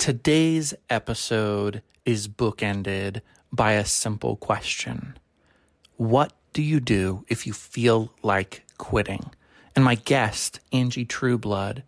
Today's 0.00 0.72
episode 0.88 1.82
is 2.06 2.26
bookended 2.26 3.20
by 3.52 3.72
a 3.72 3.84
simple 3.84 4.36
question 4.36 5.18
What 5.98 6.32
do 6.54 6.62
you 6.62 6.80
do 6.80 7.26
if 7.28 7.46
you 7.46 7.52
feel 7.52 8.10
like 8.22 8.64
quitting? 8.78 9.30
And 9.76 9.84
my 9.84 9.96
guest, 9.96 10.58
Angie 10.72 11.04
Trueblood, 11.04 11.82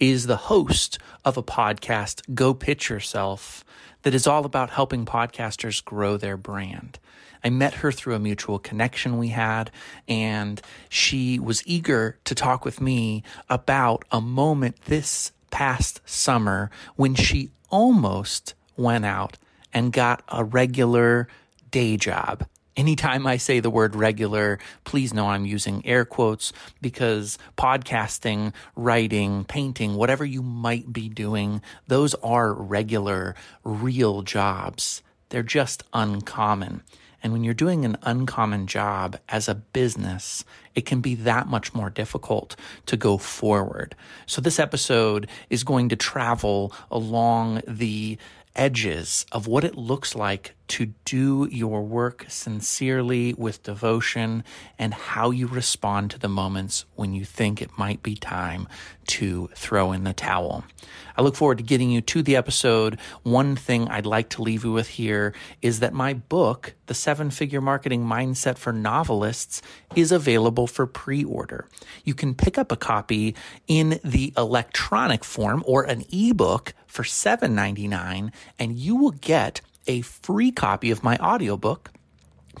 is 0.00 0.26
the 0.26 0.48
host 0.48 0.96
of 1.26 1.36
a 1.36 1.42
podcast, 1.42 2.34
Go 2.34 2.54
Pitch 2.54 2.88
Yourself, 2.88 3.66
that 4.00 4.14
is 4.14 4.26
all 4.26 4.46
about 4.46 4.70
helping 4.70 5.04
podcasters 5.04 5.84
grow 5.84 6.16
their 6.16 6.38
brand. 6.38 6.98
I 7.44 7.50
met 7.50 7.74
her 7.74 7.92
through 7.92 8.14
a 8.14 8.18
mutual 8.18 8.58
connection 8.58 9.18
we 9.18 9.28
had, 9.28 9.70
and 10.08 10.62
she 10.88 11.38
was 11.38 11.62
eager 11.66 12.18
to 12.24 12.34
talk 12.34 12.64
with 12.64 12.80
me 12.80 13.24
about 13.50 14.06
a 14.10 14.22
moment 14.22 14.80
this 14.86 15.32
past 15.50 16.00
summer 16.06 16.70
when 16.96 17.14
she 17.14 17.50
almost 17.70 18.54
went 18.76 19.04
out 19.04 19.36
and 19.72 19.92
got 19.92 20.22
a 20.28 20.44
regular 20.44 21.28
day 21.70 21.96
job. 21.96 22.46
Anytime 22.76 23.26
I 23.26 23.38
say 23.38 23.58
the 23.58 23.70
word 23.70 23.96
regular, 23.96 24.60
please 24.84 25.12
know 25.12 25.26
I'm 25.26 25.44
using 25.44 25.84
air 25.84 26.04
quotes 26.04 26.52
because 26.80 27.36
podcasting, 27.56 28.52
writing, 28.76 29.44
painting, 29.44 29.94
whatever 29.94 30.24
you 30.24 30.42
might 30.42 30.92
be 30.92 31.08
doing, 31.08 31.60
those 31.88 32.14
are 32.16 32.52
regular, 32.52 33.34
real 33.64 34.22
jobs. 34.22 35.02
They're 35.30 35.42
just 35.42 35.82
uncommon. 35.92 36.82
And 37.22 37.32
when 37.32 37.42
you're 37.44 37.54
doing 37.54 37.84
an 37.84 37.96
uncommon 38.02 38.66
job 38.66 39.18
as 39.28 39.48
a 39.48 39.54
business, 39.54 40.44
it 40.74 40.86
can 40.86 41.00
be 41.00 41.14
that 41.16 41.48
much 41.48 41.74
more 41.74 41.90
difficult 41.90 42.54
to 42.86 42.96
go 42.96 43.18
forward. 43.18 43.94
So 44.26 44.40
this 44.40 44.58
episode 44.58 45.28
is 45.50 45.64
going 45.64 45.88
to 45.88 45.96
travel 45.96 46.72
along 46.90 47.62
the 47.66 48.18
edges 48.54 49.26
of 49.32 49.46
what 49.46 49.64
it 49.64 49.76
looks 49.76 50.14
like 50.14 50.54
to 50.68 50.86
do 51.04 51.48
your 51.50 51.82
work 51.82 52.26
sincerely 52.28 53.34
with 53.34 53.62
devotion 53.62 54.44
and 54.78 54.94
how 54.94 55.30
you 55.30 55.46
respond 55.46 56.10
to 56.10 56.18
the 56.18 56.28
moments 56.28 56.84
when 56.94 57.14
you 57.14 57.24
think 57.24 57.60
it 57.60 57.78
might 57.78 58.02
be 58.02 58.14
time 58.14 58.68
to 59.06 59.48
throw 59.54 59.92
in 59.92 60.04
the 60.04 60.12
towel. 60.12 60.64
I 61.16 61.22
look 61.22 61.34
forward 61.34 61.58
to 61.58 61.64
getting 61.64 61.90
you 61.90 62.00
to 62.02 62.22
the 62.22 62.36
episode. 62.36 63.00
One 63.22 63.56
thing 63.56 63.88
I'd 63.88 64.06
like 64.06 64.28
to 64.30 64.42
leave 64.42 64.64
you 64.64 64.70
with 64.70 64.86
here 64.86 65.34
is 65.60 65.80
that 65.80 65.92
my 65.92 66.14
book, 66.14 66.74
The 66.86 66.94
Seven 66.94 67.30
Figure 67.30 67.60
Marketing 67.60 68.04
Mindset 68.04 68.56
for 68.56 68.72
Novelists, 68.72 69.60
is 69.96 70.12
available 70.12 70.66
for 70.66 70.86
pre 70.86 71.24
order. 71.24 71.66
You 72.04 72.14
can 72.14 72.34
pick 72.34 72.56
up 72.56 72.70
a 72.70 72.76
copy 72.76 73.34
in 73.66 73.98
the 74.04 74.32
electronic 74.36 75.24
form 75.24 75.64
or 75.66 75.82
an 75.82 76.04
ebook 76.12 76.74
for 76.86 77.02
$7.99, 77.02 78.32
and 78.58 78.78
you 78.78 78.94
will 78.94 79.10
get 79.10 79.60
a 79.88 80.02
free 80.02 80.52
copy 80.52 80.92
of 80.92 81.02
my 81.02 81.16
audiobook. 81.16 81.90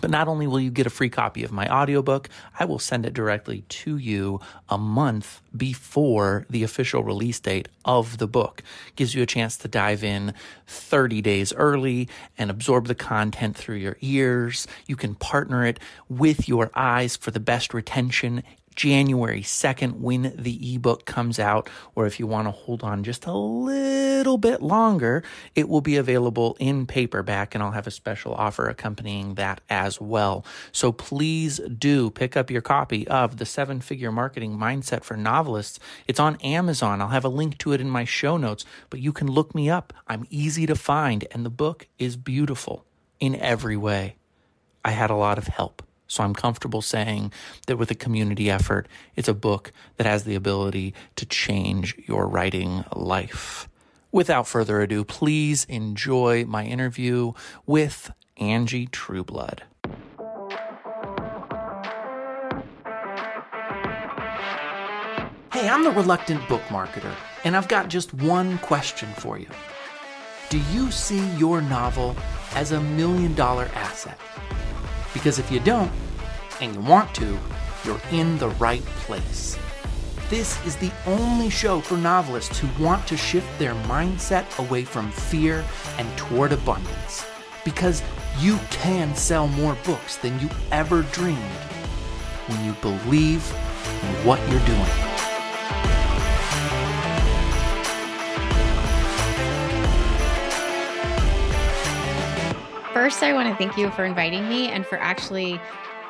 But 0.00 0.10
not 0.10 0.28
only 0.28 0.46
will 0.46 0.60
you 0.60 0.70
get 0.70 0.86
a 0.86 0.90
free 0.90 1.08
copy 1.08 1.42
of 1.42 1.50
my 1.50 1.68
audiobook, 1.68 2.28
I 2.58 2.64
will 2.64 2.78
send 2.78 3.04
it 3.04 3.14
directly 3.14 3.62
to 3.68 3.96
you 3.96 4.40
a 4.68 4.78
month 4.78 5.40
before 5.56 6.46
the 6.48 6.62
official 6.62 7.02
release 7.02 7.40
date 7.40 7.68
of 7.84 8.18
the 8.18 8.28
book. 8.28 8.62
Gives 8.94 9.14
you 9.14 9.22
a 9.22 9.26
chance 9.26 9.56
to 9.58 9.68
dive 9.68 10.04
in 10.04 10.34
30 10.68 11.20
days 11.20 11.52
early 11.52 12.08
and 12.36 12.50
absorb 12.50 12.86
the 12.86 12.94
content 12.94 13.56
through 13.56 13.76
your 13.76 13.96
ears. 14.00 14.68
You 14.86 14.94
can 14.94 15.16
partner 15.16 15.66
it 15.66 15.80
with 16.08 16.48
your 16.48 16.70
eyes 16.74 17.16
for 17.16 17.32
the 17.32 17.40
best 17.40 17.74
retention 17.74 18.44
January 18.78 19.42
2nd 19.42 19.98
when 19.98 20.32
the 20.38 20.76
ebook 20.76 21.04
comes 21.04 21.40
out, 21.40 21.68
or 21.96 22.06
if 22.06 22.20
you 22.20 22.28
want 22.28 22.46
to 22.46 22.52
hold 22.52 22.84
on 22.84 23.02
just 23.02 23.26
a 23.26 23.32
little 23.32 24.38
bit 24.38 24.62
longer, 24.62 25.24
it 25.56 25.68
will 25.68 25.80
be 25.80 25.96
available 25.96 26.56
in 26.60 26.86
paperback, 26.86 27.56
and 27.56 27.64
I'll 27.64 27.72
have 27.72 27.88
a 27.88 27.90
special 27.90 28.34
offer 28.34 28.68
accompanying 28.68 29.34
that 29.34 29.60
as 29.68 30.00
well. 30.00 30.44
So 30.70 30.92
please 30.92 31.58
do 31.58 32.08
pick 32.10 32.36
up 32.36 32.52
your 32.52 32.62
copy 32.62 33.06
of 33.08 33.38
The 33.38 33.46
Seven 33.46 33.80
Figure 33.80 34.12
Marketing 34.12 34.56
Mindset 34.56 35.02
for 35.02 35.16
Novelists. 35.16 35.80
It's 36.06 36.20
on 36.20 36.36
Amazon. 36.36 37.02
I'll 37.02 37.08
have 37.08 37.24
a 37.24 37.28
link 37.28 37.58
to 37.58 37.72
it 37.72 37.80
in 37.80 37.90
my 37.90 38.04
show 38.04 38.36
notes, 38.36 38.64
but 38.90 39.00
you 39.00 39.12
can 39.12 39.26
look 39.26 39.56
me 39.56 39.68
up. 39.68 39.92
I'm 40.06 40.24
easy 40.30 40.66
to 40.66 40.76
find, 40.76 41.26
and 41.32 41.44
the 41.44 41.50
book 41.50 41.88
is 41.98 42.16
beautiful 42.16 42.84
in 43.18 43.34
every 43.34 43.76
way. 43.76 44.18
I 44.84 44.92
had 44.92 45.10
a 45.10 45.16
lot 45.16 45.36
of 45.36 45.48
help. 45.48 45.82
So 46.08 46.24
I'm 46.24 46.34
comfortable 46.34 46.82
saying 46.82 47.32
that 47.66 47.76
with 47.76 47.90
a 47.90 47.94
community 47.94 48.50
effort, 48.50 48.88
it's 49.14 49.28
a 49.28 49.34
book 49.34 49.72
that 49.96 50.06
has 50.06 50.24
the 50.24 50.34
ability 50.34 50.94
to 51.16 51.26
change 51.26 51.94
your 52.06 52.26
writing 52.26 52.84
life. 52.96 53.68
Without 54.10 54.48
further 54.48 54.80
ado, 54.80 55.04
please 55.04 55.66
enjoy 55.66 56.46
my 56.46 56.64
interview 56.64 57.34
with 57.66 58.10
Angie 58.38 58.86
Trueblood. 58.86 59.64
Hey, 65.52 65.68
I'm 65.68 65.84
the 65.84 65.90
reluctant 65.90 66.48
book 66.48 66.62
marketer, 66.68 67.12
and 67.44 67.54
I've 67.56 67.68
got 67.68 67.88
just 67.88 68.14
one 68.14 68.58
question 68.58 69.08
for 69.14 69.38
you. 69.38 69.48
Do 70.48 70.58
you 70.72 70.90
see 70.90 71.28
your 71.36 71.60
novel 71.60 72.16
as 72.54 72.72
a 72.72 72.80
million 72.80 73.34
dollar 73.34 73.68
asset? 73.74 74.18
Because 75.12 75.38
if 75.38 75.50
you 75.50 75.60
don't, 75.60 75.92
and 76.60 76.74
you 76.74 76.80
want 76.80 77.14
to, 77.16 77.38
you're 77.84 78.00
in 78.10 78.38
the 78.38 78.48
right 78.50 78.84
place. 79.06 79.58
This 80.28 80.64
is 80.66 80.76
the 80.76 80.92
only 81.06 81.48
show 81.48 81.80
for 81.80 81.96
novelists 81.96 82.58
who 82.58 82.82
want 82.82 83.06
to 83.06 83.16
shift 83.16 83.46
their 83.58 83.74
mindset 83.74 84.58
away 84.58 84.84
from 84.84 85.10
fear 85.10 85.64
and 85.96 86.18
toward 86.18 86.52
abundance. 86.52 87.24
Because 87.64 88.02
you 88.38 88.58
can 88.70 89.14
sell 89.14 89.48
more 89.48 89.76
books 89.84 90.16
than 90.16 90.38
you 90.38 90.48
ever 90.70 91.02
dreamed 91.12 91.38
when 92.46 92.64
you 92.64 92.72
believe 92.82 93.42
in 94.02 94.26
what 94.26 94.38
you're 94.50 94.66
doing. 94.66 95.07
First, 103.08 103.22
I 103.22 103.32
want 103.32 103.48
to 103.48 103.54
thank 103.54 103.78
you 103.78 103.90
for 103.92 104.04
inviting 104.04 104.46
me 104.50 104.68
and 104.68 104.84
for 104.84 104.98
actually, 104.98 105.58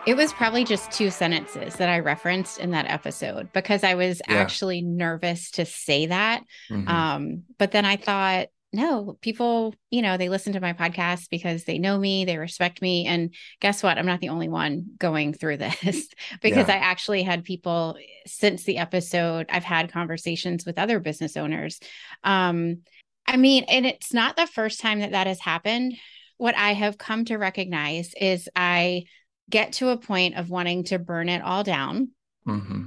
it 0.05 0.17
was 0.17 0.33
probably 0.33 0.65
just 0.65 0.91
two 0.91 1.11
sentences 1.11 1.77
that 1.77 1.89
I 1.89 2.01
referenced 2.01 2.59
in 2.59 2.73
that 2.73 2.91
episode 2.91 3.53
because 3.53 3.85
I 3.85 3.95
was 3.95 4.21
yeah. 4.29 4.35
actually 4.35 4.83
nervous 4.83 5.53
to 5.53 5.65
say 5.65 6.07
that. 6.07 6.43
Mm-hmm. 6.69 6.89
Um, 6.89 7.43
but 7.57 7.71
then 7.71 7.85
I 7.85 7.99
thought, 7.99 8.49
no, 8.73 9.17
people, 9.21 9.77
you 9.91 10.03
know, 10.03 10.17
they 10.17 10.29
listen 10.29 10.55
to 10.55 10.61
my 10.61 10.73
podcast 10.73 11.31
because 11.31 11.63
they 11.63 11.79
know 11.79 11.97
me, 11.97 12.25
they 12.25 12.37
respect 12.37 12.83
me. 12.83 13.07
And 13.07 13.33
guess 13.61 13.81
what? 13.81 13.97
I'm 13.97 14.07
not 14.07 14.19
the 14.19 14.31
only 14.31 14.49
one 14.49 14.87
going 14.99 15.35
through 15.35 15.57
this 15.59 16.09
because 16.43 16.67
yeah. 16.67 16.75
I 16.75 16.79
actually 16.79 17.23
had 17.23 17.45
people 17.45 17.97
since 18.27 18.65
the 18.65 18.79
episode, 18.79 19.47
I've 19.51 19.63
had 19.63 19.93
conversations 19.93 20.67
with 20.67 20.81
other 20.81 20.99
business 20.99 21.37
owners. 21.37 21.79
Um, 22.25 22.79
I 23.25 23.37
mean, 23.37 23.67
and 23.69 23.87
it's 23.87 24.13
not 24.13 24.35
the 24.35 24.49
first 24.49 24.81
time 24.81 24.99
that 24.99 25.13
that 25.13 25.29
has 25.29 25.39
happened 25.39 25.95
what 26.39 26.57
I 26.57 26.73
have 26.73 26.97
come 26.97 27.25
to 27.27 27.37
recognize 27.37 28.15
is 28.19 28.49
I 28.57 29.05
get 29.51 29.75
to 29.75 29.91
a 29.91 29.97
point 29.97 30.37
of 30.37 30.51
wanting 30.51 30.85
to 30.85 30.99
burn 30.99 31.29
it 31.29 31.43
all 31.43 31.65
down 31.65 32.11
mm-hmm. 32.47 32.87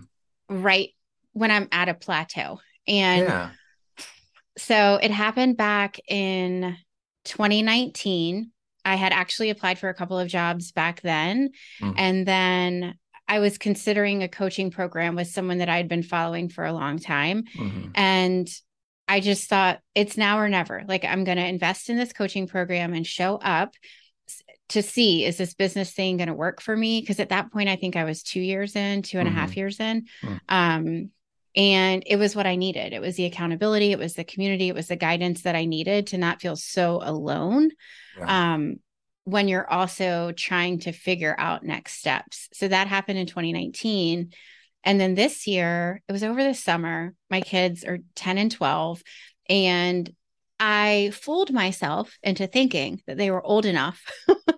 right 0.50 0.90
when 1.34 1.52
I'm 1.52 1.68
at 1.72 1.90
a 1.90 1.94
plateau. 1.94 2.60
And 2.88 3.28
yeah. 3.28 3.50
so 4.58 5.00
it 5.02 5.12
happened 5.12 5.58
back 5.58 6.00
in 6.08 6.76
2019. 7.26 8.52
I 8.84 8.96
had 8.96 9.14
actually 9.14 9.50
applied 9.50 9.80
for 9.80 9.90
a 9.90 9.94
couple 9.94 10.18
of 10.18 10.28
jobs 10.28 10.72
back 10.72 11.02
then. 11.02 11.52
Mm-hmm. 11.82 11.94
And 11.98 12.26
then 12.26 12.96
I 13.28 13.40
was 13.40 13.58
considering 13.58 14.24
a 14.24 14.28
coaching 14.28 14.72
program 14.72 15.16
with 15.16 15.28
someone 15.28 15.60
that 15.60 15.70
I'd 15.70 15.88
been 15.88 16.04
following 16.04 16.50
for 16.50 16.66
a 16.66 16.74
long 16.74 17.00
time. 17.00 17.44
Mm-hmm. 17.56 17.92
And 17.96 18.50
I 19.12 19.20
just 19.20 19.50
thought 19.50 19.80
it's 19.94 20.16
now 20.16 20.40
or 20.40 20.48
never. 20.48 20.84
Like 20.88 21.04
I'm 21.04 21.26
going 21.26 21.38
to 21.38 21.46
invest 21.46 21.90
in 21.90 21.98
this 21.98 22.14
coaching 22.14 22.48
program 22.48 22.94
and 22.94 23.06
show 23.06 23.36
up 23.36 23.76
to 24.70 24.82
see 24.82 25.26
is 25.26 25.36
this 25.36 25.54
business 25.54 25.92
thing 25.92 26.16
going 26.16 26.30
to 26.30 26.34
work 26.34 26.62
for 26.62 26.78
me? 26.78 27.02
Because 27.02 27.20
at 27.20 27.28
that 27.28 27.52
point, 27.52 27.68
I 27.68 27.76
think 27.76 27.98
I 27.98 28.06
was 28.06 28.24
two 28.24 28.40
years 28.40 28.74
in, 28.78 29.02
two 29.02 29.20
and 29.20 29.28
mm-hmm. 29.28 29.38
a 29.38 29.40
half 29.42 29.50
mm-hmm. 29.50 29.60
years 29.60 29.80
in. 29.82 30.06
Mm-hmm. 30.24 30.36
Um, 30.48 31.10
and 31.58 32.04
it 32.06 32.16
was 32.16 32.38
what 32.38 32.48
I 32.48 32.56
needed. 32.56 32.94
It 32.94 33.02
was 33.02 33.18
the 33.18 33.26
accountability, 33.26 33.92
it 33.92 34.00
was 34.00 34.14
the 34.14 34.24
community, 34.24 34.70
it 34.70 34.76
was 34.76 34.88
the 34.88 34.96
guidance 34.96 35.42
that 35.42 35.58
I 35.58 35.66
needed 35.66 36.08
to 36.08 36.18
not 36.18 36.40
feel 36.40 36.56
so 36.56 37.02
alone. 37.04 37.72
Yeah. 38.18 38.54
Um, 38.54 38.78
when 39.26 39.50
you're 39.50 39.70
also 39.70 40.32
trying 40.32 40.80
to 40.80 40.94
figure 40.94 41.36
out 41.38 41.66
next 41.66 41.96
steps. 42.00 42.48
So 42.54 42.70
that 42.70 42.88
happened 42.88 43.20
in 43.20 43.28
2019. 43.28 44.32
And 44.84 45.00
then 45.00 45.16
this 45.16 45.48
year, 45.48 46.02
it 46.08 46.12
was 46.12 46.24
over 46.24 46.44
the 46.44 46.54
summer. 46.54 47.14
My 47.30 47.42
kids 47.42 47.84
are 47.84 48.00
10 48.16 48.38
and 48.38 48.52
12. 48.52 49.04
And 49.50 50.14
I 50.60 51.12
fooled 51.14 51.52
myself 51.52 52.20
into 52.22 52.46
thinking 52.46 53.02
that 53.08 53.18
they 53.18 53.32
were 53.32 53.44
old 53.44 53.66
enough 53.66 54.04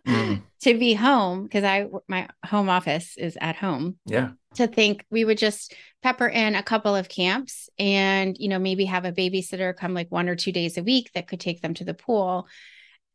mm. 0.05 0.41
to 0.61 0.77
be 0.77 0.93
home 0.93 1.43
because 1.43 1.63
I 1.63 1.87
my 2.09 2.27
home 2.45 2.67
office 2.67 3.15
is 3.17 3.37
at 3.39 3.55
home. 3.55 3.97
Yeah. 4.05 4.31
To 4.55 4.67
think 4.67 5.05
we 5.09 5.23
would 5.23 5.37
just 5.37 5.73
pepper 6.03 6.27
in 6.27 6.55
a 6.55 6.61
couple 6.61 6.93
of 6.93 7.07
camps 7.07 7.69
and 7.79 8.35
you 8.37 8.49
know 8.49 8.59
maybe 8.59 8.83
have 8.83 9.05
a 9.05 9.13
babysitter 9.13 9.73
come 9.75 9.93
like 9.93 10.11
one 10.11 10.27
or 10.27 10.35
two 10.35 10.51
days 10.51 10.77
a 10.77 10.83
week 10.83 11.09
that 11.13 11.29
could 11.29 11.39
take 11.39 11.61
them 11.61 11.73
to 11.75 11.85
the 11.85 11.93
pool 11.93 12.47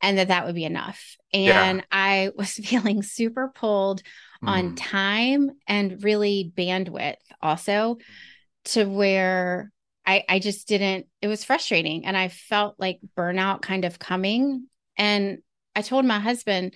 and 0.01 0.17
that 0.17 0.29
that 0.29 0.47
would 0.47 0.55
be 0.55 0.65
enough. 0.65 1.17
And 1.35 1.79
yeah. 1.79 1.85
I 1.93 2.31
was 2.37 2.53
feeling 2.65 3.03
super 3.03 3.53
pulled 3.55 4.03
mm. 4.43 4.49
on 4.49 4.75
time 4.75 5.51
and 5.67 6.03
really 6.03 6.53
bandwidth 6.57 7.17
also 7.41 7.99
to 8.67 8.85
where 8.85 9.71
I, 10.07 10.25
I 10.29 10.39
just 10.39 10.69
didn't, 10.69 11.07
it 11.21 11.29
was 11.29 11.45
frustrating. 11.45 12.07
And 12.07 12.17
I 12.17 12.29
felt 12.29 12.77
like 12.79 12.99
burnout 13.17 13.63
kind 13.63 13.85
of 13.85 13.99
coming. 13.99 14.67
And 14.97 15.39
I 15.77 15.83
told 15.83 16.05
my 16.05 16.19
husband, 16.19 16.75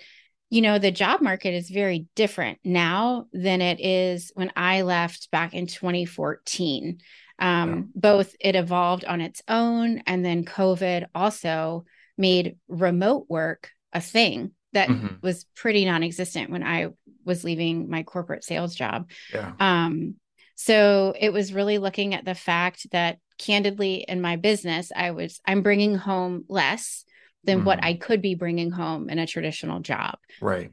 you 0.51 0.61
know, 0.61 0.79
the 0.79 0.91
job 0.91 1.23
market 1.23 1.55
is 1.55 1.71
very 1.71 2.07
different 2.15 2.59
now 2.63 3.27
than 3.33 3.63
it 3.63 3.81
is 3.81 4.33
when 4.35 4.53
I 4.55 4.83
left 4.83 5.31
back 5.31 5.55
in 5.55 5.67
2014. 5.67 6.99
Um, 7.39 7.71
yeah. 7.71 7.83
Both 7.95 8.37
it 8.39 8.55
evolved 8.55 9.07
on 9.07 9.23
its 9.23 9.43
own, 9.49 10.03
and 10.07 10.23
then 10.23 10.45
COVID 10.45 11.07
also 11.15 11.87
made 12.19 12.57
remote 12.69 13.27
work 13.31 13.71
a 13.95 14.01
thing 14.01 14.53
that 14.75 14.89
mm-hmm. 14.89 15.17
was 15.23 15.45
pretty 15.57 15.87
non-existent 15.87 16.51
when 16.51 16.63
I 16.63 16.89
was 17.25 17.45
leaving 17.45 17.89
my 17.89 18.03
corporate 18.03 18.45
sales 18.45 18.75
job. 18.75 19.11
Yeah. 19.33 19.53
Um, 19.59 20.17
so 20.55 21.15
it 21.19 21.33
was 21.33 21.53
really 21.53 21.79
looking 21.79 22.15
at 22.15 22.25
the 22.25 22.35
fact 22.35 22.87
that 22.93 23.19
candidly 23.39 24.05
in 24.07 24.21
my 24.21 24.37
business, 24.37 24.93
I 24.95 25.11
was 25.11 25.41
I'm 25.47 25.63
bringing 25.63 25.97
home 25.97 26.45
less 26.49 27.05
than 27.45 27.59
mm-hmm. 27.59 27.67
what 27.67 27.83
I 27.83 27.95
could 27.95 28.23
be 28.23 28.35
bringing 28.35 28.71
home 28.71 29.11
in 29.11 29.19
a 29.19 29.27
traditional 29.27 29.81
job. 29.81 30.19
Right. 30.41 30.71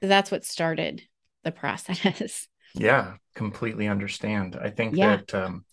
So 0.00 0.08
that's 0.08 0.30
what 0.30 0.44
started 0.44 1.02
the 1.44 1.52
process. 1.52 2.48
Yeah, 2.74 3.16
completely 3.34 3.86
understand. 3.86 4.56
I 4.58 4.70
think 4.70 4.96
yeah. 4.96 5.16
that 5.16 5.34
um, 5.34 5.66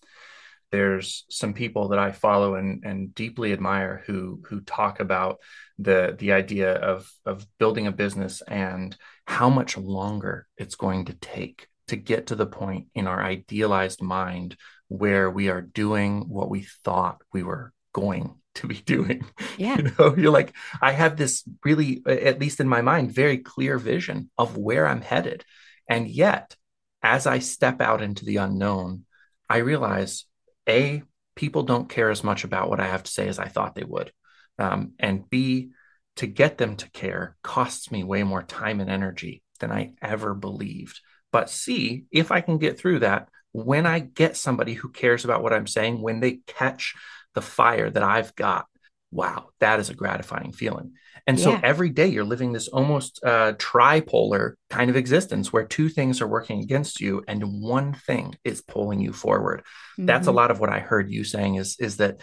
there's 0.70 1.24
some 1.28 1.52
people 1.52 1.88
that 1.88 1.98
I 1.98 2.12
follow 2.12 2.54
and, 2.54 2.84
and 2.84 3.14
deeply 3.14 3.52
admire 3.52 4.02
who 4.06 4.42
who 4.48 4.60
talk 4.60 5.00
about 5.00 5.38
the 5.78 6.16
the 6.18 6.32
idea 6.32 6.74
of 6.74 7.10
of 7.24 7.46
building 7.58 7.86
a 7.86 7.92
business 7.92 8.42
and 8.42 8.96
how 9.26 9.50
much 9.50 9.76
longer 9.76 10.46
it's 10.56 10.74
going 10.74 11.06
to 11.06 11.14
take 11.14 11.68
to 11.88 11.96
get 11.96 12.28
to 12.28 12.36
the 12.36 12.46
point 12.46 12.86
in 12.94 13.06
our 13.06 13.22
idealized 13.22 14.00
mind 14.00 14.56
where 14.88 15.30
we 15.30 15.48
are 15.48 15.60
doing 15.60 16.28
what 16.28 16.50
we 16.50 16.66
thought 16.84 17.22
we 17.32 17.42
were 17.42 17.72
going 17.92 18.36
to 18.56 18.66
be 18.66 18.74
doing. 18.86 19.24
Yeah. 19.58 19.76
You 19.76 19.92
know, 19.98 20.16
you're 20.16 20.32
like, 20.32 20.54
I 20.80 20.92
have 20.92 21.16
this 21.16 21.44
really, 21.64 22.02
at 22.06 22.40
least 22.40 22.60
in 22.60 22.68
my 22.68 22.80
mind, 22.80 23.12
very 23.12 23.38
clear 23.38 23.78
vision 23.78 24.30
of 24.38 24.56
where 24.56 24.86
I'm 24.86 25.00
headed. 25.00 25.44
And 25.88 26.08
yet, 26.08 26.56
as 27.02 27.26
I 27.26 27.38
step 27.38 27.80
out 27.80 28.02
into 28.02 28.24
the 28.24 28.36
unknown, 28.36 29.04
I 29.48 29.58
realize 29.58 30.26
a, 30.70 31.02
people 31.34 31.64
don't 31.64 31.88
care 31.88 32.10
as 32.10 32.24
much 32.24 32.44
about 32.44 32.70
what 32.70 32.80
I 32.80 32.86
have 32.86 33.02
to 33.02 33.10
say 33.10 33.28
as 33.28 33.38
I 33.38 33.48
thought 33.48 33.74
they 33.74 33.84
would. 33.84 34.12
Um, 34.58 34.92
and 34.98 35.28
B, 35.28 35.70
to 36.16 36.26
get 36.26 36.58
them 36.58 36.76
to 36.76 36.90
care 36.90 37.36
costs 37.42 37.90
me 37.90 38.04
way 38.04 38.22
more 38.22 38.42
time 38.42 38.80
and 38.80 38.90
energy 38.90 39.42
than 39.58 39.72
I 39.72 39.94
ever 40.02 40.34
believed. 40.34 41.00
But 41.32 41.50
C, 41.50 42.04
if 42.10 42.30
I 42.32 42.40
can 42.40 42.58
get 42.58 42.78
through 42.78 43.00
that, 43.00 43.28
when 43.52 43.86
I 43.86 44.00
get 44.00 44.36
somebody 44.36 44.74
who 44.74 44.90
cares 44.90 45.24
about 45.24 45.42
what 45.42 45.52
I'm 45.52 45.66
saying, 45.66 46.00
when 46.00 46.20
they 46.20 46.40
catch 46.46 46.94
the 47.34 47.42
fire 47.42 47.90
that 47.90 48.02
I've 48.02 48.34
got, 48.34 48.66
wow, 49.10 49.48
that 49.60 49.80
is 49.80 49.90
a 49.90 49.94
gratifying 49.94 50.52
feeling. 50.52 50.92
And 51.26 51.38
yeah. 51.38 51.44
so 51.44 51.60
every 51.62 51.90
day 51.90 52.06
you're 52.06 52.24
living 52.24 52.52
this 52.52 52.68
almost 52.68 53.20
uh, 53.24 53.52
tripolar 53.54 54.54
kind 54.68 54.90
of 54.90 54.96
existence 54.96 55.52
where 55.52 55.64
two 55.64 55.88
things 55.88 56.20
are 56.20 56.28
working 56.28 56.60
against 56.60 57.00
you 57.00 57.22
and 57.28 57.62
one 57.62 57.92
thing 57.92 58.36
is 58.44 58.62
pulling 58.62 59.00
you 59.00 59.12
forward. 59.12 59.60
Mm-hmm. 59.60 60.06
That's 60.06 60.26
a 60.26 60.30
mm-hmm. 60.30 60.36
lot 60.36 60.50
of 60.50 60.60
what 60.60 60.70
I 60.70 60.80
heard 60.80 61.10
you 61.10 61.24
saying 61.24 61.56
is 61.56 61.76
is 61.78 61.98
that 61.98 62.20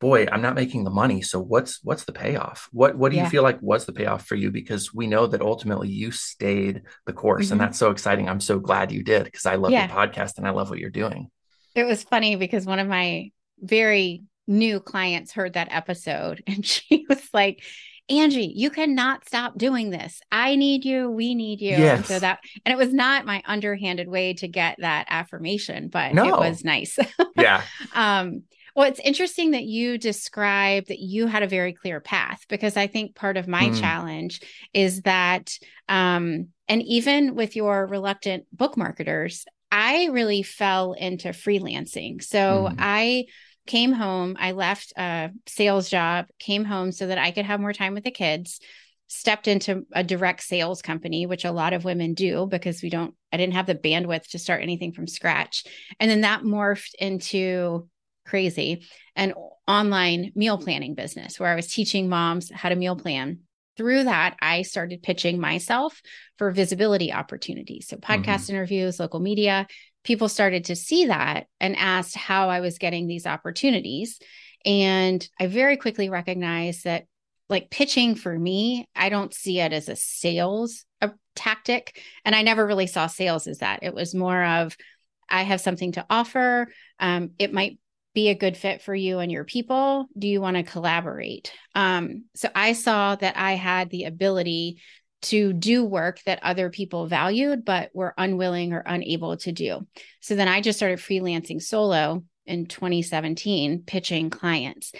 boy, 0.00 0.26
I'm 0.32 0.40
not 0.40 0.54
making 0.54 0.84
the 0.84 0.90
money. 0.90 1.20
So 1.20 1.38
what's 1.38 1.80
what's 1.84 2.04
the 2.04 2.12
payoff? 2.12 2.68
What 2.72 2.96
what 2.96 3.10
do 3.10 3.16
yeah. 3.16 3.24
you 3.24 3.30
feel 3.30 3.42
like 3.42 3.60
was 3.60 3.84
the 3.84 3.92
payoff 3.92 4.26
for 4.26 4.34
you? 4.34 4.50
Because 4.50 4.94
we 4.94 5.06
know 5.06 5.26
that 5.26 5.42
ultimately 5.42 5.88
you 5.88 6.10
stayed 6.10 6.82
the 7.06 7.12
course, 7.12 7.46
mm-hmm. 7.46 7.52
and 7.52 7.60
that's 7.60 7.78
so 7.78 7.90
exciting. 7.90 8.28
I'm 8.28 8.40
so 8.40 8.58
glad 8.58 8.92
you 8.92 9.02
did 9.02 9.24
because 9.24 9.46
I 9.46 9.56
love 9.56 9.72
yeah. 9.72 9.88
podcast 9.88 10.38
and 10.38 10.46
I 10.46 10.50
love 10.50 10.70
what 10.70 10.78
you're 10.78 10.90
doing. 10.90 11.30
It 11.74 11.84
was 11.84 12.02
funny 12.02 12.36
because 12.36 12.64
one 12.66 12.78
of 12.78 12.88
my 12.88 13.30
very 13.58 14.24
new 14.50 14.80
clients 14.80 15.32
heard 15.32 15.54
that 15.54 15.68
episode 15.70 16.42
and 16.46 16.66
she 16.66 17.06
was 17.08 17.26
like, 17.32 17.62
Angie, 18.08 18.52
you 18.56 18.70
cannot 18.70 19.24
stop 19.24 19.56
doing 19.56 19.90
this. 19.90 20.20
I 20.32 20.56
need 20.56 20.84
you. 20.84 21.08
We 21.08 21.36
need 21.36 21.60
you. 21.60 21.70
Yes. 21.70 21.98
And 21.98 22.06
so 22.06 22.18
that, 22.18 22.40
and 22.66 22.72
it 22.72 22.76
was 22.76 22.92
not 22.92 23.24
my 23.24 23.40
underhanded 23.46 24.08
way 24.08 24.34
to 24.34 24.48
get 24.48 24.76
that 24.80 25.06
affirmation, 25.08 25.88
but 25.88 26.12
no. 26.12 26.24
it 26.24 26.38
was 26.38 26.64
nice. 26.64 26.98
yeah. 27.36 27.62
Um, 27.94 28.42
well, 28.74 28.88
it's 28.88 28.98
interesting 28.98 29.52
that 29.52 29.62
you 29.62 29.96
describe 29.96 30.86
that 30.86 30.98
you 30.98 31.28
had 31.28 31.44
a 31.44 31.48
very 31.48 31.72
clear 31.72 32.00
path 32.00 32.44
because 32.48 32.76
I 32.76 32.88
think 32.88 33.14
part 33.14 33.36
of 33.36 33.46
my 33.46 33.68
mm. 33.68 33.80
challenge 33.80 34.40
is 34.74 35.02
that, 35.02 35.56
um, 35.88 36.48
and 36.66 36.82
even 36.82 37.36
with 37.36 37.54
your 37.54 37.86
reluctant 37.86 38.44
book 38.52 38.76
marketers, 38.76 39.44
I 39.70 40.06
really 40.06 40.42
fell 40.42 40.94
into 40.94 41.28
freelancing. 41.28 42.22
So 42.22 42.68
mm. 42.70 42.76
I 42.78 43.26
came 43.70 43.92
home. 43.92 44.36
I 44.40 44.50
left 44.50 44.92
a 44.96 45.30
sales 45.46 45.88
job, 45.88 46.26
came 46.40 46.64
home 46.64 46.90
so 46.90 47.06
that 47.06 47.18
I 47.18 47.30
could 47.30 47.44
have 47.44 47.60
more 47.60 47.72
time 47.72 47.94
with 47.94 48.02
the 48.02 48.10
kids, 48.10 48.58
stepped 49.06 49.46
into 49.46 49.86
a 49.92 50.02
direct 50.02 50.42
sales 50.42 50.82
company, 50.82 51.24
which 51.24 51.44
a 51.44 51.52
lot 51.52 51.72
of 51.72 51.84
women 51.84 52.14
do 52.14 52.48
because 52.50 52.82
we 52.82 52.90
don't, 52.90 53.14
I 53.32 53.36
didn't 53.36 53.54
have 53.54 53.66
the 53.66 53.76
bandwidth 53.76 54.28
to 54.30 54.40
start 54.40 54.62
anything 54.62 54.92
from 54.92 55.06
scratch. 55.06 55.64
And 56.00 56.10
then 56.10 56.22
that 56.22 56.42
morphed 56.42 56.94
into 56.98 57.88
crazy 58.26 58.84
an 59.14 59.34
online 59.68 60.32
meal 60.34 60.58
planning 60.58 60.96
business 60.96 61.38
where 61.38 61.48
I 61.48 61.54
was 61.54 61.72
teaching 61.72 62.08
moms 62.08 62.50
how 62.50 62.70
to 62.70 62.76
meal 62.76 62.96
plan. 62.96 63.38
Through 63.76 64.04
that, 64.04 64.36
I 64.42 64.62
started 64.62 65.02
pitching 65.02 65.40
myself 65.40 66.02
for 66.38 66.50
visibility 66.50 67.12
opportunities. 67.12 67.86
So, 67.88 67.96
podcast 67.96 68.42
mm-hmm. 68.42 68.56
interviews, 68.56 69.00
local 69.00 69.20
media, 69.20 69.66
people 70.04 70.28
started 70.28 70.66
to 70.66 70.76
see 70.76 71.06
that 71.06 71.46
and 71.60 71.76
asked 71.76 72.16
how 72.16 72.48
I 72.48 72.60
was 72.60 72.78
getting 72.78 73.06
these 73.06 73.26
opportunities. 73.26 74.18
And 74.64 75.26
I 75.38 75.46
very 75.46 75.76
quickly 75.76 76.08
recognized 76.08 76.84
that, 76.84 77.06
like 77.48 77.70
pitching 77.70 78.14
for 78.14 78.38
me, 78.38 78.88
I 78.94 79.08
don't 79.08 79.34
see 79.34 79.58
it 79.58 79.72
as 79.72 79.88
a 79.88 79.96
sales 79.96 80.84
a 81.00 81.10
tactic. 81.34 82.00
And 82.24 82.34
I 82.34 82.42
never 82.42 82.66
really 82.66 82.86
saw 82.86 83.06
sales 83.06 83.46
as 83.46 83.58
that. 83.58 83.80
It 83.82 83.94
was 83.94 84.14
more 84.14 84.44
of, 84.44 84.76
I 85.28 85.42
have 85.42 85.60
something 85.60 85.92
to 85.92 86.06
offer. 86.08 86.68
Um, 86.98 87.30
it 87.38 87.52
might 87.52 87.78
be 88.14 88.28
a 88.28 88.34
good 88.34 88.56
fit 88.56 88.82
for 88.82 88.94
you 88.94 89.18
and 89.18 89.30
your 89.30 89.44
people. 89.44 90.06
Do 90.18 90.28
you 90.28 90.40
want 90.40 90.56
to 90.56 90.62
collaborate? 90.62 91.52
Um, 91.74 92.24
so 92.34 92.48
I 92.54 92.72
saw 92.72 93.14
that 93.16 93.36
I 93.36 93.52
had 93.52 93.90
the 93.90 94.04
ability 94.04 94.80
to 95.22 95.52
do 95.52 95.84
work 95.84 96.20
that 96.24 96.42
other 96.42 96.70
people 96.70 97.06
valued 97.06 97.64
but 97.64 97.90
were 97.94 98.14
unwilling 98.16 98.72
or 98.72 98.82
unable 98.86 99.36
to 99.38 99.52
do. 99.52 99.86
So 100.20 100.34
then 100.34 100.48
I 100.48 100.60
just 100.60 100.78
started 100.78 100.98
freelancing 100.98 101.60
solo 101.60 102.24
in 102.46 102.66
2017, 102.66 103.82
pitching 103.86 104.30
clients. 104.30 104.92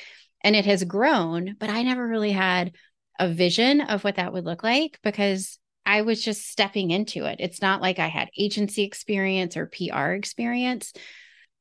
And 0.42 0.56
it 0.56 0.64
has 0.66 0.84
grown, 0.84 1.56
but 1.58 1.70
I 1.70 1.82
never 1.82 2.06
really 2.06 2.32
had 2.32 2.72
a 3.18 3.28
vision 3.28 3.82
of 3.82 4.04
what 4.04 4.16
that 4.16 4.32
would 4.32 4.44
look 4.44 4.62
like 4.62 4.98
because 5.02 5.58
I 5.84 6.02
was 6.02 6.22
just 6.22 6.48
stepping 6.48 6.90
into 6.90 7.24
it. 7.24 7.36
It's 7.40 7.60
not 7.60 7.82
like 7.82 7.98
I 7.98 8.08
had 8.08 8.30
agency 8.38 8.82
experience 8.82 9.56
or 9.56 9.66
PR 9.66 10.12
experience. 10.12 10.92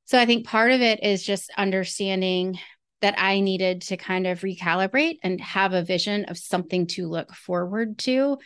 So 0.05 0.19
I 0.19 0.25
think 0.25 0.45
part 0.45 0.71
of 0.71 0.81
it 0.81 1.03
is 1.03 1.23
just 1.23 1.51
understanding 1.57 2.59
that 3.01 3.15
I 3.17 3.39
needed 3.39 3.83
to 3.83 3.97
kind 3.97 4.27
of 4.27 4.41
recalibrate 4.41 5.19
and 5.23 5.39
have 5.41 5.73
a 5.73 5.83
vision 5.83 6.25
of 6.25 6.37
something 6.37 6.87
to 6.87 7.07
look 7.07 7.33
forward 7.33 7.97
to 7.99 8.37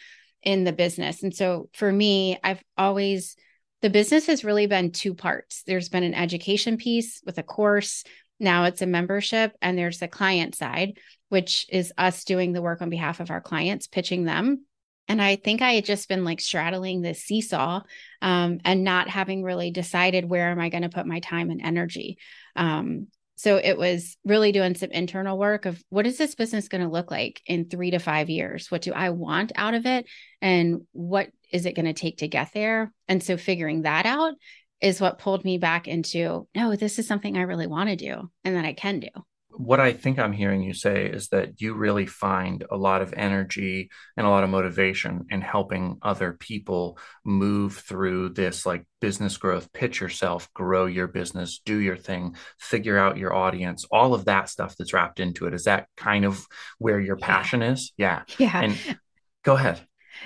in 0.44 0.64
the 0.64 0.74
business. 0.74 1.24
And 1.24 1.36
so 1.36 1.70
for 1.74 1.92
me, 1.92 2.38
I've 2.44 2.64
always, 2.78 3.36
the 3.82 3.90
business 3.90 4.28
has 4.28 4.44
really 4.44 4.68
been 4.68 4.92
two 4.92 5.14
parts. 5.14 5.64
There's 5.66 5.90
been 5.90 6.04
an 6.04 6.14
education 6.14 6.78
piece 6.78 7.22
with 7.26 7.38
a 7.38 7.44
course. 7.44 8.04
Now 8.40 8.66
it's 8.66 8.82
a 8.82 8.88
membership, 8.88 9.54
and 9.62 9.78
there's 9.78 10.00
the 10.00 10.08
client 10.08 10.56
side, 10.56 10.98
which 11.30 11.66
is 11.70 11.94
us 11.98 12.24
doing 12.26 12.52
the 12.52 12.62
work 12.62 12.82
on 12.82 12.90
behalf 12.90 13.20
of 13.20 13.32
our 13.32 13.42
clients, 13.42 13.88
pitching 13.88 14.26
them. 14.26 14.66
And 15.08 15.22
I 15.22 15.36
think 15.36 15.62
I 15.62 15.74
had 15.74 15.86
just 15.86 16.08
been 16.08 16.24
like 16.24 16.40
straddling 16.40 17.02
this 17.02 17.24
seesaw 17.24 17.82
um, 18.22 18.60
and 18.64 18.84
not 18.84 19.10
having 19.10 19.44
really 19.44 19.72
decided 19.72 20.30
where 20.30 20.50
am 20.50 20.60
I 20.60 20.70
going 20.70 20.84
to 20.84 20.90
put 20.90 21.06
my 21.06 21.20
time 21.20 21.50
and 21.52 21.62
energy. 21.62 22.18
Um, 22.56 23.08
so 23.44 23.58
it 23.58 23.78
was 23.78 24.16
really 24.24 24.54
doing 24.54 24.74
some 24.74 24.92
internal 24.92 25.38
work 25.38 25.66
of 25.66 25.84
what 25.90 26.08
is 26.08 26.18
this 26.18 26.34
business 26.34 26.70
going 26.70 26.82
to 26.82 26.90
look 26.90 27.12
like 27.12 27.42
in 27.46 27.68
three 27.68 27.92
to 27.92 28.00
five 28.00 28.30
years? 28.30 28.72
What 28.72 28.84
do 28.84 28.94
I 28.94 29.10
want 29.10 29.52
out 29.58 29.74
of 29.74 29.86
it? 29.86 30.06
And 30.42 30.84
what 30.94 31.28
is 31.52 31.66
it 31.66 31.76
going 31.76 31.88
to 31.88 31.94
take 31.94 32.20
to 32.20 32.30
get 32.30 32.54
there? 32.54 32.94
And 33.10 33.22
so 33.22 33.36
figuring 33.36 33.82
that 33.82 34.06
out 34.06 34.36
is 34.80 35.02
what 35.02 35.20
pulled 35.20 35.44
me 35.44 35.58
back 35.58 35.90
into 35.90 36.48
no, 36.56 36.78
this 36.78 36.98
is 37.00 37.06
something 37.06 37.38
I 37.38 37.42
really 37.42 37.68
want 37.68 37.90
to 37.90 37.98
do 37.98 38.32
and 38.46 38.56
that 38.56 38.64
I 38.64 38.72
can 38.72 39.02
do. 39.02 39.10
What 39.56 39.80
I 39.80 39.94
think 39.94 40.20
I'm 40.20 40.34
hearing 40.34 40.64
you 40.64 40.74
say 40.74 41.06
is 41.06 41.30
that 41.30 41.62
you 41.62 41.74
really 41.74 42.06
find 42.06 42.66
a 42.72 42.78
lot 42.78 43.02
of 43.02 43.14
energy 43.16 43.90
and 44.18 44.26
a 44.26 44.30
lot 44.30 44.44
of 44.44 44.50
motivation 44.50 45.26
in 45.30 45.42
helping 45.42 45.98
other 46.02 46.34
people 46.34 46.98
move 47.24 47.76
through 47.76 48.30
this 48.30 48.66
like 48.66 48.86
business 49.00 49.38
growth, 49.38 49.72
pitch 49.74 50.02
yourself, 50.02 50.52
grow 50.54 50.86
your 50.86 51.08
business, 51.08 51.62
do 51.66 51.78
your 51.78 51.98
thing, 51.98 52.36
figure 52.60 52.98
out 52.98 53.18
your 53.18 53.36
audience, 53.36 53.86
all 53.92 54.14
of 54.14 54.26
that 54.26 54.50
stuff 54.50 54.76
that's 54.78 54.94
wrapped 54.94 55.20
into 55.20 55.46
it. 55.46 55.54
Is 55.54 55.66
that 55.66 55.88
kind 55.98 56.26
of 56.26 56.46
where 56.80 57.00
your 57.00 57.18
passion 57.18 57.62
yeah. 57.62 57.72
is? 57.72 57.94
Yeah. 57.98 58.24
Yeah. 58.38 58.62
And 58.62 58.98
go 59.44 59.56
ahead. 59.56 59.82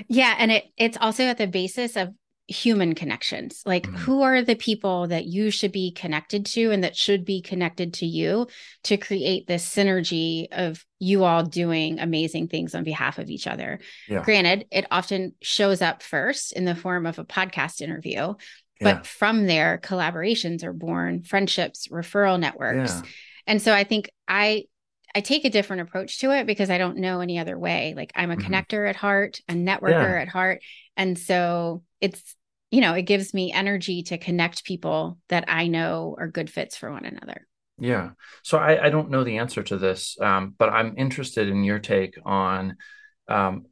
Yeah, 0.07 0.36
and 0.38 0.51
it 0.51 0.65
it's 0.77 0.98
also 1.00 1.24
at 1.24 1.38
the 1.38 1.48
basis 1.48 1.96
of 1.96 2.13
human 2.48 2.96
connections. 2.96 3.62
Like 3.66 3.84
mm-hmm. 3.84 3.98
who 3.98 4.22
are 4.22 4.42
the 4.42 4.56
people 4.56 5.08
that 5.08 5.25
you 5.25 5.51
should 5.51 5.72
be 5.72 5.92
connected 5.92 6.46
to 6.48 6.72
and 6.72 6.84
that 6.84 6.96
should 6.96 7.25
be 7.25 7.42
connected 7.42 7.96
to 7.96 8.06
you 8.06 8.48
to 8.84 8.98
create 8.98 9.48
this 9.48 9.68
synergy 9.68 10.48
of 10.51 10.84
you 11.00 11.25
all 11.25 11.44
doing 11.44 12.00
amazing 12.00 12.48
things 12.48 12.74
on 12.74 12.84
behalf 12.84 13.20
of 13.20 13.30
each 13.30 13.48
other. 13.48 13.80
Yeah. 14.08 14.24
Granted, 14.24 14.66
it 14.72 14.86
often 14.92 15.34
shows 15.42 15.82
up 15.82 16.01
first 16.01 16.54
in 16.54 16.66
the 16.66 16.75
form 16.75 17.06
of 17.06 17.20
a 17.20 17.25
podcast 17.25 17.82
interview, 17.82 18.34
but 18.80 18.96
yeah. 18.96 19.01
from 19.04 19.46
there 19.46 19.80
collaborations 19.84 20.63
are 20.63 20.74
born, 20.74 21.24
friendships, 21.24 21.89
referral 21.89 22.39
networks. 22.39 22.94
Yeah. 22.94 23.01
And 23.46 23.62
so 23.62 23.74
I 23.74 23.84
think 23.84 24.10
I 24.27 24.66
I 25.16 25.22
take 25.22 25.46
a 25.46 25.50
different 25.50 25.82
approach 25.82 26.20
to 26.20 26.32
it 26.32 26.46
because 26.46 26.70
I 26.70 26.77
don't 26.77 26.98
know 26.98 27.22
any 27.22 27.39
other 27.39 27.58
way. 27.58 27.94
Like 27.96 28.12
I'm 28.16 28.30
a 28.30 28.36
mm-hmm. 28.36 28.54
connector 28.54 28.88
at 28.88 28.96
heart, 28.96 29.42
a 29.50 29.54
networker 29.54 30.16
yeah. 30.16 30.22
at 30.22 30.27
heart. 30.27 30.62
And 30.98 31.18
so 31.18 31.84
it's, 32.01 32.36
you 32.72 32.82
know, 32.82 32.94
it 32.94 33.04
gives 33.04 33.34
me 33.34 33.54
energy 33.54 34.04
to 34.04 34.18
connect 34.18 34.66
people 34.66 35.20
that 35.30 35.46
I 35.48 35.68
know 35.68 36.18
are 36.20 36.27
good 36.27 36.50
fits 36.50 36.75
for 36.75 36.92
one 36.92 37.06
another. 37.06 37.48
Yeah. 37.80 38.10
So 38.44 38.58
I, 38.58 38.88
I 38.88 38.89
don't 38.89 39.12
know 39.12 39.24
the 39.24 39.38
answer 39.38 39.63
to 39.63 39.77
this, 39.77 40.18
um, 40.20 40.56
but 40.58 40.70
I'm 40.70 40.96
interested 40.98 41.48
in 41.48 41.63
your 41.63 41.80
take 41.80 42.18
on. 42.25 42.75
Um, 43.30 43.66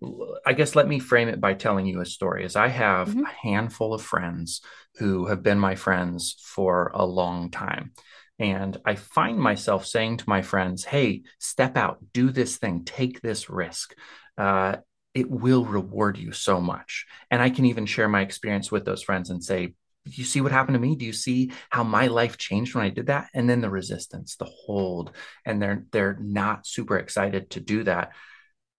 I 0.45 0.53
guess 0.53 0.75
let 0.75 0.87
me 0.87 0.99
frame 0.99 1.27
it 1.27 1.41
by 1.41 1.55
telling 1.55 1.87
you 1.87 2.01
a 2.01 2.05
story. 2.05 2.45
As 2.45 2.55
I 2.55 2.67
have 2.67 3.09
mm-hmm. 3.09 3.23
a 3.23 3.49
handful 3.49 3.93
of 3.93 4.01
friends 4.01 4.61
who 4.97 5.25
have 5.25 5.41
been 5.41 5.59
my 5.59 5.75
friends 5.75 6.35
for 6.39 6.91
a 6.93 7.05
long 7.05 7.51
time. 7.51 7.91
And 8.37 8.77
I 8.85 8.95
find 8.95 9.39
myself 9.39 9.85
saying 9.85 10.17
to 10.17 10.29
my 10.29 10.41
friends, 10.41 10.83
hey, 10.83 11.23
step 11.39 11.77
out, 11.77 11.99
do 12.13 12.31
this 12.31 12.57
thing, 12.57 12.83
take 12.83 13.21
this 13.21 13.49
risk. 13.49 13.95
Uh, 14.37 14.77
it 15.15 15.31
will 15.31 15.65
reward 15.65 16.17
you 16.17 16.33
so 16.33 16.61
much. 16.61 17.05
And 17.31 17.41
I 17.41 17.49
can 17.49 17.65
even 17.65 17.85
share 17.85 18.09
my 18.09 18.21
experience 18.21 18.71
with 18.71 18.85
those 18.85 19.01
friends 19.01 19.29
and 19.29 19.43
say, 19.43 19.73
you 20.05 20.23
see 20.23 20.41
what 20.41 20.51
happened 20.51 20.75
to 20.75 20.79
me? 20.79 20.95
Do 20.95 21.05
you 21.05 21.13
see 21.13 21.51
how 21.71 21.83
my 21.83 22.07
life 22.07 22.37
changed 22.37 22.75
when 22.75 22.85
I 22.85 22.89
did 22.89 23.07
that? 23.07 23.29
And 23.33 23.49
then 23.49 23.61
the 23.61 23.69
resistance, 23.69 24.35
the 24.35 24.45
hold, 24.45 25.15
and 25.45 25.59
they're 25.59 25.85
they're 25.91 26.17
not 26.21 26.67
super 26.67 26.97
excited 26.97 27.49
to 27.51 27.59
do 27.59 27.83
that. 27.85 28.11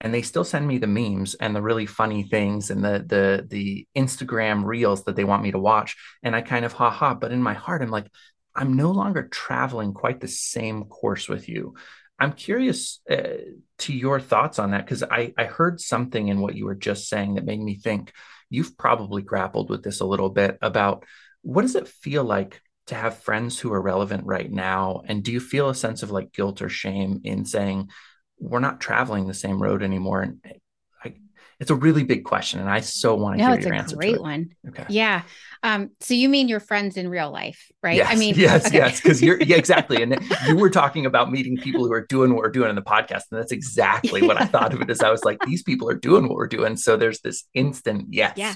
And 0.00 0.14
they 0.14 0.22
still 0.22 0.44
send 0.44 0.68
me 0.68 0.78
the 0.78 0.86
memes 0.86 1.34
and 1.34 1.56
the 1.56 1.62
really 1.62 1.86
funny 1.86 2.22
things 2.22 2.70
and 2.70 2.84
the 2.84 3.04
the 3.04 3.46
the 3.48 3.88
Instagram 3.96 4.64
reels 4.64 5.04
that 5.04 5.16
they 5.16 5.24
want 5.24 5.42
me 5.42 5.50
to 5.50 5.58
watch. 5.58 5.96
And 6.22 6.36
I 6.36 6.42
kind 6.42 6.64
of 6.64 6.72
ha 6.74 6.90
ha, 6.90 7.14
but 7.14 7.32
in 7.32 7.42
my 7.42 7.54
heart, 7.54 7.82
I'm 7.82 7.90
like, 7.90 8.06
I'm 8.54 8.74
no 8.74 8.92
longer 8.92 9.26
traveling 9.26 9.94
quite 9.94 10.20
the 10.20 10.28
same 10.28 10.84
course 10.84 11.28
with 11.28 11.48
you. 11.48 11.74
I'm 12.18 12.32
curious 12.32 13.00
uh, 13.10 13.38
to 13.78 13.92
your 13.92 14.20
thoughts 14.20 14.58
on 14.58 14.70
that 14.70 14.84
because 14.84 15.02
I, 15.02 15.34
I 15.36 15.44
heard 15.44 15.80
something 15.80 16.28
in 16.28 16.40
what 16.40 16.54
you 16.54 16.64
were 16.64 16.74
just 16.74 17.08
saying 17.08 17.34
that 17.34 17.44
made 17.44 17.60
me 17.60 17.74
think 17.76 18.12
you've 18.48 18.78
probably 18.78 19.22
grappled 19.22 19.70
with 19.70 19.82
this 19.82 20.00
a 20.00 20.06
little 20.06 20.30
bit 20.30 20.58
about 20.62 21.04
what 21.42 21.62
does 21.62 21.74
it 21.74 21.88
feel 21.88 22.24
like 22.24 22.60
to 22.86 22.94
have 22.94 23.18
friends 23.18 23.58
who 23.58 23.72
are 23.72 23.82
relevant 23.82 24.24
right 24.24 24.50
now? 24.50 25.02
And 25.06 25.22
do 25.22 25.32
you 25.32 25.40
feel 25.40 25.68
a 25.68 25.74
sense 25.74 26.02
of 26.02 26.10
like 26.10 26.32
guilt 26.32 26.62
or 26.62 26.68
shame 26.68 27.20
in 27.24 27.44
saying, 27.44 27.90
we're 28.38 28.60
not 28.60 28.80
traveling 28.80 29.26
the 29.26 29.34
same 29.34 29.62
road 29.62 29.82
anymore? 29.82 30.22
And 30.22 30.40
it's 31.58 31.70
a 31.70 31.74
really 31.74 32.04
big 32.04 32.24
question, 32.24 32.60
and 32.60 32.68
I 32.68 32.80
so 32.80 33.14
want 33.14 33.38
to 33.38 33.44
no, 33.44 33.52
hear 33.52 33.60
your 33.60 33.74
answer. 33.74 33.84
it's 33.84 33.92
a 33.92 33.96
great 33.96 34.20
one. 34.20 34.50
Okay. 34.68 34.84
Yeah. 34.88 35.22
Um, 35.62 35.90
so 36.00 36.12
you 36.12 36.28
mean 36.28 36.48
your 36.48 36.60
friends 36.60 36.96
in 36.96 37.08
real 37.08 37.30
life, 37.30 37.70
right? 37.82 37.96
Yes, 37.96 38.12
I 38.12 38.16
mean, 38.16 38.34
yes, 38.36 38.66
okay. 38.66 38.76
yes, 38.76 39.00
because 39.00 39.22
you're 39.22 39.42
yeah, 39.42 39.56
exactly. 39.64 40.02
And 40.02 40.18
you 40.46 40.56
were 40.56 40.70
talking 40.70 41.06
about 41.06 41.30
meeting 41.30 41.56
people 41.56 41.86
who 41.86 41.92
are 41.92 42.06
doing 42.06 42.34
what 42.34 42.42
we're 42.42 42.50
doing 42.50 42.68
in 42.68 42.76
the 42.76 42.82
podcast, 42.82 43.22
and 43.30 43.40
that's 43.40 43.52
exactly 43.52 44.22
what 44.22 44.40
I 44.40 44.44
thought 44.44 44.74
of 44.74 44.82
it 44.82 44.90
as 44.90 45.00
I 45.00 45.10
was 45.10 45.24
like, 45.24 45.38
these 45.46 45.62
people 45.62 45.88
are 45.88 45.94
doing 45.94 46.28
what 46.28 46.36
we're 46.36 46.46
doing. 46.46 46.76
So 46.76 46.96
there's 46.96 47.20
this 47.20 47.44
instant 47.54 48.08
yes. 48.10 48.34
Yeah. 48.36 48.54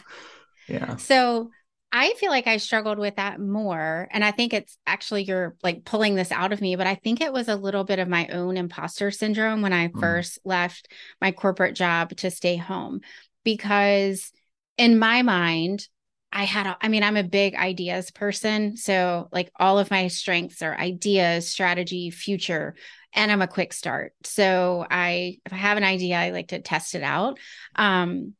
Yeah. 0.68 0.96
So 0.96 1.50
I 1.92 2.14
feel 2.14 2.30
like 2.30 2.46
I 2.46 2.58
struggled 2.58 2.98
with 2.98 3.16
that 3.16 3.40
more. 3.40 4.08
And 4.12 4.24
I 4.24 4.30
think 4.30 4.52
it's 4.52 4.78
actually 4.86 5.24
you're 5.24 5.56
like 5.62 5.84
pulling 5.84 6.14
this 6.14 6.30
out 6.30 6.52
of 6.52 6.60
me, 6.60 6.76
but 6.76 6.86
I 6.86 6.94
think 6.94 7.20
it 7.20 7.32
was 7.32 7.48
a 7.48 7.56
little 7.56 7.82
bit 7.84 7.98
of 7.98 8.08
my 8.08 8.28
own 8.28 8.56
imposter 8.56 9.10
syndrome 9.10 9.60
when 9.60 9.72
I 9.72 9.88
mm. 9.88 10.00
first 10.00 10.38
left 10.44 10.88
my 11.20 11.32
corporate 11.32 11.74
job 11.74 12.16
to 12.18 12.30
stay 12.30 12.56
home. 12.56 13.00
Because 13.42 14.30
in 14.76 14.98
my 14.98 15.22
mind, 15.22 15.88
I 16.32 16.44
had, 16.44 16.66
a, 16.66 16.76
I 16.80 16.86
mean, 16.86 17.02
I'm 17.02 17.16
a 17.16 17.24
big 17.24 17.56
ideas 17.56 18.12
person. 18.12 18.76
So, 18.76 19.28
like, 19.32 19.50
all 19.58 19.80
of 19.80 19.90
my 19.90 20.06
strengths 20.06 20.62
are 20.62 20.78
ideas, 20.78 21.50
strategy, 21.50 22.10
future, 22.10 22.76
and 23.12 23.32
I'm 23.32 23.42
a 23.42 23.48
quick 23.48 23.72
start. 23.72 24.12
So, 24.22 24.86
I, 24.88 25.38
if 25.44 25.52
I 25.52 25.56
have 25.56 25.76
an 25.76 25.82
idea, 25.82 26.16
I 26.16 26.30
like 26.30 26.48
to 26.48 26.60
test 26.60 26.94
it 26.94 27.02
out. 27.02 27.38
Um, 27.74 28.34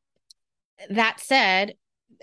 that 0.88 1.18
said, 1.18 1.74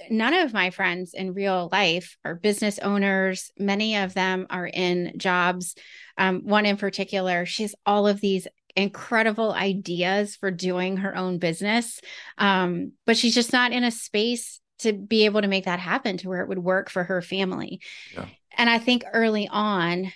none 0.10 0.34
of 0.34 0.54
my 0.54 0.70
friends 0.70 1.14
in 1.14 1.34
real 1.34 1.70
life 1.72 2.18
are 2.24 2.36
business 2.36 2.80
owners. 2.80 3.52
Many 3.58 3.98
of 3.98 4.14
them 4.14 4.48
are 4.50 4.68
in 4.68 5.14
jobs. 5.18 5.76
Um, 6.18 6.42
one 6.46 6.66
in 6.66 6.78
particular, 6.78 7.46
she 7.46 7.64
has 7.64 7.76
all 7.86 8.08
of 8.08 8.22
these 8.22 8.48
incredible 8.76 9.52
ideas 9.52 10.36
for 10.36 10.52
doing 10.52 10.98
her 10.98 11.16
own 11.16 11.40
business, 11.40 12.00
um, 12.38 12.92
but 13.06 13.18
she's 13.18 13.34
just 13.34 13.52
not 13.52 13.72
in 13.72 13.84
a 13.84 13.92
space 13.92 14.60
to 14.80 14.94
be 14.94 15.26
able 15.26 15.42
to 15.42 15.48
make 15.48 15.66
that 15.66 15.80
happen 15.80 16.18
to 16.18 16.30
where 16.30 16.42
it 16.42 16.48
would 16.48 16.60
work 16.60 16.90
for 16.90 17.04
her 17.04 17.22
family. 17.22 17.82
Yeah. 18.14 18.26
And 18.56 18.70
I 18.70 18.78
think 18.78 19.04
early 19.12 19.48
on, 19.48 20.12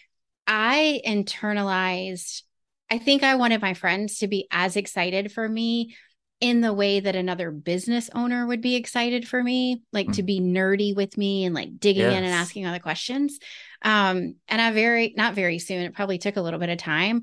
I 0.45 1.01
internalized, 1.05 2.43
I 2.89 2.99
think 2.99 3.23
I 3.23 3.35
wanted 3.35 3.61
my 3.61 3.73
friends 3.73 4.19
to 4.19 4.27
be 4.27 4.47
as 4.51 4.75
excited 4.75 5.31
for 5.31 5.47
me 5.47 5.95
in 6.41 6.61
the 6.61 6.73
way 6.73 6.99
that 6.99 7.15
another 7.15 7.51
business 7.51 8.09
owner 8.15 8.47
would 8.47 8.61
be 8.61 8.75
excited 8.75 9.27
for 9.27 9.41
me, 9.41 9.83
like 9.93 10.07
mm. 10.07 10.15
to 10.15 10.23
be 10.23 10.41
nerdy 10.41 10.95
with 10.95 11.15
me 11.15 11.45
and 11.45 11.53
like 11.53 11.79
digging 11.79 12.01
yes. 12.01 12.17
in 12.17 12.23
and 12.23 12.33
asking 12.33 12.65
all 12.65 12.73
the 12.73 12.79
questions. 12.79 13.37
Um, 13.83 14.35
and 14.47 14.59
I 14.59 14.71
very, 14.71 15.13
not 15.15 15.35
very 15.35 15.59
soon, 15.59 15.83
it 15.83 15.93
probably 15.93 16.17
took 16.17 16.37
a 16.37 16.41
little 16.41 16.59
bit 16.59 16.69
of 16.69 16.79
time. 16.79 17.21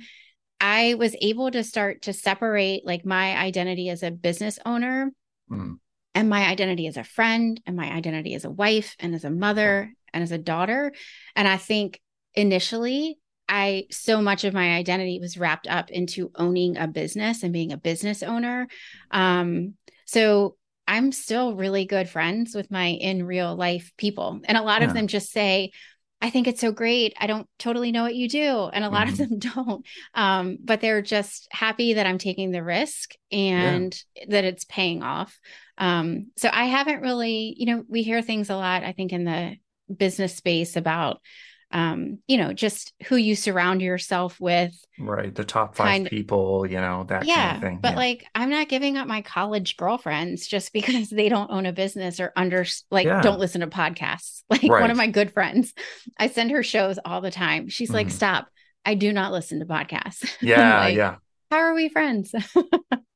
I 0.61 0.95
was 0.95 1.17
able 1.21 1.51
to 1.51 1.65
start 1.65 2.03
to 2.03 2.13
separate 2.13 2.87
like 2.87 3.05
my 3.05 3.37
identity 3.37 3.91
as 3.91 4.05
a 4.05 4.13
business 4.13 4.59
owner 4.65 5.11
mm. 5.51 5.75
and 6.15 6.31
my 6.31 6.47
identity 6.47 6.87
as 6.87 6.97
a 6.97 7.05
friend 7.05 7.61
and 7.67 7.77
my 7.77 7.91
identity 7.91 8.35
as 8.35 8.45
a 8.45 8.51
wife 8.51 8.95
and 9.01 9.17
as 9.17 9.25
a 9.25 9.31
mother 9.31 9.93
and 10.15 10.23
as 10.23 10.33
a 10.33 10.39
daughter. 10.39 10.93
And 11.35 11.49
I 11.49 11.57
think 11.57 12.01
initially 12.35 13.19
I 13.49 13.87
so 13.91 14.21
much 14.21 14.45
of 14.45 14.55
my 14.55 14.75
identity 14.77 15.19
was 15.21 15.39
wrapped 15.39 15.67
up 15.67 15.91
into 15.91 16.31
owning 16.35 16.77
a 16.77 16.87
business 16.87 17.43
and 17.43 17.53
being 17.53 17.73
a 17.73 17.79
business 17.79 18.23
owner. 18.23 18.69
Um, 19.11 19.75
so 20.05 20.57
I'm 20.87 21.13
still 21.13 21.55
really 21.55 21.85
good 21.85 22.09
friends 22.09 22.55
with 22.55 22.71
my 22.71 22.87
in 22.87 23.27
real 23.27 23.55
life 23.55 23.93
people. 23.97 24.41
And 24.45 24.57
a 24.57 24.63
lot 24.63 24.81
yeah. 24.81 24.89
of 24.89 24.95
them 24.95 25.07
just 25.07 25.31
say, 25.31 25.73
I 26.21 26.31
think 26.31 26.49
it's 26.49 26.61
so 26.61 26.73
great. 26.73 27.15
I 27.21 27.27
don't 27.27 27.47
totally 27.59 27.93
know 27.93 28.03
what 28.03 28.15
you 28.15 28.29
do. 28.29 28.69
And 28.73 28.85
a 28.85 28.89
lot 28.89 29.07
mm-hmm. 29.07 29.23
of 29.23 29.29
them 29.29 29.39
don't. 29.55 29.87
Um, 30.15 30.59
but 30.65 30.81
they're 30.81 31.03
just 31.03 31.47
happy 31.51 31.95
that 31.95 32.07
I'm 32.07 32.19
taking 32.19 32.51
the 32.51 32.63
risk 32.63 33.13
and 33.31 33.97
yeah. 34.17 34.25
that 34.31 34.45
it's 34.45 34.65
paying 34.65 35.03
off. 35.03 35.39
Um, 35.77 36.33
so 36.37 36.49
I 36.53 36.65
haven't 36.65 37.03
really, 37.03 37.55
you 37.57 37.67
know, 37.67 37.85
we 37.89 38.03
hear 38.03 38.21
things 38.21 38.51
a 38.51 38.57
lot, 38.57 38.83
I 38.83 38.93
think, 38.93 39.13
in 39.13 39.25
the 39.25 39.57
business 39.95 40.35
space 40.35 40.77
about 40.77 41.21
um, 41.71 42.19
you 42.27 42.39
know, 42.39 42.53
just 42.53 42.93
who 43.07 43.17
you 43.17 43.37
surround 43.37 43.83
yourself 43.83 44.41
with. 44.41 44.75
Right. 44.99 45.35
The 45.35 45.45
top 45.45 45.77
five 45.77 45.87
kind 45.87 46.07
people, 46.07 46.67
you 46.67 46.81
know, 46.81 47.05
that 47.09 47.27
yeah, 47.27 47.35
kind 47.53 47.57
of 47.57 47.63
thing. 47.63 47.79
But 47.83 47.91
yeah. 47.93 47.97
like, 47.97 48.27
I'm 48.35 48.51
not 48.51 48.69
giving 48.69 48.97
up 48.97 49.07
my 49.07 49.21
college 49.21 49.77
girlfriends 49.77 50.47
just 50.47 50.73
because 50.73 51.11
they 51.11 51.29
don't 51.29 51.51
own 51.51 51.67
a 51.67 51.73
business 51.73 52.21
or 52.21 52.33
under, 52.37 52.65
like, 52.91 53.07
yeah. 53.07 53.21
don't 53.21 53.39
listen 53.39 53.61
to 53.61 53.67
podcasts. 53.67 54.37
Like, 54.51 54.63
right. 54.63 54.81
one 54.81 54.91
of 54.91 54.97
my 54.97 55.09
good 55.09 55.31
friends, 55.35 55.75
I 56.17 56.29
send 56.29 56.53
her 56.53 56.63
shows 56.63 56.99
all 57.05 57.21
the 57.21 57.31
time. 57.31 57.69
She's 57.69 57.91
mm. 57.91 57.95
like, 57.95 58.11
stop. 58.11 58.49
I 58.83 58.95
do 58.95 59.13
not 59.13 59.31
listen 59.31 59.61
to 59.61 59.67
podcasts. 59.67 60.27
Yeah. 60.41 60.81
like, 60.81 60.97
yeah. 60.97 61.17
How 61.51 61.59
are 61.59 61.75
we 61.75 61.91
friends? 61.91 62.35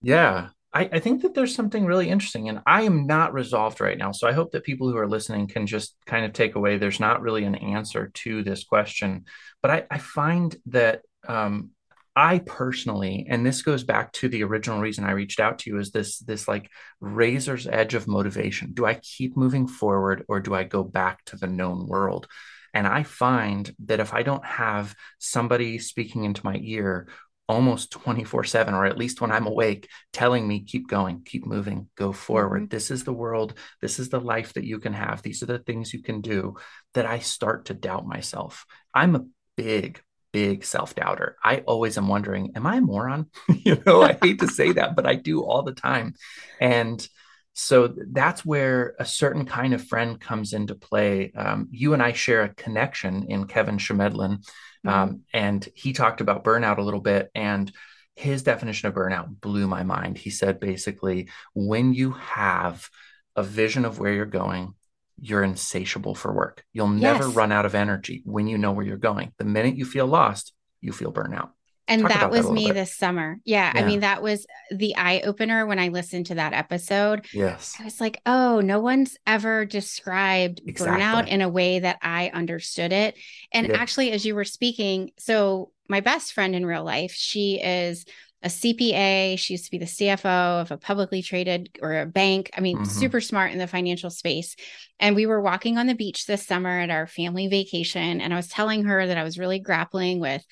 yeah. 0.03 0.49
I, 0.75 0.89
I, 0.93 0.99
think 1.01 1.23
that 1.23 1.35
there's 1.35 1.55
something 1.55 1.85
really 1.85 2.09
interesting, 2.09 2.49
and 2.49 2.61
I 2.67 2.83
am 2.83 3.07
not 3.07 3.35
resolved 3.35 3.81
right 3.81 3.99
now. 3.99 4.13
So 4.13 4.27
I 4.27 4.33
hope 4.33 4.53
that 4.53 4.65
people 4.65 4.91
who 4.91 4.97
are 4.97 5.09
listening 5.09 5.47
can 5.47 5.67
just 5.67 5.95
kind 6.07 6.25
of 6.25 6.33
take 6.33 6.55
away 6.55 6.79
there's 6.79 7.01
not 7.01 7.21
really 7.21 7.45
an 7.45 7.55
answer 7.55 8.11
to 8.15 8.43
this 8.43 8.65
question. 8.65 9.27
But 9.61 9.71
I, 9.71 9.87
I 9.91 9.99
find 9.99 10.57
that 10.67 11.03
um, 11.29 11.71
I 12.17 12.39
personally, 12.41 13.27
and 13.29 13.45
this 13.45 13.63
goes 13.63 13.85
back 13.85 14.13
to 14.15 14.29
the 14.29 14.45
original 14.45 14.81
reason 14.81 15.05
I 15.05 15.13
reached 15.13 15.41
out 15.41 15.61
to 15.61 15.71
you, 15.71 15.79
is 15.79 15.93
this 15.93 16.19
this 16.19 16.49
like 16.49 16.71
razor's 17.01 17.67
edge 17.67 17.95
of 17.95 18.09
motivation. 18.09 18.73
Do 18.73 18.87
I 18.87 18.95
keep 18.95 19.37
moving 19.37 19.67
forward 19.67 20.25
or 20.29 20.41
do 20.41 20.55
I 20.55 20.65
go 20.65 20.83
back 20.85 21.25
to 21.27 21.37
the 21.37 21.47
known 21.47 21.87
world? 21.87 22.29
And 22.75 22.87
I 22.87 23.03
find 23.03 23.75
that 23.85 24.01
if 24.01 24.15
I 24.15 24.23
don't 24.23 24.45
have 24.45 24.95
somebody 25.19 25.79
speaking 25.79 26.25
into 26.25 26.45
my 26.45 26.59
ear 26.63 27.09
almost 27.53 27.91
24 27.93 28.45
7, 28.45 28.75
or 28.75 28.87
at 28.87 28.99
least 28.99 29.21
when 29.21 29.31
I'm 29.31 29.47
awake, 29.47 29.89
telling 30.13 30.49
me, 30.49 30.65
keep 30.65 30.89
going, 30.89 31.23
keep 31.25 31.47
moving, 31.47 31.89
go 31.97 32.13
forward. 32.13 32.63
Mm-hmm. 32.63 32.69
This 32.75 32.91
is 32.91 33.05
the 33.05 33.13
world. 33.13 33.55
This 33.81 33.99
is 33.99 34.09
the 34.09 34.21
life 34.21 34.55
that 34.55 34.65
you 34.65 34.81
can 34.81 34.95
have. 34.95 35.23
These 35.23 35.43
are 35.43 35.47
the 35.47 35.59
things 35.59 35.93
you 35.93 36.03
can 36.03 36.21
do 36.21 36.57
that 36.95 37.07
I 37.07 37.19
start 37.19 37.67
to 37.67 37.75
doubt 37.75 38.07
myself. 38.07 38.65
I'm 38.95 39.15
a 39.15 39.27
big, 39.57 40.01
big 40.33 40.65
self 40.65 40.95
doubter. 40.95 41.37
I 41.45 41.59
always 41.59 41.99
am 41.99 42.09
wondering, 42.09 42.53
am 42.57 42.67
I 42.67 42.77
a 42.77 42.81
moron? 42.81 43.27
you 43.49 43.81
know, 43.87 44.03
I 44.03 44.19
hate 44.21 44.41
to 44.41 44.49
say 44.49 44.73
that, 44.73 44.97
but 44.97 45.07
I 45.07 45.15
do 45.15 45.43
all 45.43 45.63
the 45.63 45.75
time. 45.75 46.15
And 46.61 47.07
so 47.55 47.95
that's 48.13 48.45
where 48.45 48.95
a 48.99 49.05
certain 49.05 49.45
kind 49.45 49.75
of 49.75 49.87
friend 49.87 50.21
comes 50.21 50.53
into 50.53 50.75
play. 50.75 51.33
Um, 51.37 51.69
you 51.71 51.93
and 51.93 52.03
I 52.03 52.13
share 52.13 52.43
a 52.43 52.55
connection 52.55 53.27
in 53.29 53.47
Kevin 53.47 53.77
Chemidlin, 53.77 54.39
mm-hmm. 54.39 54.89
um, 54.89 55.21
and 55.33 55.67
he 55.75 55.93
talked 55.93 56.21
about 56.21 56.45
burnout 56.45 56.79
a 56.79 56.83
little 56.83 57.01
bit. 57.01 57.31
And 57.35 57.71
his 58.15 58.43
definition 58.43 58.89
of 58.89 58.95
burnout 58.95 59.41
blew 59.41 59.67
my 59.67 59.83
mind. 59.83 60.19
He 60.19 60.31
said 60.31 60.61
basically, 60.61 61.29
when 61.55 61.95
you 61.95 62.13
have 62.13 62.89
a 63.37 63.43
vision 63.43 63.85
of 63.85 63.99
where 63.99 64.13
you're 64.13 64.27
going, 64.27 64.75
you're 65.21 65.45
insatiable 65.45 66.15
for 66.15 66.33
work. 66.33 66.65
You'll 66.73 66.89
never 66.89 67.27
yes. 67.27 67.35
run 67.35 67.53
out 67.53 67.67
of 67.67 67.75
energy 67.75 68.23
when 68.25 68.49
you 68.49 68.59
know 68.59 68.73
where 68.73 68.85
you're 68.85 68.97
going. 68.97 69.33
The 69.39 69.45
minute 69.45 69.77
you 69.77 69.85
feel 69.85 70.07
lost, 70.07 70.53
you 70.81 70.93
feel 70.93 71.13
burnout. 71.13 71.51
And 71.89 72.07
that 72.07 72.31
was 72.31 72.47
that 72.47 72.53
me 72.53 72.67
bit. 72.67 72.75
this 72.75 72.97
summer. 72.97 73.39
Yeah, 73.45 73.73
yeah, 73.75 73.83
I 73.83 73.85
mean, 73.85 74.01
that 74.01 74.23
was 74.23 74.47
the 74.71 74.97
eye 74.97 75.21
opener 75.25 75.67
when 75.67 75.79
I 75.79 75.89
listened 75.89 76.27
to 76.27 76.37
that 76.37 76.53
episode. 76.53 77.27
Yes. 77.33 77.77
I 77.81 77.85
was 77.85 78.01
like, 78.01 78.21
oh, 78.25 78.61
no 78.61 78.81
one's 78.81 79.17
ever 79.27 79.65
described 79.65 80.63
exactly. 80.65 81.03
burnout 81.03 81.29
in 81.29 81.43
a 81.43 81.49
way 81.49 81.81
that 81.81 81.99
I 82.01 82.31
understood 82.33 82.93
it. 82.93 83.17
And 83.53 83.67
yeah. 83.67 83.77
actually, 83.77 84.13
as 84.13 84.25
you 84.25 84.35
were 84.35 84.45
speaking, 84.45 85.11
so 85.19 85.73
my 85.89 86.01
best 86.01 86.33
friend 86.33 86.55
in 86.55 86.65
real 86.65 86.85
life, 86.85 87.13
she 87.13 87.61
is 87.61 88.05
a 88.43 88.49
CPA. 88.49 89.39
She 89.39 89.55
used 89.55 89.67
to 89.67 89.71
be 89.71 89.79
the 89.79 89.85
CFO 89.85 90.63
of 90.63 90.71
a 90.71 90.77
publicly 90.77 91.23
traded 91.23 91.79
or 91.81 92.01
a 92.01 92.07
bank. 92.07 92.51
I 92.57 92.61
mean, 92.61 92.77
mm-hmm. 92.77 92.87
super 92.87 93.21
smart 93.21 93.53
in 93.53 93.59
the 93.59 93.67
financial 93.67 94.11
space. 94.11 94.57
And 94.99 95.15
we 95.15 95.27
were 95.27 95.41
walking 95.41 95.79
on 95.79 95.87
the 95.87 95.95
beach 95.95 96.27
this 96.27 96.47
summer 96.47 96.81
at 96.81 96.91
our 96.91 97.07
family 97.07 97.49
vacation. 97.49 98.21
And 98.21 98.33
I 98.33 98.37
was 98.37 98.49
telling 98.49 98.85
her 98.85 99.07
that 99.07 99.19
I 99.19 99.25
was 99.25 99.39
really 99.39 99.59
grappling 99.59 100.21
with 100.21 100.45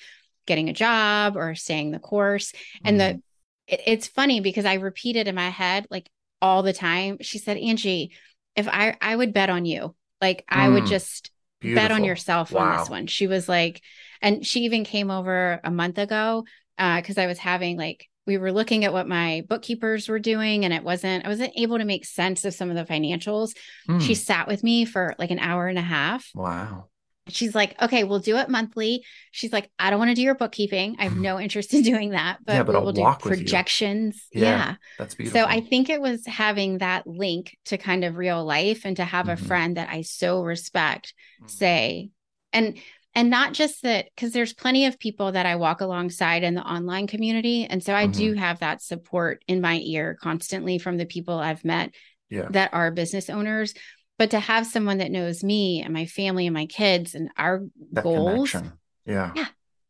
getting 0.45 0.69
a 0.69 0.73
job 0.73 1.37
or 1.37 1.55
staying 1.55 1.91
the 1.91 1.99
course. 1.99 2.53
And 2.83 2.99
mm-hmm. 2.99 3.17
the 3.17 3.73
it, 3.73 3.81
it's 3.85 4.07
funny 4.07 4.39
because 4.41 4.65
I 4.65 4.75
repeat 4.75 5.15
it 5.15 5.27
in 5.27 5.35
my 5.35 5.49
head 5.49 5.87
like 5.89 6.09
all 6.41 6.63
the 6.63 6.73
time. 6.73 7.17
She 7.21 7.37
said, 7.37 7.57
Angie, 7.57 8.13
if 8.55 8.67
I 8.67 8.95
I 9.01 9.15
would 9.15 9.33
bet 9.33 9.49
on 9.49 9.65
you, 9.65 9.95
like 10.19 10.43
I 10.49 10.69
would 10.69 10.83
mm. 10.83 10.89
just 10.89 11.31
Beautiful. 11.59 11.81
bet 11.81 11.91
on 11.91 12.03
yourself 12.03 12.51
wow. 12.51 12.61
on 12.61 12.77
this 12.77 12.89
one. 12.89 13.07
She 13.07 13.27
was 13.27 13.47
like, 13.47 13.81
and 14.21 14.45
she 14.45 14.61
even 14.61 14.83
came 14.83 15.11
over 15.11 15.59
a 15.63 15.71
month 15.71 15.97
ago 15.97 16.45
because 16.77 17.17
uh, 17.17 17.21
I 17.21 17.27
was 17.27 17.37
having 17.37 17.77
like 17.77 18.07
we 18.27 18.37
were 18.37 18.51
looking 18.51 18.85
at 18.85 18.93
what 18.93 19.07
my 19.07 19.43
bookkeepers 19.49 20.07
were 20.07 20.19
doing 20.19 20.63
and 20.63 20.73
it 20.73 20.83
wasn't 20.83 21.25
i 21.25 21.27
wasn't 21.27 21.51
able 21.57 21.77
to 21.77 21.85
make 21.85 22.05
sense 22.05 22.45
of 22.45 22.53
some 22.53 22.69
of 22.69 22.75
the 22.75 22.91
financials 22.91 23.53
mm. 23.89 24.01
she 24.01 24.13
sat 24.13 24.47
with 24.47 24.63
me 24.63 24.85
for 24.85 25.15
like 25.17 25.31
an 25.31 25.39
hour 25.39 25.67
and 25.67 25.79
a 25.79 25.81
half 25.81 26.29
wow 26.35 26.85
she's 27.27 27.53
like, 27.53 27.79
okay, 27.81 28.03
we'll 28.03 28.19
do 28.19 28.37
it 28.37 28.49
monthly. 28.49 29.03
She's 29.31 29.53
like, 29.53 29.69
I 29.77 29.89
don't 29.89 29.99
want 29.99 30.09
to 30.09 30.15
do 30.15 30.21
your 30.21 30.35
bookkeeping. 30.35 30.95
I 30.99 31.03
have 31.03 31.17
no 31.17 31.39
interest 31.39 31.73
in 31.73 31.81
doing 31.83 32.11
that, 32.11 32.39
but, 32.45 32.53
yeah, 32.53 32.63
but 32.63 32.75
we 32.75 32.81
will 32.81 32.93
do 32.93 33.13
projections. 33.19 34.27
Yeah, 34.33 34.41
yeah, 34.41 34.75
That's 34.97 35.15
beautiful. 35.15 35.41
So 35.41 35.47
I 35.47 35.61
think 35.61 35.89
it 35.89 36.01
was 36.01 36.25
having 36.25 36.79
that 36.79 37.05
link 37.05 37.57
to 37.65 37.77
kind 37.77 38.03
of 38.03 38.17
real 38.17 38.43
life 38.43 38.85
and 38.85 38.97
to 38.97 39.05
have 39.05 39.27
mm-hmm. 39.27 39.43
a 39.43 39.47
friend 39.47 39.77
that 39.77 39.89
I 39.89 40.01
so 40.01 40.41
respect 40.41 41.13
mm-hmm. 41.39 41.47
say, 41.47 42.09
and 42.53 42.77
and 43.13 43.29
not 43.29 43.53
just 43.53 43.83
that 43.83 44.05
because 44.15 44.31
there's 44.31 44.53
plenty 44.53 44.85
of 44.85 44.97
people 44.97 45.33
that 45.33 45.45
I 45.45 45.57
walk 45.57 45.81
alongside 45.81 46.43
in 46.43 46.55
the 46.55 46.61
online 46.61 47.07
community. 47.07 47.65
And 47.65 47.83
so 47.83 47.93
I 47.93 48.05
mm-hmm. 48.05 48.11
do 48.13 48.33
have 48.35 48.59
that 48.59 48.81
support 48.81 49.43
in 49.47 49.59
my 49.59 49.79
ear 49.83 50.17
constantly 50.21 50.77
from 50.77 50.97
the 50.97 51.05
people 51.05 51.37
I've 51.37 51.65
met 51.65 51.93
yeah. 52.29 52.47
that 52.51 52.73
are 52.73 52.89
business 52.89 53.29
owners 53.29 53.73
but 54.21 54.29
to 54.29 54.39
have 54.39 54.67
someone 54.67 54.99
that 54.99 55.09
knows 55.09 55.43
me 55.43 55.81
and 55.81 55.91
my 55.91 56.05
family 56.05 56.45
and 56.45 56.53
my 56.53 56.67
kids 56.67 57.15
and 57.15 57.31
our 57.39 57.63
that 57.91 58.03
goals 58.03 58.51
connection. 58.51 58.77
yeah. 59.03 59.31
Yeah. 59.35 59.47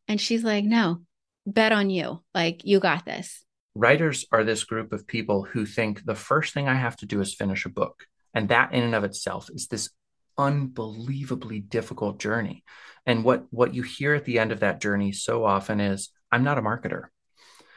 And 0.08 0.18
she's 0.18 0.42
like 0.42 0.64
no 0.64 1.02
bet 1.44 1.70
on 1.70 1.90
you. 1.90 2.22
Like 2.34 2.64
you 2.64 2.80
got 2.80 3.04
this. 3.04 3.44
Writers 3.74 4.24
are 4.32 4.42
this 4.42 4.64
group 4.64 4.94
of 4.94 5.06
people 5.06 5.42
who 5.42 5.66
think 5.66 6.06
the 6.06 6.14
first 6.14 6.54
thing 6.54 6.66
i 6.66 6.72
have 6.72 6.96
to 6.96 7.06
do 7.06 7.20
is 7.20 7.34
finish 7.34 7.66
a 7.66 7.68
book. 7.68 8.06
And 8.32 8.48
that 8.48 8.72
in 8.72 8.82
and 8.82 8.94
of 8.94 9.04
itself 9.04 9.50
is 9.52 9.66
this 9.66 9.90
unbelievably 10.38 11.60
difficult 11.60 12.18
journey. 12.18 12.64
And 13.04 13.24
what 13.24 13.44
what 13.50 13.74
you 13.74 13.82
hear 13.82 14.14
at 14.14 14.24
the 14.24 14.38
end 14.38 14.50
of 14.50 14.60
that 14.60 14.80
journey 14.80 15.12
so 15.12 15.44
often 15.44 15.78
is 15.78 16.08
i'm 16.30 16.42
not 16.42 16.56
a 16.56 16.62
marketer. 16.62 17.08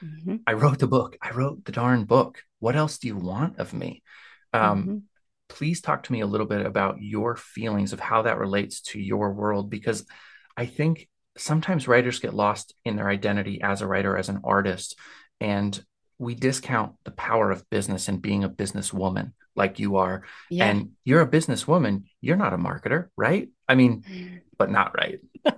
Mm-hmm. 0.02 0.38
i 0.48 0.54
wrote 0.54 0.80
the 0.80 0.88
book. 0.88 1.18
I 1.22 1.32
wrote 1.32 1.66
the 1.66 1.74
darn 1.74 2.06
book. 2.06 2.44
What 2.60 2.78
else 2.78 2.98
do 2.98 3.10
you 3.10 3.18
want 3.18 3.60
of 3.60 3.74
me? 3.74 4.04
Um, 4.54 4.82
mm-hmm 4.82 4.98
please 5.48 5.82
talk 5.82 6.04
to 6.04 6.12
me 6.12 6.22
a 6.22 6.28
little 6.28 6.48
bit 6.48 6.66
about 6.66 7.02
your 7.02 7.36
feelings 7.36 7.94
of 7.94 8.00
how 8.00 8.24
that 8.24 8.38
relates 8.38 8.82
to 8.82 9.00
your 9.00 9.34
world 9.34 9.70
because 9.70 10.06
I 10.58 10.66
think 10.66 11.08
sometimes 11.38 11.88
writers 11.88 12.20
get 12.20 12.34
lost 12.34 12.74
in 12.84 12.96
their 12.96 13.10
identity 13.10 13.62
as 13.62 13.82
a 13.82 13.88
writer, 13.88 14.18
as 14.18 14.30
an 14.30 14.42
artist, 14.44 14.98
and 15.40 15.84
we 16.18 16.34
discount 16.34 16.94
the 17.04 17.12
power 17.12 17.52
of 17.52 17.70
business 17.70 18.08
and 18.08 18.22
being 18.22 18.44
a 18.44 18.50
businesswoman 18.50 19.34
like 19.56 19.80
you 19.80 19.98
are. 19.98 20.24
Yeah. 20.50 20.66
And 20.66 20.92
you're 21.04 21.22
a 21.22 21.28
businesswoman, 21.28 22.04
you're 22.22 22.38
not 22.38 22.54
a 22.54 22.58
marketer, 22.58 23.08
right? 23.18 23.50
I 23.68 23.76
mean, 23.76 24.42
but 24.58 24.72
not 24.72 24.96
right. 24.98 25.20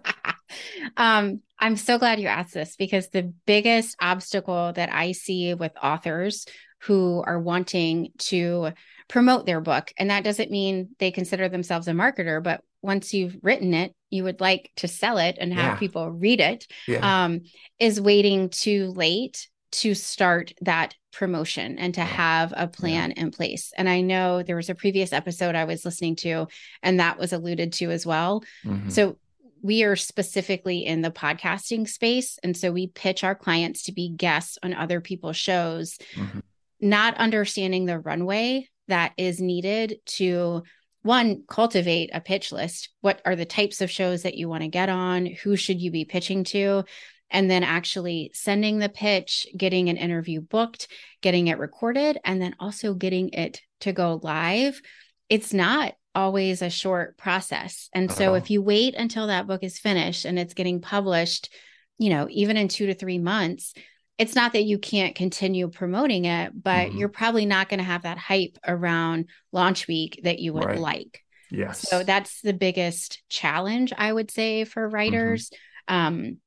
um, 0.97 1.41
I'm 1.60 1.76
so 1.76 1.97
glad 1.97 2.19
you 2.19 2.28
asked 2.28 2.54
this 2.54 2.76
because 2.76 3.10
the 3.10 3.34
biggest 3.45 3.95
obstacle 4.02 4.73
that 4.73 4.91
I 4.91 5.12
see 5.12 5.54
with 5.54 5.71
authors 5.82 6.45
who 6.82 7.23
are 7.26 7.39
wanting 7.39 8.12
to 8.17 8.71
promote 9.08 9.46
their 9.46 9.62
book. 9.62 9.93
And 9.98 10.10
that 10.10 10.24
doesn't 10.24 10.52
mean 10.52 10.89
they 11.00 11.12
consider 11.12 11.50
themselves 11.50 11.88
a 11.88 11.91
marketer, 11.91 12.43
but 12.43 12.62
once 12.82 13.13
you've 13.13 13.38
written 13.41 13.74
it, 13.74 13.93
you 14.10 14.24
would 14.24 14.39
like 14.39 14.72
to 14.78 14.88
sell 14.88 15.17
it 15.17 15.38
and 15.39 15.54
have 15.54 15.74
yeah. 15.74 15.76
people 15.78 16.12
read 16.12 16.39
it. 16.39 16.67
Yeah. 16.88 17.26
Um, 17.26 17.41
is 17.80 18.00
waiting 18.00 18.50
too 18.50 18.91
late 18.91 19.48
to 19.74 19.93
start 19.93 20.54
that 20.62 20.96
promotion 21.12 21.78
and 21.78 21.93
to 21.96 22.02
have 22.02 22.54
a 22.56 22.67
plan 22.67 23.13
yeah. 23.15 23.24
in 23.24 23.32
place. 23.32 23.74
And 23.78 23.89
I 23.89 24.02
know 24.02 24.43
there 24.43 24.56
was 24.56 24.70
a 24.70 24.76
previous 24.76 25.12
episode 25.12 25.56
I 25.56 25.65
was 25.65 25.84
listening 25.84 26.15
to, 26.17 26.48
and 26.82 27.00
that 27.00 27.17
was 27.17 27.34
alluded 27.34 27.74
to 27.74 27.91
as 27.91 28.06
well. 28.06 28.43
Mm-hmm. 28.63 28.89
So 28.89 29.17
we 29.62 29.84
are 29.84 29.96
specifically 29.96 30.86
in 30.86 31.02
the 31.02 31.12
podcasting 31.12 31.89
space. 31.89 32.38
And 32.43 32.56
so 32.56 32.72
we 32.72 32.88
pitch 32.88 33.24
our 33.24 33.36
clients 33.36 33.84
to 33.84 33.91
be 33.91 34.10
guests 34.10 34.58
on 34.63 34.74
other 34.74 35.02
people's 35.02 35.38
shows, 35.38 35.98
mm-hmm. 36.13 36.39
not 36.80 37.17
understanding 37.17 37.86
the 37.86 38.00
runway 38.00 38.70
that 38.88 39.13
is 39.17 39.39
needed 39.39 40.00
to 40.06 40.63
one 41.04 41.43
cultivate 41.47 42.10
a 42.13 42.21
pitch 42.21 42.52
list. 42.52 42.89
What 43.02 43.21
are 43.26 43.36
the 43.36 43.45
types 43.45 43.82
of 43.82 43.91
shows 43.91 44.23
that 44.23 44.36
you 44.36 44.50
want 44.50 44.63
to 44.63 44.69
get 44.69 44.89
on? 44.89 45.26
Who 45.26 45.56
should 45.56 45.82
you 45.82 45.91
be 45.91 46.06
pitching 46.06 46.43
to? 46.45 46.84
And 47.30 47.50
then 47.50 47.63
actually 47.63 48.32
sending 48.34 48.80
the 48.80 48.89
pitch 48.89 49.47
getting 49.56 49.89
an 49.89 49.97
interview 49.97 50.41
booked 50.41 50.88
getting 51.21 51.47
it 51.47 51.60
recorded 51.60 52.17
and 52.23 52.41
then 52.41 52.56
also 52.60 52.93
getting 52.93 53.30
it 53.30 53.62
to 53.82 53.91
go 53.91 54.19
live. 54.23 54.82
It's 55.30 55.54
not 55.54 55.93
always 56.15 56.62
a 56.62 56.69
short 56.69 57.17
process. 57.17 57.89
And 57.93 58.12
so 58.12 58.28
uh-huh. 58.28 58.36
if 58.36 58.50
you 58.50 58.62
wait 58.62 58.95
until 58.95 59.28
that 59.28 59.45
book 59.47 59.63
is 59.63 59.78
finished 59.78 60.26
and 60.26 60.39
it's 60.39 60.54
getting 60.54 60.82
published 60.82 61.50
you 61.97 62.10
know 62.10 62.28
even 62.30 62.58
in 62.58 62.67
2 62.67 62.88
to 62.88 62.93
3 62.93 63.19
months 63.19 63.73
it's 64.17 64.36
not 64.36 64.53
that 64.53 64.63
you 64.63 64.80
can't 64.80 65.15
continue 65.15 65.67
promoting 65.69 66.25
it, 66.25 66.51
but 66.62 66.88
mm-hmm. 66.88 66.97
you're 66.97 67.10
probably 67.10 67.45
not 67.45 67.69
going 67.69 67.80
to 67.80 67.84
have 67.84 68.03
that 68.03 68.17
hype 68.17 68.58
around 68.67 69.30
launch 69.51 69.88
week 69.88 70.21
that 70.23 70.39
you 70.39 70.53
would 70.53 70.65
right. 70.65 70.80
like. 70.80 71.23
Yes. 71.51 71.88
So 71.88 72.03
that's 72.03 72.41
the 72.41 72.53
biggest 72.53 73.21
challenge 73.30 73.93
I 73.97 74.12
would 74.12 74.32
say 74.32 74.65
for 74.65 74.88
writers. 74.89 75.51
Mm-hmm. 75.89 75.95
Um, 75.95 76.38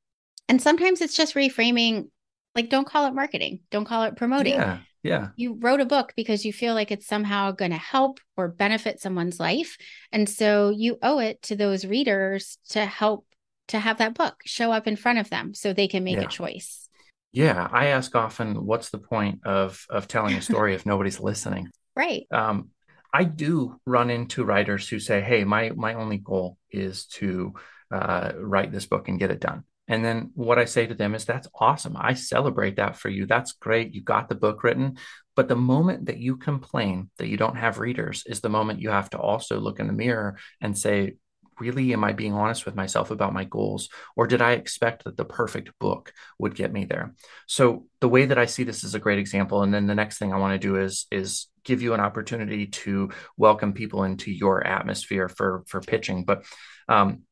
and 0.48 0.60
sometimes 0.60 1.00
it's 1.00 1.16
just 1.16 1.34
reframing, 1.34 2.08
like 2.54 2.70
don't 2.70 2.86
call 2.86 3.06
it 3.06 3.14
marketing, 3.14 3.60
don't 3.70 3.84
call 3.86 4.02
it 4.02 4.16
promoting. 4.16 4.54
Yeah. 4.54 4.78
Yeah. 5.02 5.28
You 5.36 5.56
wrote 5.58 5.80
a 5.80 5.86
book 5.86 6.12
because 6.14 6.44
you 6.44 6.52
feel 6.52 6.74
like 6.74 6.90
it's 6.90 7.06
somehow 7.06 7.52
going 7.52 7.70
to 7.70 7.78
help 7.78 8.20
or 8.36 8.48
benefit 8.48 9.00
someone's 9.00 9.40
life. 9.40 9.78
And 10.12 10.28
so 10.28 10.68
you 10.68 10.98
owe 11.02 11.20
it 11.20 11.40
to 11.42 11.56
those 11.56 11.86
readers 11.86 12.58
to 12.70 12.84
help 12.84 13.26
to 13.68 13.78
have 13.78 13.98
that 13.98 14.14
book 14.14 14.34
show 14.44 14.72
up 14.72 14.86
in 14.86 14.96
front 14.96 15.18
of 15.18 15.30
them 15.30 15.54
so 15.54 15.72
they 15.72 15.88
can 15.88 16.04
make 16.04 16.16
yeah. 16.16 16.24
a 16.24 16.28
choice. 16.28 16.89
Yeah, 17.32 17.68
I 17.70 17.86
ask 17.86 18.14
often, 18.14 18.66
what's 18.66 18.90
the 18.90 18.98
point 18.98 19.40
of 19.44 19.84
of 19.88 20.08
telling 20.08 20.34
a 20.34 20.42
story 20.42 20.74
if 20.74 20.86
nobody's 20.86 21.20
listening? 21.20 21.68
Right. 21.96 22.24
Um, 22.30 22.68
I 23.12 23.24
do 23.24 23.78
run 23.84 24.10
into 24.10 24.44
writers 24.44 24.88
who 24.88 25.00
say, 25.00 25.20
"Hey, 25.20 25.42
my 25.42 25.70
my 25.70 25.94
only 25.94 26.18
goal 26.18 26.56
is 26.70 27.06
to 27.18 27.52
uh, 27.90 28.32
write 28.36 28.70
this 28.70 28.86
book 28.86 29.08
and 29.08 29.18
get 29.18 29.32
it 29.32 29.40
done." 29.40 29.64
And 29.88 30.04
then 30.04 30.30
what 30.34 30.58
I 30.58 30.66
say 30.66 30.86
to 30.86 30.94
them 30.94 31.16
is, 31.16 31.24
"That's 31.24 31.48
awesome. 31.52 31.96
I 31.98 32.14
celebrate 32.14 32.76
that 32.76 32.96
for 32.96 33.08
you. 33.08 33.26
That's 33.26 33.52
great. 33.52 33.92
You 33.92 34.02
got 34.02 34.28
the 34.28 34.36
book 34.36 34.62
written." 34.62 34.98
But 35.34 35.48
the 35.48 35.56
moment 35.56 36.06
that 36.06 36.18
you 36.18 36.36
complain 36.36 37.10
that 37.18 37.28
you 37.28 37.36
don't 37.36 37.56
have 37.56 37.80
readers 37.80 38.22
is 38.24 38.40
the 38.40 38.48
moment 38.48 38.80
you 38.80 38.90
have 38.90 39.10
to 39.10 39.18
also 39.18 39.58
look 39.58 39.80
in 39.80 39.88
the 39.88 39.92
mirror 39.92 40.38
and 40.60 40.78
say, 40.78 41.16
really 41.60 41.92
am 41.92 42.02
I 42.02 42.12
being 42.12 42.32
honest 42.32 42.66
with 42.66 42.74
myself 42.74 43.10
about 43.10 43.32
my 43.32 43.44
goals? 43.44 43.88
Or 44.16 44.26
did 44.26 44.42
I 44.42 44.52
expect 44.52 45.04
that 45.04 45.16
the 45.16 45.24
perfect 45.24 45.78
book 45.78 46.12
would 46.38 46.54
get 46.54 46.72
me 46.72 46.86
there? 46.86 47.14
So 47.46 47.86
the 48.00 48.08
way 48.08 48.26
that 48.26 48.38
I 48.38 48.46
see 48.46 48.64
this 48.64 48.82
is 48.82 48.94
a 48.94 48.98
great 48.98 49.18
example. 49.18 49.62
And 49.62 49.72
then 49.72 49.86
the 49.86 49.94
next 49.94 50.18
thing 50.18 50.32
I 50.32 50.38
want 50.38 50.60
to 50.60 50.66
do 50.66 50.76
is, 50.76 51.06
is 51.10 51.48
give 51.64 51.82
you 51.82 51.94
an 51.94 52.00
opportunity 52.00 52.66
to 52.66 53.10
welcome 53.36 53.72
people 53.72 54.04
into 54.04 54.32
your 54.32 54.66
atmosphere 54.66 55.28
for, 55.28 55.62
for 55.66 55.80
pitching. 55.80 56.24
But 56.24 56.44
um, 56.88 57.22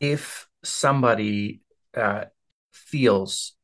if 0.00 0.46
somebody 0.62 1.62
uh, 1.96 2.24
feels 2.72 3.54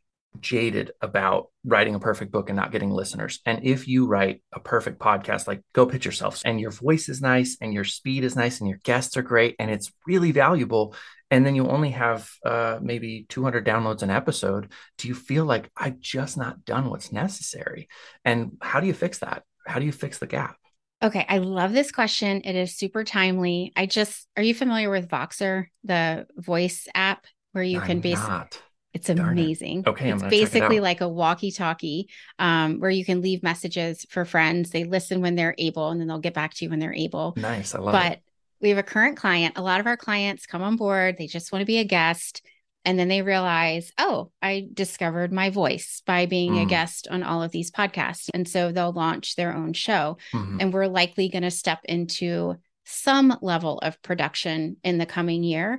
jaded 0.40 0.92
about 1.00 1.48
writing 1.64 1.94
a 1.94 2.00
perfect 2.00 2.32
book 2.32 2.48
and 2.48 2.56
not 2.56 2.72
getting 2.72 2.90
listeners. 2.90 3.40
And 3.44 3.64
if 3.64 3.88
you 3.88 4.06
write 4.06 4.42
a 4.52 4.60
perfect 4.60 4.98
podcast, 4.98 5.46
like 5.46 5.62
go 5.72 5.86
pitch 5.86 6.04
yourself 6.04 6.42
and 6.44 6.60
your 6.60 6.70
voice 6.70 7.08
is 7.08 7.20
nice 7.20 7.56
and 7.60 7.72
your 7.72 7.84
speed 7.84 8.24
is 8.24 8.36
nice 8.36 8.60
and 8.60 8.68
your 8.68 8.78
guests 8.84 9.16
are 9.16 9.22
great 9.22 9.56
and 9.58 9.70
it's 9.70 9.92
really 10.06 10.32
valuable. 10.32 10.94
And 11.30 11.44
then 11.44 11.54
you 11.54 11.68
only 11.68 11.90
have 11.90 12.30
uh, 12.44 12.78
maybe 12.80 13.26
200 13.28 13.66
downloads 13.66 14.02
an 14.02 14.10
episode. 14.10 14.72
Do 14.96 15.08
you 15.08 15.14
feel 15.14 15.44
like 15.44 15.70
I've 15.76 16.00
just 16.00 16.36
not 16.36 16.64
done 16.64 16.88
what's 16.88 17.12
necessary? 17.12 17.88
And 18.24 18.52
how 18.60 18.80
do 18.80 18.86
you 18.86 18.94
fix 18.94 19.18
that? 19.18 19.42
How 19.66 19.78
do 19.78 19.84
you 19.84 19.92
fix 19.92 20.18
the 20.18 20.26
gap? 20.26 20.56
Okay, 21.02 21.24
I 21.28 21.38
love 21.38 21.72
this 21.72 21.92
question. 21.92 22.42
It 22.44 22.56
is 22.56 22.76
super 22.76 23.04
timely. 23.04 23.72
I 23.76 23.86
just 23.86 24.26
are 24.36 24.42
you 24.42 24.54
familiar 24.54 24.90
with 24.90 25.08
Voxer, 25.08 25.66
the 25.84 26.26
voice 26.36 26.88
app 26.94 27.24
where 27.52 27.62
you 27.62 27.78
I'm 27.78 27.86
can 27.86 28.00
basically 28.00 28.58
it's 28.94 29.08
amazing. 29.10 29.80
It. 29.80 29.86
Okay, 29.88 30.10
it's 30.10 30.22
basically 30.22 30.78
it 30.78 30.82
like 30.82 31.00
a 31.00 31.08
walkie-talkie 31.08 32.08
um, 32.38 32.80
where 32.80 32.90
you 32.90 33.04
can 33.04 33.20
leave 33.20 33.42
messages 33.42 34.06
for 34.08 34.24
friends. 34.24 34.70
They 34.70 34.84
listen 34.84 35.20
when 35.20 35.34
they're 35.34 35.54
able, 35.58 35.90
and 35.90 36.00
then 36.00 36.08
they'll 36.08 36.18
get 36.18 36.34
back 36.34 36.54
to 36.54 36.64
you 36.64 36.70
when 36.70 36.78
they're 36.78 36.94
able. 36.94 37.34
Nice, 37.36 37.74
I 37.74 37.80
love 37.80 37.92
but 37.92 38.12
it. 38.12 38.22
we 38.60 38.70
have 38.70 38.78
a 38.78 38.82
current 38.82 39.16
client. 39.16 39.58
A 39.58 39.62
lot 39.62 39.80
of 39.80 39.86
our 39.86 39.96
clients 39.96 40.46
come 40.46 40.62
on 40.62 40.76
board. 40.76 41.16
They 41.18 41.26
just 41.26 41.52
want 41.52 41.60
to 41.60 41.66
be 41.66 41.78
a 41.78 41.84
guest, 41.84 42.42
and 42.84 42.98
then 42.98 43.08
they 43.08 43.22
realize, 43.22 43.92
oh, 43.98 44.30
I 44.40 44.68
discovered 44.72 45.32
my 45.32 45.50
voice 45.50 46.02
by 46.06 46.26
being 46.26 46.54
mm. 46.54 46.62
a 46.62 46.66
guest 46.66 47.08
on 47.10 47.22
all 47.22 47.42
of 47.42 47.52
these 47.52 47.70
podcasts, 47.70 48.30
and 48.32 48.48
so 48.48 48.72
they'll 48.72 48.92
launch 48.92 49.36
their 49.36 49.54
own 49.54 49.74
show, 49.74 50.16
mm-hmm. 50.32 50.58
and 50.60 50.72
we're 50.72 50.86
likely 50.86 51.28
going 51.28 51.42
to 51.42 51.50
step 51.50 51.80
into 51.84 52.56
some 52.90 53.36
level 53.42 53.78
of 53.80 54.00
production 54.00 54.78
in 54.82 54.96
the 54.96 55.04
coming 55.04 55.44
year 55.44 55.78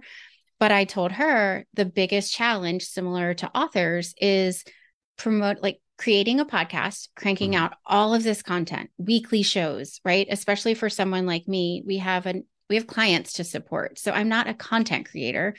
but 0.60 0.72
I 0.72 0.84
told 0.84 1.14
her 1.14 1.66
the 1.74 1.86
biggest 1.86 2.34
challenge, 2.34 2.84
similar 2.84 3.34
to 3.36 3.58
authors, 3.58 4.14
is 4.20 4.64
promote 5.18 5.62
like 5.62 5.80
creating 5.98 6.40
a 6.40 6.46
podcast, 6.46 7.10
cranking 7.16 7.52
mm-hmm. 7.52 7.64
out 7.64 7.74
all 7.86 8.14
of 8.14 8.24
this 8.24 8.42
content, 8.42 8.90
weekly 8.98 9.44
shows, 9.44 10.00
right? 10.04 10.28
Especially 10.30 10.74
for 10.74 10.90
someone 10.90 11.26
like 11.26 11.48
me, 11.48 11.84
we 11.86 11.98
have 11.98 12.26
an 12.26 12.46
we 12.70 12.76
have 12.76 12.88
clients 12.88 13.34
to 13.34 13.44
support. 13.44 13.98
So 13.98 14.12
I'm 14.12 14.30
not 14.30 14.48
a 14.48 14.54
content 14.54 15.10
creator. 15.10 15.56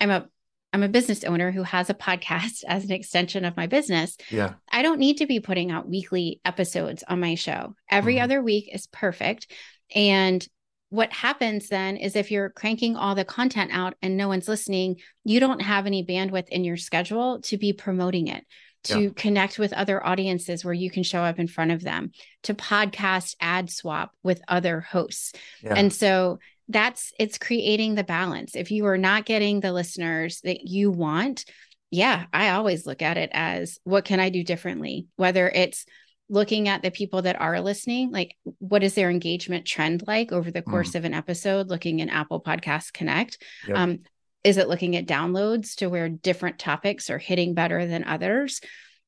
I'm 0.00 0.10
a 0.10 0.28
I'm 0.72 0.82
a 0.82 0.88
business 0.88 1.24
owner 1.24 1.50
who 1.50 1.64
has 1.64 1.90
a 1.90 1.94
podcast 1.94 2.64
as 2.68 2.84
an 2.84 2.92
extension 2.92 3.44
of 3.44 3.56
my 3.56 3.66
business. 3.66 4.16
Yeah. 4.30 4.54
I 4.70 4.82
don't 4.82 5.00
need 5.00 5.18
to 5.18 5.26
be 5.26 5.40
putting 5.40 5.70
out 5.70 5.88
weekly 5.88 6.40
episodes 6.44 7.02
on 7.06 7.20
my 7.20 7.34
show. 7.34 7.74
Every 7.90 8.14
mm-hmm. 8.14 8.24
other 8.24 8.42
week 8.42 8.68
is 8.72 8.86
perfect. 8.86 9.50
And 9.94 10.46
what 10.90 11.12
happens 11.12 11.68
then 11.68 11.96
is 11.96 12.16
if 12.16 12.30
you're 12.30 12.50
cranking 12.50 12.96
all 12.96 13.14
the 13.14 13.24
content 13.24 13.70
out 13.72 13.94
and 14.02 14.16
no 14.16 14.28
one's 14.28 14.48
listening, 14.48 14.96
you 15.24 15.40
don't 15.40 15.62
have 15.62 15.86
any 15.86 16.04
bandwidth 16.04 16.48
in 16.48 16.64
your 16.64 16.76
schedule 16.76 17.40
to 17.42 17.56
be 17.56 17.72
promoting 17.72 18.26
it, 18.26 18.44
to 18.84 19.00
yeah. 19.00 19.10
connect 19.14 19.58
with 19.58 19.72
other 19.72 20.04
audiences 20.04 20.64
where 20.64 20.74
you 20.74 20.90
can 20.90 21.04
show 21.04 21.22
up 21.22 21.38
in 21.38 21.46
front 21.46 21.70
of 21.70 21.82
them, 21.82 22.10
to 22.42 22.54
podcast 22.54 23.36
ad 23.40 23.70
swap 23.70 24.10
with 24.24 24.42
other 24.48 24.80
hosts. 24.80 25.32
Yeah. 25.62 25.74
And 25.74 25.92
so 25.92 26.40
that's 26.68 27.12
it's 27.18 27.38
creating 27.38 27.94
the 27.94 28.04
balance. 28.04 28.56
If 28.56 28.72
you 28.72 28.86
are 28.86 28.98
not 28.98 29.24
getting 29.24 29.60
the 29.60 29.72
listeners 29.72 30.40
that 30.42 30.62
you 30.62 30.90
want, 30.90 31.44
yeah, 31.92 32.26
I 32.32 32.50
always 32.50 32.84
look 32.84 33.00
at 33.02 33.16
it 33.16 33.30
as 33.32 33.78
what 33.84 34.04
can 34.04 34.18
I 34.18 34.30
do 34.30 34.42
differently? 34.42 35.06
Whether 35.16 35.48
it's 35.48 35.86
looking 36.30 36.68
at 36.68 36.80
the 36.80 36.92
people 36.92 37.22
that 37.22 37.40
are 37.40 37.60
listening, 37.60 38.12
like 38.12 38.36
what 38.60 38.84
is 38.84 38.94
their 38.94 39.10
engagement 39.10 39.66
trend 39.66 40.04
like 40.06 40.30
over 40.30 40.50
the 40.50 40.62
course 40.62 40.92
mm. 40.92 40.94
of 40.94 41.04
an 41.04 41.12
episode, 41.12 41.68
looking 41.68 41.98
in 41.98 42.08
Apple 42.08 42.40
Podcast 42.40 42.92
Connect. 42.92 43.42
Yep. 43.66 43.76
Um, 43.76 43.98
is 44.44 44.56
it 44.56 44.68
looking 44.68 44.96
at 44.96 45.06
downloads 45.06 45.74
to 45.76 45.88
where 45.88 46.08
different 46.08 46.58
topics 46.58 47.10
are 47.10 47.18
hitting 47.18 47.52
better 47.52 47.84
than 47.84 48.04
others? 48.04 48.60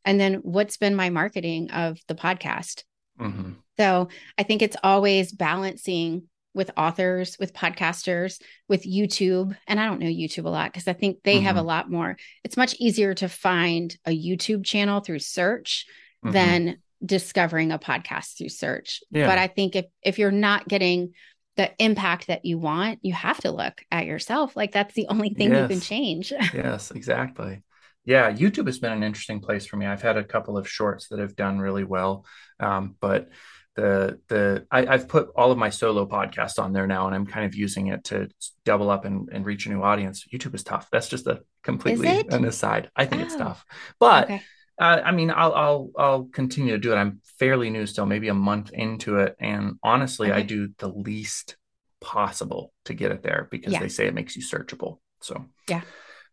And 0.05 0.21
then 0.21 0.35
what's 0.43 0.77
been 0.77 0.97
my 0.97 1.11
marketing 1.11 1.71
of 1.71 1.99
the 2.09 2.17
podcast? 2.17 2.83
Mm-hmm. 3.21 3.53
So 3.79 4.09
I 4.37 4.43
think 4.43 4.61
it's 4.61 4.77
always 4.83 5.33
balancing 5.33 6.25
with 6.55 6.73
authors, 6.77 7.37
with 7.39 7.55
podcasters, 7.55 8.43
with 8.69 8.85
YouTube. 8.85 9.57
And 9.67 9.81
I 9.81 9.87
don't 9.87 10.01
know 10.01 10.07
YouTube 10.07 10.45
a 10.45 10.51
lot 10.51 10.73
because 10.73 10.89
I 10.89 10.93
think 10.93 11.19
they 11.23 11.37
mm-hmm. 11.37 11.47
have 11.47 11.57
a 11.57 11.61
mm-hmm. 11.61 11.69
lot 11.69 11.91
more. 11.91 12.17
It's 12.43 12.57
much 12.57 12.75
easier 12.81 13.15
to 13.15 13.29
find 13.29 13.97
a 14.05 14.11
YouTube 14.11 14.65
channel 14.65 15.01
through 15.01 15.21
search 15.21 15.87
mm-hmm. 16.25 16.33
than 16.35 16.79
discovering 17.05 17.73
a 17.73 17.79
podcast 17.79 18.39
through 18.39 18.49
search. 18.49 19.03
Yeah. 19.11 19.27
But 19.27 19.39
I 19.39 19.47
think 19.49 19.77
if 19.77 19.87
if 20.03 20.19
you're 20.19 20.31
not 20.31 20.69
getting 20.69 21.15
the 21.57 21.71
impact 21.79 22.29
that 22.29 22.45
you 22.45 22.59
want, 22.59 23.01
you 23.03 23.13
have 23.13 23.39
to 23.39 23.51
look 23.51 23.83
at 23.91 24.07
yourself. 24.07 24.57
Like 24.57 24.73
that's 24.73 24.95
the 24.95 25.07
only 25.09 25.31
thing 25.31 25.51
yes. 25.51 25.63
you 25.63 25.69
can 25.69 25.81
change. 25.81 26.33
yes, 26.55 26.91
exactly. 26.91 27.63
Yeah, 28.05 28.33
YouTube 28.33 28.67
has 28.67 28.79
been 28.79 28.93
an 28.93 29.03
interesting 29.03 29.41
place 29.41 29.67
for 29.67 29.77
me. 29.77 29.87
I've 29.87 30.03
had 30.03 30.17
a 30.17 30.25
couple 30.25 30.59
of 30.59 30.69
shorts 30.69 31.09
that 31.09 31.21
have 31.21 31.37
done 31.37 31.61
really 31.61 31.85
well, 31.85 32.25
um, 32.59 32.97
but 33.01 33.29
the 33.77 34.19
the 34.29 34.67
I, 34.71 34.85
have 34.85 35.09
put 35.09 35.29
all 35.37 35.53
of 35.53 35.59
my 35.59 35.71
solo 35.71 36.07
podcasts 36.07 36.59
on 36.59 36.73
there 36.73 36.87
now, 36.87 37.07
and 37.07 37.15
I'm 37.15 37.27
kind 37.27 37.47
of 37.47 37.55
using 37.55 37.89
it 37.89 38.05
to 38.05 38.29
double 38.65 38.91
up 38.91 39.05
and, 39.05 39.29
and 39.31 39.47
reach 39.47 39.67
a 39.67 39.69
new 39.69 39.83
audience. 39.83 40.27
YouTube 40.33 40.55
is 40.55 40.65
tough. 40.65 40.89
That's 40.91 41.09
just 41.09 41.27
a 41.27 41.43
completely 41.63 42.25
an 42.29 42.45
aside. 42.45 42.91
I 42.97 43.05
think 43.05 43.23
oh. 43.23 43.25
it's 43.27 43.37
tough, 43.37 43.65
but. 43.99 44.25
Okay 44.25 44.43
uh, 44.79 45.01
I 45.05 45.13
mean, 45.13 45.31
I'll 45.31 45.53
I'll 45.53 45.91
I'll 45.99 46.25
continue 46.25 46.73
to 46.73 46.79
do 46.79 46.93
it. 46.93 46.97
I'm 46.97 47.21
fairly 47.39 47.71
new 47.71 47.87
still, 47.87 48.07
maybe 48.07 48.29
a 48.29 48.35
month 48.35 48.73
into 48.73 49.19
it, 49.19 49.37
and 49.39 49.79
honestly, 49.83 50.31
okay. 50.31 50.41
I 50.41 50.43
do 50.43 50.71
the 50.79 50.89
least 50.89 51.57
possible 52.01 52.73
to 52.87 52.95
get 52.95 53.13
it 53.13 53.23
there 53.23 53.49
because 53.51 53.73
yeah. 53.73 53.81
they 53.81 53.89
say 53.89 54.07
it 54.07 54.15
makes 54.15 54.37
you 54.37 54.43
searchable. 54.43 54.99
So 55.21 55.45
yeah. 55.69 55.83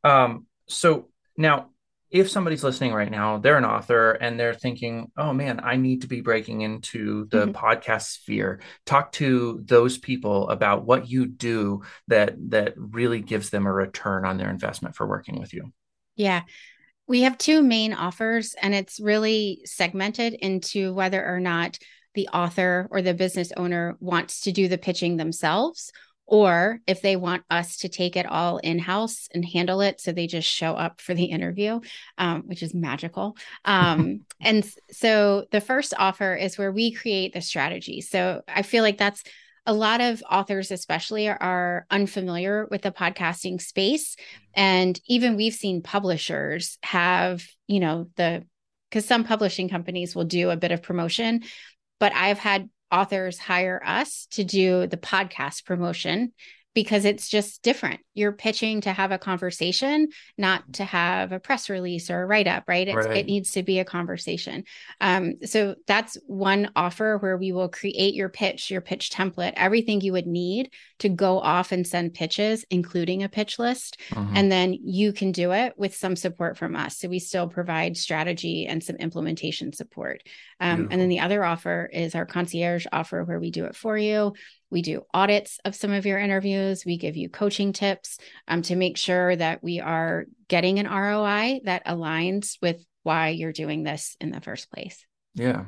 Um. 0.03 0.47
So 0.67 1.09
now, 1.35 1.71
if 2.11 2.29
somebody's 2.29 2.63
listening 2.63 2.93
right 2.93 3.11
now, 3.11 3.37
they're 3.37 3.57
an 3.57 3.65
author 3.65 4.11
and 4.11 4.39
they're 4.39 4.53
thinking, 4.53 5.11
"Oh 5.17 5.33
man, 5.33 5.59
I 5.61 5.75
need 5.75 6.01
to 6.01 6.07
be 6.07 6.21
breaking 6.21 6.61
into 6.61 7.27
the 7.29 7.47
mm-hmm. 7.47 7.51
podcast 7.51 8.07
sphere." 8.07 8.61
Talk 8.85 9.11
to 9.13 9.61
those 9.65 9.97
people 9.97 10.49
about 10.49 10.85
what 10.85 11.09
you 11.09 11.27
do 11.27 11.83
that 12.07 12.35
that 12.51 12.73
really 12.77 13.19
gives 13.19 13.49
them 13.49 13.65
a 13.67 13.73
return 13.73 14.25
on 14.25 14.37
their 14.37 14.49
investment 14.49 14.95
for 14.95 15.05
working 15.05 15.39
with 15.39 15.53
you. 15.53 15.73
Yeah. 16.15 16.43
We 17.09 17.23
have 17.23 17.39
two 17.39 17.63
main 17.63 17.93
offers, 17.93 18.53
and 18.61 18.75
it's 18.75 18.99
really 18.99 19.61
segmented 19.65 20.33
into 20.35 20.93
whether 20.93 21.25
or 21.25 21.39
not 21.39 21.79
the 22.13 22.27
author 22.27 22.87
or 22.91 23.01
the 23.01 23.15
business 23.15 23.51
owner 23.57 23.97
wants 23.99 24.41
to 24.41 24.51
do 24.51 24.67
the 24.67 24.77
pitching 24.77 25.17
themselves 25.17 25.91
or 26.27 26.79
if 26.85 27.01
they 27.01 27.15
want 27.15 27.43
us 27.49 27.77
to 27.77 27.89
take 27.89 28.15
it 28.15 28.27
all 28.27 28.57
in 28.57 28.77
house 28.77 29.27
and 29.33 29.43
handle 29.43 29.81
it 29.81 29.99
so 29.99 30.11
they 30.11 30.27
just 30.27 30.47
show 30.47 30.73
up 30.73 31.01
for 31.01 31.15
the 31.15 31.25
interview 31.25 31.79
um, 32.19 32.43
which 32.43 32.61
is 32.61 32.73
magical. 32.73 33.35
Um, 33.65 34.21
and 34.41 34.69
so 34.91 35.45
the 35.51 35.61
first 35.61 35.95
offer 35.97 36.35
is 36.35 36.57
where 36.57 36.71
we 36.71 36.91
create 36.91 37.33
the 37.33 37.41
strategy. 37.41 38.01
So 38.01 38.43
i 38.47 38.61
feel 38.61 38.83
like 38.83 38.99
that's 38.99 39.23
a 39.65 39.73
lot 39.73 40.01
of 40.01 40.23
authors 40.29 40.71
especially 40.71 41.27
are 41.29 41.85
unfamiliar 41.89 42.67
with 42.71 42.81
the 42.81 42.91
podcasting 42.91 43.61
space. 43.61 44.15
And 44.53 44.99
even 45.07 45.35
we've 45.35 45.53
seen 45.53 45.81
publishers 45.81 46.77
have 46.83 47.45
you 47.67 47.79
know 47.79 48.09
the 48.15 48.43
because 48.89 49.05
some 49.05 49.23
publishing 49.23 49.69
companies 49.69 50.15
will 50.15 50.25
do 50.25 50.49
a 50.49 50.57
bit 50.57 50.71
of 50.71 50.81
promotion. 50.81 51.43
But 51.99 52.13
i've 52.15 52.39
had 52.39 52.69
authors 52.91 53.37
hire 53.37 53.81
us 53.85 54.27
to 54.31 54.43
do 54.43 54.87
the 54.87 54.97
podcast 54.97 55.65
promotion 55.65 56.33
because 56.75 57.03
it's 57.03 57.29
just 57.29 57.63
different. 57.63 57.99
You're 58.13 58.31
pitching 58.31 58.81
to 58.81 58.93
have 58.93 59.11
a 59.11 59.17
conversation, 59.17 60.09
not 60.37 60.73
to 60.73 60.85
have 60.85 61.31
a 61.31 61.39
press 61.39 61.69
release 61.69 62.09
or 62.09 62.21
a 62.21 62.25
write 62.25 62.47
up, 62.47 62.65
right? 62.67 62.87
right? 62.93 63.17
It 63.17 63.25
needs 63.25 63.51
to 63.51 63.63
be 63.63 63.79
a 63.79 63.85
conversation. 63.85 64.63
Um, 65.01 65.35
so 65.45 65.75
that's 65.87 66.17
one 66.27 66.71
offer 66.75 67.17
where 67.17 67.37
we 67.37 67.51
will 67.51 67.69
create 67.69 68.13
your 68.13 68.29
pitch, 68.29 68.69
your 68.69 68.81
pitch 68.81 69.09
template, 69.09 69.53
everything 69.55 70.01
you 70.01 70.13
would 70.13 70.27
need 70.27 70.71
to 70.99 71.09
go 71.09 71.39
off 71.39 71.71
and 71.71 71.87
send 71.87 72.13
pitches, 72.13 72.65
including 72.69 73.23
a 73.23 73.29
pitch 73.29 73.57
list. 73.57 73.99
Mm-hmm. 74.11 74.33
And 74.35 74.51
then 74.51 74.73
you 74.73 75.11
can 75.11 75.31
do 75.31 75.51
it 75.53 75.73
with 75.75 75.95
some 75.95 76.15
support 76.15 76.57
from 76.57 76.75
us. 76.75 76.97
So 76.97 77.07
we 77.07 77.19
still 77.19 77.47
provide 77.47 77.97
strategy 77.97 78.67
and 78.67 78.83
some 78.83 78.97
implementation 78.97 79.73
support. 79.73 80.21
Um, 80.59 80.89
and 80.91 81.01
then 81.01 81.09
the 81.09 81.21
other 81.21 81.43
offer 81.43 81.89
is 81.91 82.15
our 82.15 82.25
concierge 82.25 82.85
offer 82.91 83.23
where 83.23 83.39
we 83.39 83.49
do 83.49 83.65
it 83.65 83.75
for 83.75 83.97
you. 83.97 84.33
We 84.71 84.81
do 84.81 85.03
audits 85.13 85.59
of 85.65 85.75
some 85.75 85.91
of 85.91 86.05
your 86.05 86.19
interviews. 86.19 86.85
We 86.85 86.97
give 86.97 87.17
you 87.17 87.29
coaching 87.29 87.73
tips 87.73 88.19
um, 88.47 88.61
to 88.63 88.75
make 88.75 88.97
sure 88.97 89.35
that 89.35 89.63
we 89.63 89.79
are 89.79 90.25
getting 90.47 90.79
an 90.79 90.87
ROI 90.87 91.61
that 91.65 91.85
aligns 91.85 92.57
with 92.61 92.83
why 93.03 93.29
you're 93.29 93.53
doing 93.53 93.83
this 93.83 94.15
in 94.19 94.31
the 94.31 94.41
first 94.41 94.71
place. 94.71 95.05
Yeah. 95.33 95.65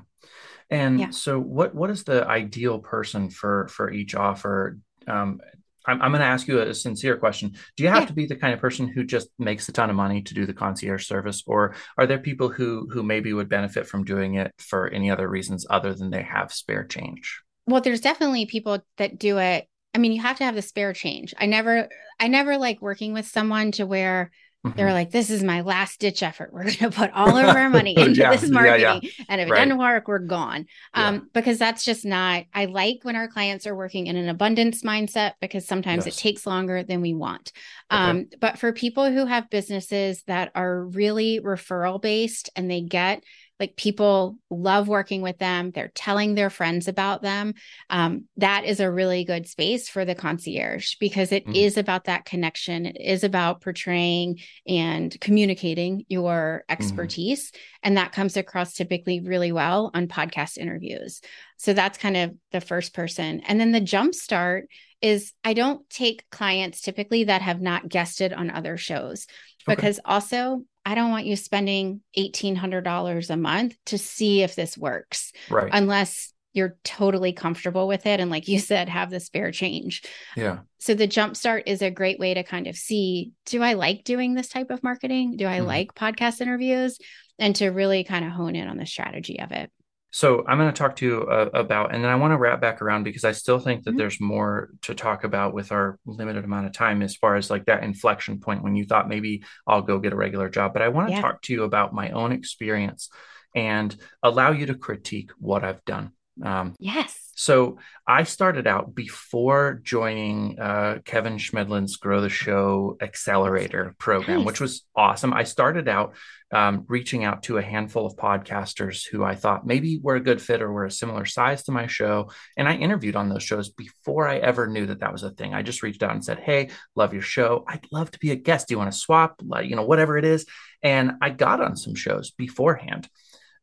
And 0.69 0.99
yeah. 0.99 1.09
so 1.09 1.39
what 1.39 1.75
what 1.75 1.89
is 1.89 2.03
the 2.03 2.25
ideal 2.25 2.79
person 2.79 3.29
for 3.29 3.67
for 3.67 3.91
each 3.91 4.15
offer? 4.15 4.77
Um, 5.07 5.41
I'm, 5.85 6.01
I'm 6.01 6.11
going 6.11 6.21
to 6.21 6.27
ask 6.27 6.47
you 6.47 6.61
a 6.61 6.73
sincere 6.73 7.17
question. 7.17 7.55
Do 7.75 7.83
you 7.83 7.89
have 7.89 8.03
yeah. 8.03 8.07
to 8.07 8.13
be 8.13 8.27
the 8.27 8.35
kind 8.35 8.53
of 8.53 8.59
person 8.59 8.87
who 8.87 9.03
just 9.03 9.29
makes 9.39 9.67
a 9.67 9.71
ton 9.71 9.89
of 9.89 9.95
money 9.95 10.21
to 10.21 10.33
do 10.33 10.45
the 10.45 10.53
concierge 10.53 11.07
service, 11.07 11.43
or 11.47 11.75
are 11.97 12.05
there 12.05 12.19
people 12.19 12.49
who 12.49 12.87
who 12.91 13.03
maybe 13.03 13.33
would 13.33 13.49
benefit 13.49 13.87
from 13.87 14.05
doing 14.05 14.35
it 14.35 14.53
for 14.59 14.87
any 14.87 15.09
other 15.09 15.27
reasons 15.27 15.65
other 15.69 15.93
than 15.93 16.11
they 16.11 16.23
have 16.23 16.53
spare 16.53 16.85
change? 16.85 17.41
Well, 17.67 17.81
there's 17.81 18.01
definitely 18.01 18.45
people 18.45 18.79
that 18.97 19.19
do 19.19 19.37
it. 19.37 19.67
I 19.93 19.97
mean, 19.97 20.13
you 20.13 20.21
have 20.21 20.37
to 20.37 20.45
have 20.45 20.55
the 20.55 20.61
spare 20.61 20.93
change. 20.93 21.33
I 21.37 21.45
never, 21.45 21.89
I 22.19 22.27
never 22.27 22.57
like 22.57 22.81
working 22.81 23.13
with 23.13 23.27
someone 23.27 23.71
to 23.73 23.85
where 23.85 24.31
Mm-hmm. 24.65 24.77
they're 24.77 24.93
like, 24.93 25.09
this 25.09 25.31
is 25.31 25.41
my 25.41 25.61
last 25.61 25.99
ditch 25.99 26.21
effort. 26.21 26.53
We're 26.53 26.65
going 26.65 26.75
to 26.75 26.91
put 26.91 27.09
all 27.13 27.35
of 27.35 27.47
our 27.47 27.67
money 27.67 27.95
into 27.97 28.19
yeah, 28.21 28.35
this 28.35 28.47
marketing. 28.47 28.79
Yeah, 28.79 28.99
yeah. 29.01 29.25
And 29.27 29.41
if 29.41 29.47
it 29.47 29.51
right. 29.51 29.63
doesn't 29.63 29.79
work, 29.79 30.07
we're 30.07 30.19
gone. 30.19 30.67
Um, 30.93 31.29
because 31.33 31.57
that's 31.57 31.83
just 31.83 32.05
not, 32.05 32.43
I 32.53 32.65
like 32.65 32.99
when 33.01 33.15
our 33.15 33.27
clients 33.27 33.65
are 33.65 33.75
working 33.75 34.05
in 34.05 34.17
an 34.17 34.29
abundance 34.29 34.83
mindset 34.83 35.33
because 35.41 35.67
sometimes 35.67 36.05
yes. 36.05 36.15
it 36.15 36.19
takes 36.19 36.45
longer 36.45 36.83
than 36.83 37.01
we 37.01 37.15
want. 37.15 37.51
Okay. 37.91 38.01
Um, 38.01 38.29
but 38.39 38.59
for 38.59 38.71
people 38.71 39.11
who 39.11 39.25
have 39.25 39.49
businesses 39.49 40.21
that 40.27 40.51
are 40.53 40.85
really 40.85 41.39
referral 41.39 41.99
based 41.99 42.51
and 42.55 42.69
they 42.69 42.81
get 42.81 43.23
like 43.61 43.77
people 43.77 44.35
love 44.49 44.87
working 44.87 45.21
with 45.21 45.37
them 45.37 45.71
they're 45.71 45.91
telling 45.95 46.35
their 46.35 46.49
friends 46.49 46.87
about 46.89 47.21
them 47.21 47.53
um, 47.89 48.25
that 48.37 48.65
is 48.65 48.79
a 48.79 48.91
really 48.91 49.23
good 49.23 49.47
space 49.47 49.87
for 49.87 50.03
the 50.03 50.15
concierge 50.15 50.95
because 50.99 51.31
it 51.31 51.45
mm. 51.45 51.55
is 51.55 51.77
about 51.77 52.05
that 52.05 52.25
connection 52.25 52.85
it 52.85 52.97
is 52.99 53.23
about 53.23 53.61
portraying 53.61 54.39
and 54.67 55.15
communicating 55.21 56.03
your 56.09 56.63
mm-hmm. 56.63 56.73
expertise 56.73 57.51
mm. 57.51 57.57
and 57.83 57.95
that 57.95 58.11
comes 58.11 58.35
across 58.35 58.73
typically 58.73 59.21
really 59.21 59.51
well 59.51 59.91
on 59.93 60.07
podcast 60.07 60.57
interviews 60.57 61.21
so 61.57 61.71
that's 61.71 61.99
kind 61.99 62.17
of 62.17 62.35
the 62.51 62.61
first 62.61 62.93
person 62.93 63.41
and 63.41 63.59
then 63.59 63.71
the 63.71 63.79
jump 63.79 64.13
start 64.13 64.67
is 65.01 65.33
I 65.43 65.53
don't 65.53 65.87
take 65.89 66.29
clients 66.29 66.81
typically 66.81 67.25
that 67.25 67.41
have 67.41 67.59
not 67.59 67.89
guested 67.89 68.33
on 68.33 68.51
other 68.51 68.77
shows 68.77 69.25
okay. 69.67 69.75
because 69.75 69.99
also 70.05 70.63
I 70.85 70.95
don't 70.95 71.11
want 71.11 71.25
you 71.25 71.35
spending 71.35 72.01
$1,800 72.17 73.29
a 73.29 73.37
month 73.37 73.75
to 73.87 73.97
see 73.97 74.41
if 74.41 74.55
this 74.55 74.77
works. 74.77 75.31
Right. 75.49 75.69
Unless 75.71 76.33
you're 76.53 76.77
totally 76.83 77.33
comfortable 77.33 77.87
with 77.87 78.05
it. 78.05 78.19
And 78.19 78.29
like 78.29 78.47
you 78.47 78.59
said, 78.59 78.89
have 78.89 79.09
the 79.09 79.19
spare 79.19 79.51
change. 79.51 80.03
Yeah. 80.35 80.59
So 80.79 80.93
the 80.93 81.07
jumpstart 81.07 81.63
is 81.65 81.81
a 81.81 81.91
great 81.91 82.19
way 82.19 82.33
to 82.33 82.43
kind 82.43 82.67
of 82.67 82.75
see 82.75 83.31
do 83.45 83.61
I 83.61 83.73
like 83.73 84.03
doing 84.03 84.33
this 84.33 84.49
type 84.49 84.69
of 84.69 84.83
marketing? 84.83 85.37
Do 85.37 85.45
I 85.47 85.59
mm 85.59 85.65
like 85.65 85.95
podcast 85.95 86.41
interviews? 86.41 86.97
And 87.39 87.55
to 87.55 87.69
really 87.69 88.03
kind 88.03 88.25
of 88.25 88.31
hone 88.31 88.55
in 88.55 88.67
on 88.67 88.77
the 88.77 88.85
strategy 88.85 89.39
of 89.39 89.51
it. 89.51 89.71
So 90.11 90.43
I'm 90.45 90.57
going 90.57 90.71
to 90.71 90.77
talk 90.77 90.97
to 90.97 91.05
you 91.05 91.21
uh, 91.23 91.49
about, 91.53 91.93
and 91.93 92.03
then 92.03 92.11
I 92.11 92.15
want 92.15 92.31
to 92.31 92.37
wrap 92.37 92.59
back 92.59 92.81
around 92.81 93.03
because 93.03 93.23
I 93.23 93.31
still 93.31 93.59
think 93.59 93.83
that 93.83 93.91
mm-hmm. 93.91 93.99
there's 93.99 94.19
more 94.19 94.69
to 94.83 94.93
talk 94.93 95.23
about 95.23 95.53
with 95.53 95.71
our 95.71 95.97
limited 96.05 96.43
amount 96.43 96.67
of 96.67 96.73
time 96.73 97.01
as 97.01 97.15
far 97.15 97.37
as 97.37 97.49
like 97.49 97.65
that 97.65 97.83
inflection 97.83 98.39
point 98.39 98.61
when 98.61 98.75
you 98.75 98.85
thought 98.85 99.07
maybe 99.07 99.43
I'll 99.65 99.81
go 99.81 99.99
get 99.99 100.13
a 100.13 100.17
regular 100.17 100.49
job. 100.49 100.73
But 100.73 100.81
I 100.81 100.89
want 100.89 101.07
to 101.07 101.13
yeah. 101.13 101.21
talk 101.21 101.41
to 101.43 101.53
you 101.53 101.63
about 101.63 101.93
my 101.93 102.11
own 102.11 102.33
experience 102.33 103.09
and 103.55 103.95
allow 104.21 104.51
you 104.51 104.65
to 104.67 104.75
critique 104.75 105.31
what 105.37 105.63
I've 105.63 105.83
done. 105.85 106.11
Um, 106.43 106.75
yes. 106.77 107.30
So 107.41 107.79
I 108.05 108.21
started 108.21 108.67
out 108.67 108.93
before 108.93 109.81
joining 109.83 110.59
uh, 110.59 110.99
Kevin 111.03 111.37
Chemidlin's 111.37 111.97
Grow 111.97 112.21
the 112.21 112.29
Show 112.29 112.97
Accelerator 113.01 113.95
program, 113.97 114.39
nice. 114.39 114.45
which 114.45 114.61
was 114.61 114.85
awesome. 114.95 115.33
I 115.33 115.43
started 115.45 115.87
out 115.87 116.13
um, 116.53 116.85
reaching 116.87 117.23
out 117.23 117.41
to 117.43 117.57
a 117.57 117.63
handful 117.63 118.05
of 118.05 118.15
podcasters 118.15 119.07
who 119.07 119.23
I 119.23 119.33
thought 119.33 119.65
maybe 119.65 119.99
were 120.03 120.17
a 120.17 120.19
good 120.19 120.39
fit 120.39 120.61
or 120.61 120.71
were 120.71 120.85
a 120.85 120.91
similar 120.91 121.25
size 121.25 121.63
to 121.63 121.71
my 121.71 121.87
show. 121.87 122.29
And 122.57 122.67
I 122.67 122.75
interviewed 122.75 123.15
on 123.15 123.27
those 123.27 123.41
shows 123.41 123.69
before 123.69 124.27
I 124.27 124.37
ever 124.37 124.67
knew 124.67 124.85
that 124.85 124.99
that 124.99 125.11
was 125.11 125.23
a 125.23 125.31
thing. 125.31 125.55
I 125.55 125.63
just 125.63 125.81
reached 125.81 126.03
out 126.03 126.11
and 126.11 126.23
said, 126.23 126.37
Hey, 126.37 126.69
love 126.95 127.11
your 127.11 127.23
show. 127.23 127.63
I'd 127.67 127.87
love 127.91 128.11
to 128.11 128.19
be 128.19 128.29
a 128.29 128.35
guest. 128.35 128.67
Do 128.67 128.75
you 128.75 128.77
want 128.77 128.91
to 128.91 128.99
swap? 128.99 129.41
Like, 129.43 129.67
you 129.67 129.75
know, 129.75 129.85
whatever 129.85 130.15
it 130.15 130.25
is. 130.25 130.45
And 130.83 131.13
I 131.23 131.31
got 131.31 131.59
on 131.59 131.75
some 131.75 131.95
shows 131.95 132.29
beforehand. 132.29 133.09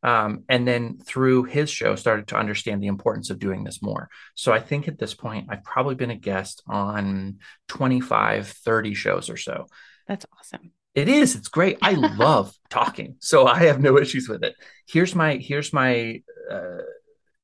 Um, 0.01 0.43
and 0.47 0.67
then 0.67 0.97
through 0.97 1.43
his 1.43 1.69
show 1.69 1.95
started 1.95 2.27
to 2.27 2.37
understand 2.37 2.81
the 2.81 2.87
importance 2.87 3.29
of 3.29 3.39
doing 3.39 3.63
this 3.63 3.81
more. 3.81 4.09
So 4.35 4.53
i 4.53 4.59
think 4.59 4.87
at 4.87 4.97
this 4.97 5.13
point 5.13 5.47
i've 5.49 5.63
probably 5.63 5.95
been 5.95 6.11
a 6.11 6.15
guest 6.15 6.63
on 6.67 7.39
25 7.67 8.47
30 8.47 8.93
shows 8.93 9.29
or 9.29 9.37
so. 9.37 9.67
That's 10.07 10.25
awesome. 10.37 10.71
It 10.95 11.07
is. 11.07 11.35
It's 11.35 11.49
great. 11.49 11.77
I 11.81 11.91
love 12.17 12.53
talking 12.69 13.15
so 13.19 13.45
i 13.45 13.63
have 13.63 13.81
no 13.81 13.97
issues 13.97 14.29
with 14.29 14.43
it. 14.43 14.55
Here's 14.87 15.15
my 15.15 15.35
here's 15.35 15.73
my 15.73 16.21
uh, 16.49 16.77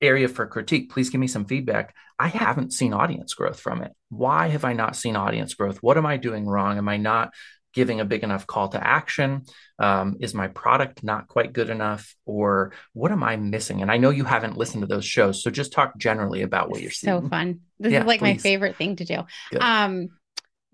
area 0.01 0.27
for 0.27 0.45
critique. 0.45 0.91
Please 0.91 1.09
give 1.09 1.19
me 1.19 1.27
some 1.27 1.45
feedback. 1.45 1.95
I 2.17 2.27
haven't 2.27 2.73
seen 2.73 2.93
audience 2.93 3.33
growth 3.33 3.59
from 3.59 3.81
it. 3.81 3.91
Why 4.09 4.47
have 4.47 4.63
i 4.63 4.73
not 4.73 4.95
seen 4.95 5.15
audience 5.15 5.53
growth? 5.55 5.77
What 5.77 5.97
am 5.97 6.05
i 6.05 6.17
doing 6.17 6.45
wrong? 6.45 6.77
Am 6.77 6.87
i 6.87 6.97
not 6.97 7.33
giving 7.75 7.99
a 7.99 8.05
big 8.05 8.23
enough 8.23 8.47
call 8.47 8.69
to 8.69 8.83
action? 8.83 9.43
Um, 9.77 10.17
is 10.19 10.33
my 10.33 10.47
product 10.47 11.03
not 11.03 11.27
quite 11.27 11.53
good 11.53 11.69
enough? 11.69 12.15
Or 12.25 12.73
what 12.93 13.11
am 13.11 13.23
I 13.23 13.35
missing? 13.35 13.81
And 13.81 13.91
I 13.91 13.97
know 13.97 14.09
you 14.09 14.23
haven't 14.23 14.57
listened 14.57 14.81
to 14.81 14.87
those 14.87 15.05
shows. 15.05 15.43
So 15.43 15.51
just 15.51 15.71
talk 15.71 15.97
generally 15.97 16.41
about 16.41 16.71
what 16.71 16.81
you're 16.81 16.89
seeing. 16.89 17.21
So 17.21 17.29
fun. 17.29 17.59
This 17.79 17.93
yeah, 17.93 18.01
is 18.01 18.05
like 18.07 18.19
please. 18.19 18.37
my 18.37 18.37
favorite 18.37 18.77
thing 18.77 18.95
to 18.95 19.05
do. 19.05 19.17
Good. 19.51 19.61
Um, 19.61 20.09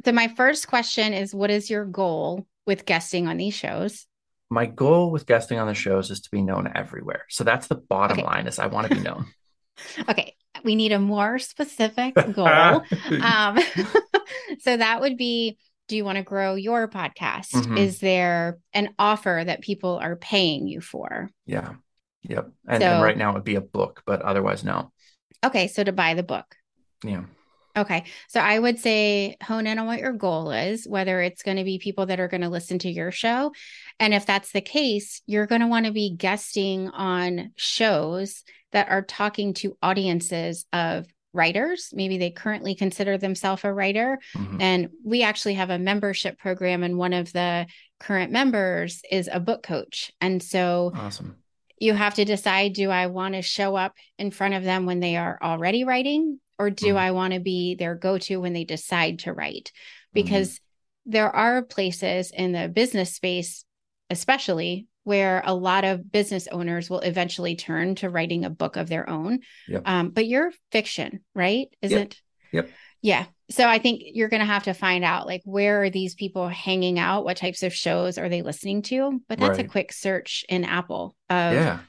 so 0.06 0.14
my 0.14 0.30
first 0.30 0.68
question 0.68 1.14
is 1.14 1.36
what 1.36 1.52
is 1.52 1.70
your 1.70 1.86
goal 1.86 2.48
with 2.66 2.86
guesting 2.86 3.28
on 3.28 3.38
these 3.38 3.54
shows? 3.54 4.08
My 4.50 4.66
goal 4.66 5.12
with 5.12 5.26
guesting 5.26 5.60
on 5.60 5.68
the 5.68 5.74
shows 5.74 6.12
is 6.12 6.22
to 6.22 6.32
be 6.32 6.42
known 6.42 6.72
everywhere. 6.74 7.26
So 7.30 7.44
that's 7.44 7.68
the 7.68 7.76
bottom 7.76 8.20
okay. 8.20 8.26
line 8.26 8.48
is 8.48 8.60
I 8.60 8.68
want 8.68 8.88
to 8.88 8.96
be 8.96 9.02
known. 9.02 9.26
okay. 10.10 10.36
We 10.64 10.76
need 10.76 10.92
a 10.92 11.00
more 11.00 11.40
specific 11.40 12.14
goal. 12.34 12.48
um, 13.24 13.58
so 14.60 14.78
that 14.78 15.02
would 15.02 15.18
be 15.18 15.58
do 15.92 15.98
you 15.98 16.06
want 16.06 16.16
to 16.16 16.24
grow 16.24 16.56
your 16.56 16.88
podcast? 16.88 17.52
Mm-hmm. 17.52 17.78
Is 17.78 18.00
there 18.00 18.60
an 18.72 18.96
offer 18.98 19.44
that 19.46 19.60
people 19.60 20.00
are 20.02 20.16
paying 20.16 20.66
you 20.66 20.80
for? 20.80 21.30
Yeah. 21.46 21.74
Yep. 22.24 22.50
And, 22.66 22.82
so, 22.82 22.88
and 22.88 23.04
right 23.04 23.18
now 23.18 23.32
it 23.32 23.34
would 23.34 23.44
be 23.44 23.56
a 23.56 23.62
book, 23.62 24.02
but 24.06 24.22
otherwise, 24.22 24.64
no. 24.64 24.94
Okay. 25.44 25.68
So 25.68 25.84
to 25.84 25.92
buy 25.92 26.14
the 26.14 26.24
book. 26.24 26.56
Yeah. 27.04 27.26
Okay. 27.76 28.06
So 28.30 28.40
I 28.40 28.58
would 28.58 28.80
say 28.80 29.36
hone 29.44 29.68
in 29.68 29.80
on 29.80 29.86
what 29.86 30.00
your 30.00 30.14
goal 30.14 30.52
is, 30.52 30.88
whether 30.88 31.20
it's 31.20 31.44
going 31.44 31.58
to 31.58 31.66
be 31.66 31.78
people 31.78 32.06
that 32.06 32.22
are 32.22 32.30
going 32.30 32.40
to 32.40 32.50
listen 32.50 32.80
to 32.80 32.90
your 32.90 33.12
show. 33.12 33.52
And 34.00 34.14
if 34.14 34.26
that's 34.26 34.54
the 34.54 34.62
case, 34.62 35.22
you're 35.26 35.46
going 35.46 35.62
to 35.62 35.68
want 35.68 35.88
to 35.88 35.92
be 35.92 36.16
guesting 36.16 36.88
on 36.88 37.52
shows 37.58 38.46
that 38.72 38.88
are 38.90 39.02
talking 39.02 39.56
to 39.56 39.78
audiences 39.84 40.66
of 40.72 41.06
writers. 41.34 41.90
Maybe 41.94 42.18
they 42.18 42.32
currently 42.32 42.76
consider 42.76 43.18
themselves 43.18 43.64
a 43.64 43.74
writer. 43.74 44.20
Mm-hmm. 44.36 44.62
And 44.62 44.90
we 45.04 45.24
actually 45.24 45.56
have 45.56 45.70
a 45.70 45.80
membership 45.80 46.38
program, 46.38 46.84
and 46.84 46.98
one 46.98 47.14
of 47.14 47.32
the 47.34 47.68
current 48.00 48.32
members 48.32 49.02
is 49.10 49.30
a 49.32 49.40
book 49.40 49.64
coach. 49.64 50.12
And 50.20 50.42
so 50.42 50.92
awesome. 50.96 51.38
You 51.78 51.94
have 51.94 52.16
to 52.16 52.26
decide 52.26 52.74
do 52.74 52.90
I 52.92 53.08
want 53.08 53.34
to 53.34 53.42
show 53.42 53.76
up 53.76 53.96
in 54.20 54.30
front 54.30 54.54
of 54.54 54.64
them 54.64 54.86
when 54.86 55.00
they 55.00 55.18
are 55.18 55.40
already 55.42 55.84
writing, 55.84 56.40
or 56.60 56.70
do 56.70 56.88
mm-hmm. 56.88 56.98
I 56.98 57.12
want 57.12 57.34
to 57.34 57.40
be 57.40 57.76
their 57.76 57.96
go 57.96 58.18
to 58.20 58.38
when 58.38 58.54
they 58.54 58.66
decide 58.66 59.20
to 59.20 59.34
write? 59.34 59.72
Because 60.14 60.54
mm-hmm. 60.54 61.12
there 61.12 61.32
are 61.36 61.64
places 61.64 62.32
in 62.32 62.52
the 62.52 62.68
business 62.68 63.16
space, 63.16 63.66
especially 64.10 64.88
where 65.04 65.42
a 65.46 65.54
lot 65.54 65.84
of 65.84 66.12
business 66.12 66.48
owners 66.52 66.90
will 66.90 67.00
eventually 67.00 67.56
turn 67.56 67.96
to 67.96 68.10
writing 68.10 68.46
a 68.46 68.50
book 68.50 68.76
of 68.76 68.88
their 68.88 69.10
own. 69.10 69.40
Yep. 69.68 69.84
Um, 69.86 70.10
but 70.10 70.28
you're 70.28 70.52
fiction, 70.72 71.22
right? 71.34 71.68
Is 71.82 71.92
yep. 71.92 72.02
it? 72.02 72.22
Yep. 72.52 72.70
Yeah. 73.02 73.26
So 73.50 73.68
I 73.68 73.80
think 73.80 74.02
you're 74.14 74.30
going 74.30 74.42
to 74.42 74.46
have 74.46 74.64
to 74.64 74.74
find 74.74 75.04
out 75.04 75.26
like 75.26 75.42
where 75.44 75.84
are 75.84 75.90
these 75.90 76.16
people 76.16 76.48
hanging 76.48 77.00
out? 77.00 77.26
What 77.26 77.38
types 77.38 77.64
of 77.64 77.74
shows 77.74 78.18
are 78.18 78.30
they 78.30 78.44
listening 78.44 78.84
to? 78.84 79.22
But 79.28 79.40
that's 79.40 79.58
right. 79.58 79.66
a 79.66 79.70
quick 79.70 79.92
search 79.92 80.46
in 80.48 80.64
Apple 80.64 81.16
of 81.30 81.54
yeah. 81.54 81.80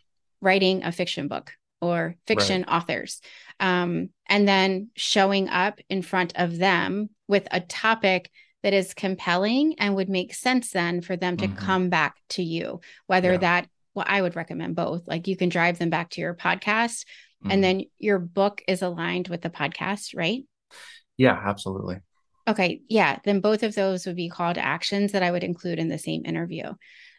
writing 0.40 0.83
a 0.83 0.90
fiction 0.90 1.29
book 1.29 1.53
or 1.81 2.16
fiction 2.27 2.64
right. 2.66 2.77
authors. 2.77 3.20
Um, 3.61 4.11
and 4.27 4.48
then 4.48 4.88
showing 4.96 5.48
up 5.48 5.81
in 5.88 6.03
front 6.03 6.33
of 6.37 6.57
them 6.57 7.11
with 7.29 7.46
a 7.51 7.61
topic 7.61 8.31
that 8.62 8.72
is 8.72 8.94
compelling 8.94 9.75
and 9.79 9.94
would 9.94 10.09
make 10.09 10.35
sense 10.35 10.70
then 10.70 11.01
for 11.01 11.16
them 11.16 11.37
to 11.37 11.46
mm-hmm. 11.46 11.57
come 11.57 11.88
back 11.88 12.16
to 12.31 12.42
you 12.42 12.81
whether 13.07 13.33
yeah. 13.33 13.38
that 13.38 13.68
well 13.94 14.07
i 14.09 14.20
would 14.20 14.37
recommend 14.37 14.77
both 14.77 15.07
like 15.07 15.27
you 15.27 15.37
can 15.37 15.48
drive 15.48 15.79
them 15.79 15.90
back 15.90 16.11
to 16.11 16.20
your 16.20 16.35
podcast 16.35 17.05
mm-hmm. 17.05 17.51
and 17.51 17.64
then 17.64 17.83
your 17.98 18.18
book 18.18 18.62
is 18.66 18.83
aligned 18.83 19.29
with 19.29 19.42
the 19.42 19.51
podcast 19.51 20.16
right 20.16 20.44
yeah 21.16 21.40
absolutely 21.44 21.96
okay 22.48 22.81
yeah 22.88 23.18
then 23.25 23.40
both 23.40 23.62
of 23.62 23.75
those 23.75 24.07
would 24.07 24.16
be 24.16 24.29
called 24.29 24.59
actions 24.59 25.12
that 25.12 25.22
i 25.22 25.31
would 25.31 25.44
include 25.44 25.79
in 25.79 25.88
the 25.88 25.98
same 25.98 26.25
interview 26.25 26.72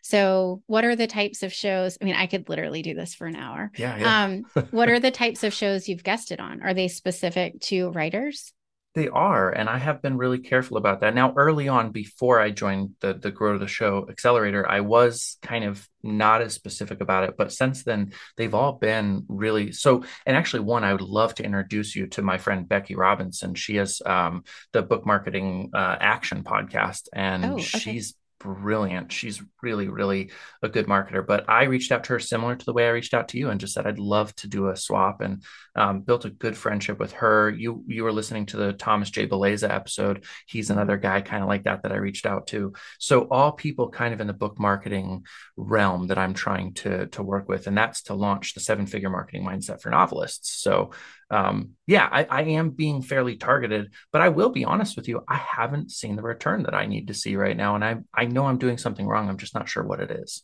so 0.06 0.62
what 0.66 0.84
are 0.84 0.98
the 0.98 1.08
types 1.08 1.44
of 1.44 1.54
shows 1.54 1.98
i 2.02 2.06
mean 2.06 2.16
i 2.16 2.28
could 2.28 2.50
literally 2.50 2.82
do 2.82 2.94
this 2.94 3.14
for 3.14 3.26
an 3.26 3.36
hour 3.36 3.72
yeah, 3.78 3.98
yeah. 3.98 4.24
um 4.24 4.44
what 4.72 4.90
are 4.90 5.00
the 5.02 5.12
types 5.12 5.44
of 5.44 5.54
shows 5.54 5.88
you've 5.88 6.04
guested 6.04 6.40
on 6.40 6.62
are 6.62 6.74
they 6.74 6.88
specific 6.88 7.60
to 7.62 7.90
writers 7.92 8.54
They 8.96 9.08
are, 9.08 9.50
and 9.50 9.70
I 9.70 9.80
have 9.80 10.04
been 10.04 10.18
really 10.18 10.38
careful 10.38 10.78
about 10.78 11.02
that. 11.02 11.16
Now, 11.16 11.34
early 11.36 11.68
on, 11.68 11.92
before 11.92 12.40
I 12.40 12.52
joined 12.52 12.92
the 13.00 13.16
the 13.16 13.32
Grow 13.32 13.58
the 13.58 13.68
Show 13.68 14.08
Accelerator, 14.08 14.70
I 14.70 14.82
was 14.82 15.38
kind 15.42 15.66
of 15.66 15.88
not 16.04 16.42
as 16.44 16.54
specific 16.54 17.02
about 17.02 17.24
it, 17.24 17.36
but 17.36 17.52
since 17.52 17.84
then, 17.84 18.14
they've 18.38 18.54
all 18.54 18.74
been 18.74 19.26
really 19.28 19.72
so. 19.72 20.04
And 20.28 20.38
actually, 20.38 20.60
one 20.60 20.84
I 20.84 20.92
would 20.92 21.02
love 21.02 21.34
to 21.36 21.44
introduce 21.44 21.96
you 21.96 22.06
to 22.08 22.22
my 22.22 22.38
friend 22.38 22.70
Becky 22.70 22.94
Robinson. 22.94 23.56
She 23.56 23.78
has 23.78 24.00
um, 24.06 24.44
the 24.74 24.84
Book 24.84 25.08
Marketing 25.08 25.72
uh, 25.74 25.98
Action 26.00 26.44
podcast, 26.44 27.08
and 27.14 27.46
oh, 27.46 27.54
okay. 27.54 27.64
she's 27.64 28.14
brilliant. 28.44 29.12
She's 29.12 29.42
really, 29.62 29.88
really 29.88 30.32
a 30.62 30.70
good 30.70 30.88
marketer. 30.88 31.26
But 31.26 31.50
I 31.50 31.64
reached 31.64 31.92
out 31.92 32.04
to 32.06 32.14
her 32.14 32.20
similar 32.20 32.56
to 32.56 32.66
the 32.66 32.74
way 32.74 32.86
I 32.86 32.92
reached 32.92 33.14
out 33.14 33.30
to 33.30 33.38
you 33.38 33.50
and 33.50 33.60
just 33.60 33.74
said 33.74 33.88
I'd 33.88 34.00
love 34.00 34.36
to 34.38 34.48
do 34.48 34.70
a 34.70 34.76
swap 34.76 35.22
and 35.22 35.44
um, 35.76 36.02
built 36.02 36.26
a 36.26 36.30
good 36.30 36.58
friendship 36.58 37.00
with 37.00 37.14
her. 37.14 37.50
You 37.50 37.84
you 37.88 38.04
were 38.04 38.12
listening 38.12 38.46
to 38.48 38.58
the 38.58 38.74
Thomas 38.74 39.10
J. 39.10 39.28
Beleza 39.28 39.70
episode. 39.70 40.26
He's 40.46 40.70
another 40.70 40.98
guy 40.98 41.22
kind 41.22 41.42
of 41.42 41.50
like 41.50 41.64
that 41.64 41.84
that 41.84 41.92
I 41.92 41.98
reached 41.98 42.26
out 42.26 42.48
to. 42.48 42.74
So 43.00 43.22
all 43.32 43.54
people 43.54 43.90
kind 43.90 44.14
of 44.14 44.22
in 44.22 44.28
the 44.28 44.34
book 44.34 44.60
marketing 44.60 45.26
realm 45.56 46.08
that 46.08 46.18
I'm 46.18 46.34
trying 46.34 46.74
to 46.76 47.08
to 47.08 47.24
work 47.24 47.48
with, 47.48 47.68
and 47.68 47.78
that's 47.78 48.04
to 48.04 48.14
launch 48.14 48.54
the 48.54 48.60
seven 48.60 48.86
figure 48.86 49.10
marketing 49.10 49.46
mindset 49.46 49.82
for 49.82 49.90
novelists. 49.90 50.62
So 50.62 50.92
um, 51.34 51.72
yeah, 51.88 52.08
I, 52.12 52.26
I, 52.26 52.42
am 52.44 52.70
being 52.70 53.02
fairly 53.02 53.38
targeted, 53.38 53.92
but 54.12 54.22
I 54.22 54.30
will 54.30 54.52
be 54.52 54.66
honest 54.66 54.96
with 54.96 55.08
you. 55.08 55.24
I 55.28 55.38
haven't 55.38 55.90
seen 55.90 56.16
the 56.16 56.22
return 56.22 56.62
that 56.64 56.76
I 56.76 56.86
need 56.86 57.08
to 57.08 57.16
see 57.16 57.36
right 57.36 57.58
now. 57.58 57.74
And 57.74 57.84
I, 57.84 57.98
I 58.14 58.26
know 58.26 58.46
I'm 58.46 58.60
doing 58.60 58.78
something 58.78 59.08
wrong. 59.08 59.30
I'm 59.30 59.38
just 59.38 59.56
not 59.56 59.68
sure 59.68 59.84
what 59.84 60.00
it 60.00 60.12
is. 60.12 60.44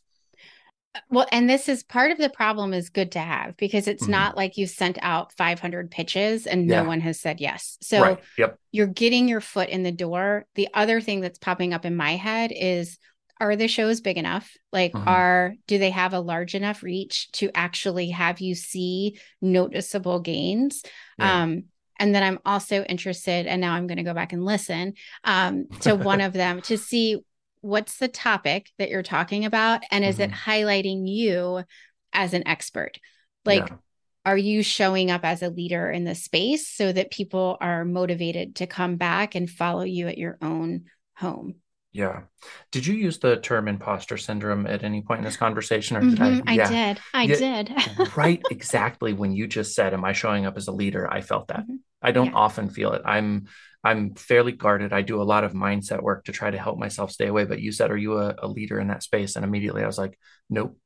Well, 1.12 1.28
and 1.32 1.48
this 1.48 1.70
is 1.70 1.84
part 1.84 2.10
of 2.10 2.18
the 2.18 2.32
problem 2.32 2.74
is 2.74 2.90
good 2.90 3.12
to 3.12 3.20
have 3.20 3.56
because 3.56 3.88
it's 3.88 4.04
mm-hmm. 4.04 4.14
not 4.14 4.36
like 4.36 4.58
you 4.58 4.66
sent 4.66 4.98
out 5.04 5.32
500 5.34 5.92
pitches 5.92 6.48
and 6.48 6.68
yeah. 6.68 6.82
no 6.82 6.88
one 6.88 7.02
has 7.02 7.20
said 7.20 7.40
yes. 7.40 7.78
So 7.82 8.02
right. 8.02 8.20
yep. 8.36 8.58
you're 8.72 8.88
getting 8.88 9.28
your 9.28 9.42
foot 9.42 9.70
in 9.70 9.84
the 9.84 9.92
door. 9.92 10.48
The 10.56 10.70
other 10.74 11.02
thing 11.02 11.22
that's 11.22 11.38
popping 11.38 11.72
up 11.72 11.86
in 11.86 11.96
my 11.96 12.16
head 12.16 12.52
is 12.52 12.98
are 13.40 13.56
the 13.56 13.68
shows 13.68 14.02
big 14.02 14.18
enough 14.18 14.56
like 14.72 14.92
mm-hmm. 14.92 15.08
are 15.08 15.56
do 15.68 15.78
they 15.78 15.90
have 15.90 16.14
a 16.14 16.20
large 16.20 16.56
enough 16.56 16.84
reach 16.84 17.32
to 17.32 17.50
actually 17.56 18.10
have 18.10 18.40
you 18.40 18.54
see 18.54 19.18
noticeable 19.42 20.20
gains 20.20 20.84
yeah. 21.18 21.44
um 21.44 21.64
and 22.00 22.14
then 22.14 22.24
i'm 22.24 22.40
also 22.46 22.84
interested 22.84 23.48
and 23.48 23.62
now 23.62 23.74
i'm 23.74 23.88
going 23.88 23.98
to 23.98 24.04
go 24.04 24.14
back 24.14 24.34
and 24.34 24.44
listen 24.44 24.94
um 25.24 25.68
to 25.82 25.96
one 25.96 26.22
of 26.22 26.34
them 26.34 26.62
to 26.62 26.78
see 26.78 27.18
what's 27.62 27.98
the 27.98 28.08
topic 28.08 28.70
that 28.78 28.90
you're 28.90 29.04
talking 29.04 29.46
about 29.46 29.82
and 29.92 30.04
is 30.04 30.18
mm-hmm. 30.18 30.32
it 30.32 30.32
highlighting 30.32 31.08
you 31.08 31.64
as 32.14 32.34
an 32.34 32.48
expert 32.48 32.98
like 33.46 33.68
yeah. 33.68 33.76
are 34.26 34.38
you 34.38 34.64
showing 34.64 35.12
up 35.12 35.24
as 35.24 35.42
a 35.42 35.50
leader 35.50 35.90
in 35.90 36.04
the 36.04 36.16
space 36.16 36.68
so 36.68 36.92
that 36.92 37.12
people 37.12 37.58
are 37.62 37.86
motivated 37.86 38.56
to 38.56 38.68
come 38.68 38.96
back 38.96 39.36
and 39.36 39.50
follow 39.50 39.84
you 39.84 40.08
at 40.08 40.18
your 40.18 40.38
own 40.42 40.86
home 41.16 41.56
yeah. 41.92 42.22
Did 42.72 42.86
you 42.86 42.94
use 42.94 43.18
the 43.18 43.38
term 43.38 43.68
imposter 43.68 44.18
syndrome 44.18 44.68
at 44.68 44.84
any 44.84 45.02
point 45.02 45.20
in 45.20 45.26
this 45.26 45.38
conversation? 45.38 45.98
Or 45.98 46.02
did 46.02 46.20
mm-hmm, 46.20 46.48
I? 46.48 46.54
Yeah. 46.54 46.68
I 46.68 46.72
did. 46.72 47.00
I 47.14 47.24
yeah, 47.24 47.64
did. 47.64 47.72
right. 48.18 48.42
Exactly. 48.52 49.14
When 49.14 49.34
you 49.34 49.48
just 49.48 49.74
said, 49.74 49.94
Am 49.94 50.06
I 50.06 50.14
showing 50.14 50.46
up 50.46 50.56
as 50.56 50.68
a 50.68 50.72
leader? 50.72 51.12
I 51.12 51.22
felt 51.22 51.48
that. 51.48 51.62
Mm-hmm. 51.62 51.76
I 52.02 52.12
don't 52.12 52.28
yeah. 52.28 52.34
often 52.34 52.70
feel 52.70 52.94
it. 52.94 53.02
I'm 53.06 53.48
I'm 53.84 54.14
fairly 54.14 54.52
guarded. 54.52 54.94
I 54.94 55.02
do 55.02 55.22
a 55.22 55.24
lot 55.24 55.44
of 55.44 55.54
mindset 55.54 56.02
work 56.02 56.26
to 56.26 56.32
try 56.32 56.52
to 56.52 56.58
help 56.58 56.78
myself 56.78 57.12
stay 57.12 57.28
away. 57.28 57.46
But 57.46 57.62
you 57.62 57.72
said, 57.72 57.92
Are 57.92 57.98
you 57.98 58.18
a, 58.18 58.36
a 58.38 58.48
leader 58.48 58.80
in 58.80 58.88
that 58.90 59.04
space? 59.04 59.36
And 59.36 59.44
immediately 59.44 59.84
I 59.84 59.88
was 59.88 59.98
like, 59.98 60.18
Nope. 60.50 60.78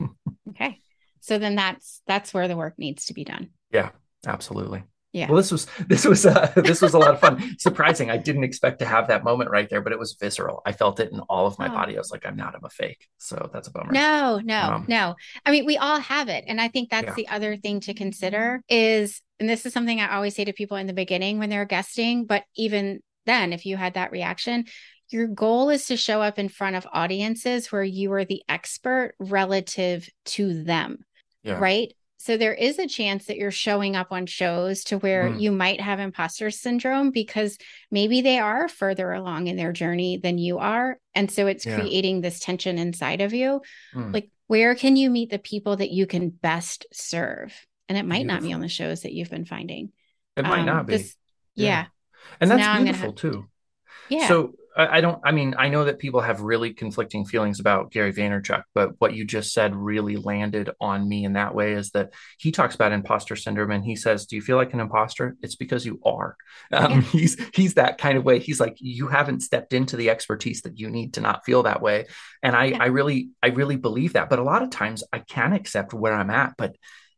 okay. 0.50 0.78
So 1.20 1.38
then 1.38 1.56
that's 1.56 2.02
that's 2.06 2.32
where 2.32 2.48
the 2.48 2.56
work 2.56 2.74
needs 2.78 3.06
to 3.06 3.14
be 3.14 3.24
done. 3.24 3.50
Yeah, 3.72 3.90
absolutely. 4.26 4.84
Yeah. 5.12 5.28
Well, 5.28 5.36
this 5.36 5.52
was 5.52 5.66
this 5.88 6.06
was 6.06 6.24
uh, 6.24 6.50
this 6.56 6.80
was 6.80 6.94
a 6.94 6.98
lot 6.98 7.12
of 7.12 7.20
fun. 7.20 7.56
Surprising. 7.58 8.10
I 8.10 8.16
didn't 8.16 8.44
expect 8.44 8.78
to 8.78 8.86
have 8.86 9.08
that 9.08 9.24
moment 9.24 9.50
right 9.50 9.68
there, 9.68 9.82
but 9.82 9.92
it 9.92 9.98
was 9.98 10.16
visceral. 10.18 10.62
I 10.64 10.72
felt 10.72 11.00
it 11.00 11.12
in 11.12 11.20
all 11.20 11.46
of 11.46 11.58
my 11.58 11.68
oh. 11.68 11.72
body. 11.72 11.96
I 11.96 11.98
was 11.98 12.10
like, 12.10 12.24
I'm 12.24 12.36
not. 12.36 12.54
I'm 12.54 12.64
a 12.64 12.70
fake. 12.70 13.08
So 13.18 13.50
that's 13.52 13.68
a 13.68 13.70
bummer. 13.70 13.92
No, 13.92 14.40
no, 14.42 14.60
um, 14.60 14.84
no. 14.88 15.14
I 15.44 15.50
mean, 15.50 15.66
we 15.66 15.76
all 15.76 16.00
have 16.00 16.28
it, 16.28 16.44
and 16.46 16.60
I 16.60 16.68
think 16.68 16.90
that's 16.90 17.08
yeah. 17.08 17.14
the 17.14 17.28
other 17.28 17.56
thing 17.56 17.80
to 17.80 17.94
consider 17.94 18.62
is, 18.68 19.20
and 19.38 19.48
this 19.48 19.66
is 19.66 19.74
something 19.74 20.00
I 20.00 20.14
always 20.14 20.34
say 20.34 20.46
to 20.46 20.52
people 20.54 20.78
in 20.78 20.86
the 20.86 20.94
beginning 20.94 21.38
when 21.38 21.50
they're 21.50 21.66
guesting, 21.66 22.24
but 22.24 22.44
even 22.56 23.00
then, 23.26 23.52
if 23.52 23.66
you 23.66 23.76
had 23.76 23.94
that 23.94 24.12
reaction, 24.12 24.64
your 25.10 25.26
goal 25.26 25.68
is 25.68 25.86
to 25.86 25.96
show 25.98 26.22
up 26.22 26.38
in 26.38 26.48
front 26.48 26.76
of 26.76 26.86
audiences 26.90 27.70
where 27.70 27.84
you 27.84 28.10
are 28.14 28.24
the 28.24 28.42
expert 28.48 29.12
relative 29.18 30.08
to 30.24 30.64
them. 30.64 31.04
Yeah. 31.42 31.58
Right 31.58 31.92
so 32.22 32.36
there 32.36 32.54
is 32.54 32.78
a 32.78 32.86
chance 32.86 33.24
that 33.24 33.36
you're 33.36 33.50
showing 33.50 33.96
up 33.96 34.12
on 34.12 34.26
shows 34.26 34.84
to 34.84 34.98
where 34.98 35.28
mm. 35.28 35.40
you 35.40 35.50
might 35.50 35.80
have 35.80 35.98
imposter 35.98 36.52
syndrome 36.52 37.10
because 37.10 37.58
maybe 37.90 38.20
they 38.20 38.38
are 38.38 38.68
further 38.68 39.10
along 39.10 39.48
in 39.48 39.56
their 39.56 39.72
journey 39.72 40.18
than 40.18 40.38
you 40.38 40.58
are. 40.58 41.00
And 41.16 41.28
so 41.28 41.48
it's 41.48 41.66
yeah. 41.66 41.80
creating 41.80 42.20
this 42.20 42.38
tension 42.38 42.78
inside 42.78 43.22
of 43.22 43.34
you. 43.34 43.60
Mm. 43.92 44.14
Like, 44.14 44.30
where 44.46 44.76
can 44.76 44.94
you 44.94 45.10
meet 45.10 45.30
the 45.30 45.40
people 45.40 45.74
that 45.78 45.90
you 45.90 46.06
can 46.06 46.28
best 46.28 46.86
serve? 46.92 47.52
And 47.88 47.98
it 47.98 48.04
might 48.04 48.18
beautiful. 48.18 48.34
not 48.34 48.46
be 48.46 48.52
on 48.52 48.60
the 48.60 48.68
shows 48.68 49.02
that 49.02 49.12
you've 49.12 49.30
been 49.30 49.44
finding. 49.44 49.90
It 50.36 50.44
might 50.44 50.60
um, 50.60 50.66
not 50.66 50.86
be. 50.86 50.98
This, 50.98 51.16
yeah. 51.56 51.66
yeah. 51.66 51.86
And 52.40 52.50
so 52.50 52.56
that's 52.56 52.82
beautiful 52.84 53.14
too. 53.14 53.48
Yeah. 54.08 54.28
So 54.28 54.54
I 54.74 55.00
don't, 55.00 55.20
I 55.24 55.32
mean, 55.32 55.54
I 55.58 55.68
know 55.68 55.84
that 55.84 55.98
people 55.98 56.20
have 56.20 56.40
really 56.40 56.72
conflicting 56.72 57.26
feelings 57.26 57.60
about 57.60 57.90
Gary 57.90 58.12
Vaynerchuk, 58.12 58.62
but 58.74 58.92
what 58.98 59.14
you 59.14 59.24
just 59.24 59.52
said 59.52 59.76
really 59.76 60.16
landed 60.16 60.70
on 60.80 61.06
me 61.06 61.24
in 61.24 61.34
that 61.34 61.54
way 61.54 61.72
is 61.72 61.90
that 61.90 62.12
he 62.38 62.52
talks 62.52 62.74
about 62.74 62.92
imposter 62.92 63.36
syndrome 63.36 63.70
and 63.70 63.84
he 63.84 63.96
says, 63.96 64.26
Do 64.26 64.36
you 64.36 64.42
feel 64.42 64.56
like 64.56 64.72
an 64.72 64.80
imposter? 64.80 65.36
It's 65.42 65.56
because 65.56 65.84
you 65.84 66.00
are. 66.04 66.36
Um. 66.72 67.02
He's, 67.12 67.36
he's 67.54 67.74
that 67.74 67.98
kind 67.98 68.16
of 68.16 68.24
way. 68.24 68.38
He's 68.38 68.60
like, 68.60 68.76
You 68.78 69.08
haven't 69.08 69.40
stepped 69.42 69.74
into 69.74 69.96
the 69.96 70.08
expertise 70.08 70.62
that 70.62 70.78
you 70.78 70.88
need 70.88 71.14
to 71.14 71.20
not 71.20 71.44
feel 71.44 71.64
that 71.64 71.82
way. 71.82 72.06
And 72.42 72.56
I, 72.56 72.64
yeah. 72.66 72.78
I 72.80 72.86
really, 72.86 73.30
I 73.42 73.48
really 73.48 73.76
believe 73.76 74.14
that. 74.14 74.30
But 74.30 74.38
a 74.38 74.44
lot 74.44 74.62
of 74.62 74.70
times 74.70 75.04
I 75.12 75.18
can 75.18 75.52
accept 75.52 75.92
where 75.92 76.14
I'm 76.14 76.30
at, 76.30 76.54
but 76.56 76.76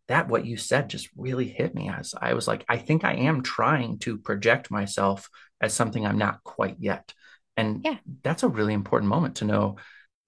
that 0.09 0.29
what 0.29 0.45
you 0.45 0.57
said 0.57 0.91
just 0.91 1.09
really 1.17 1.49
hit 1.49 1.75
me 1.75 1.89
as 1.89 2.15
I 2.21 2.35
was 2.35 2.47
like, 2.47 2.65
I 2.69 2.79
think 2.79 3.05
I 3.05 3.15
am 3.15 3.43
trying 3.43 3.99
to 4.01 4.19
project 4.19 4.71
myself 4.71 5.29
as 5.61 5.73
something 5.73 6.05
I'm 6.05 6.19
not 6.19 6.43
quite 6.43 6.77
yet. 6.79 7.15
And 7.57 7.83
yeah. 7.85 7.99
that's 8.23 8.43
a 8.43 8.49
really 8.49 8.75
important 8.75 9.09
moment 9.09 9.37
to 9.37 9.45
know. 9.45 9.77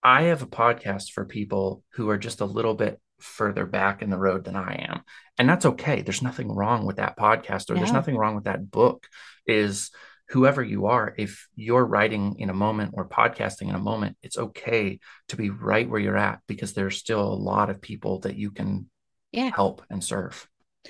I 0.02 0.24
have 0.24 0.42
a 0.42 0.46
podcast 0.46 1.12
for 1.12 1.24
people 1.24 1.82
who 1.94 2.08
are 2.10 2.18
just 2.18 2.40
a 2.40 2.46
little 2.46 2.74
bit 2.74 3.00
further 3.18 3.66
back 3.66 4.02
in 4.02 4.10
the 4.10 4.18
road 4.18 4.44
than 4.44 4.56
I 4.56 4.86
am. 4.88 5.02
And 5.38 5.48
that's 5.48 5.66
okay. 5.66 6.02
There's 6.02 6.22
nothing 6.22 6.52
wrong 6.52 6.86
with 6.86 6.96
that 6.96 7.18
podcast 7.18 7.70
or 7.70 7.74
no. 7.74 7.80
there's 7.80 7.92
nothing 7.92 8.16
wrong 8.16 8.34
with 8.34 8.44
that 8.44 8.70
book. 8.70 9.06
Is 9.46 9.90
whoever 10.28 10.62
you 10.62 10.86
are, 10.86 11.14
if 11.16 11.48
you're 11.54 11.84
writing 11.84 12.36
in 12.38 12.50
a 12.50 12.54
moment 12.54 12.92
or 12.94 13.08
podcasting 13.08 13.68
in 13.68 13.74
a 13.74 13.80
moment, 13.80 14.16
it's 14.22 14.38
okay 14.38 14.98
to 15.28 15.36
be 15.36 15.50
right 15.50 15.88
where 15.88 16.00
you're 16.00 16.16
at 16.16 16.40
because 16.46 16.72
there's 16.72 16.96
still 16.96 17.22
a 17.22 17.34
lot 17.34 17.70
of 17.70 17.80
people 17.80 18.20
that 18.20 18.36
you 18.36 18.50
can 18.50 18.90
yeah. 19.32 19.50
help 19.54 19.82
and 19.88 20.02
serve. 20.02 20.48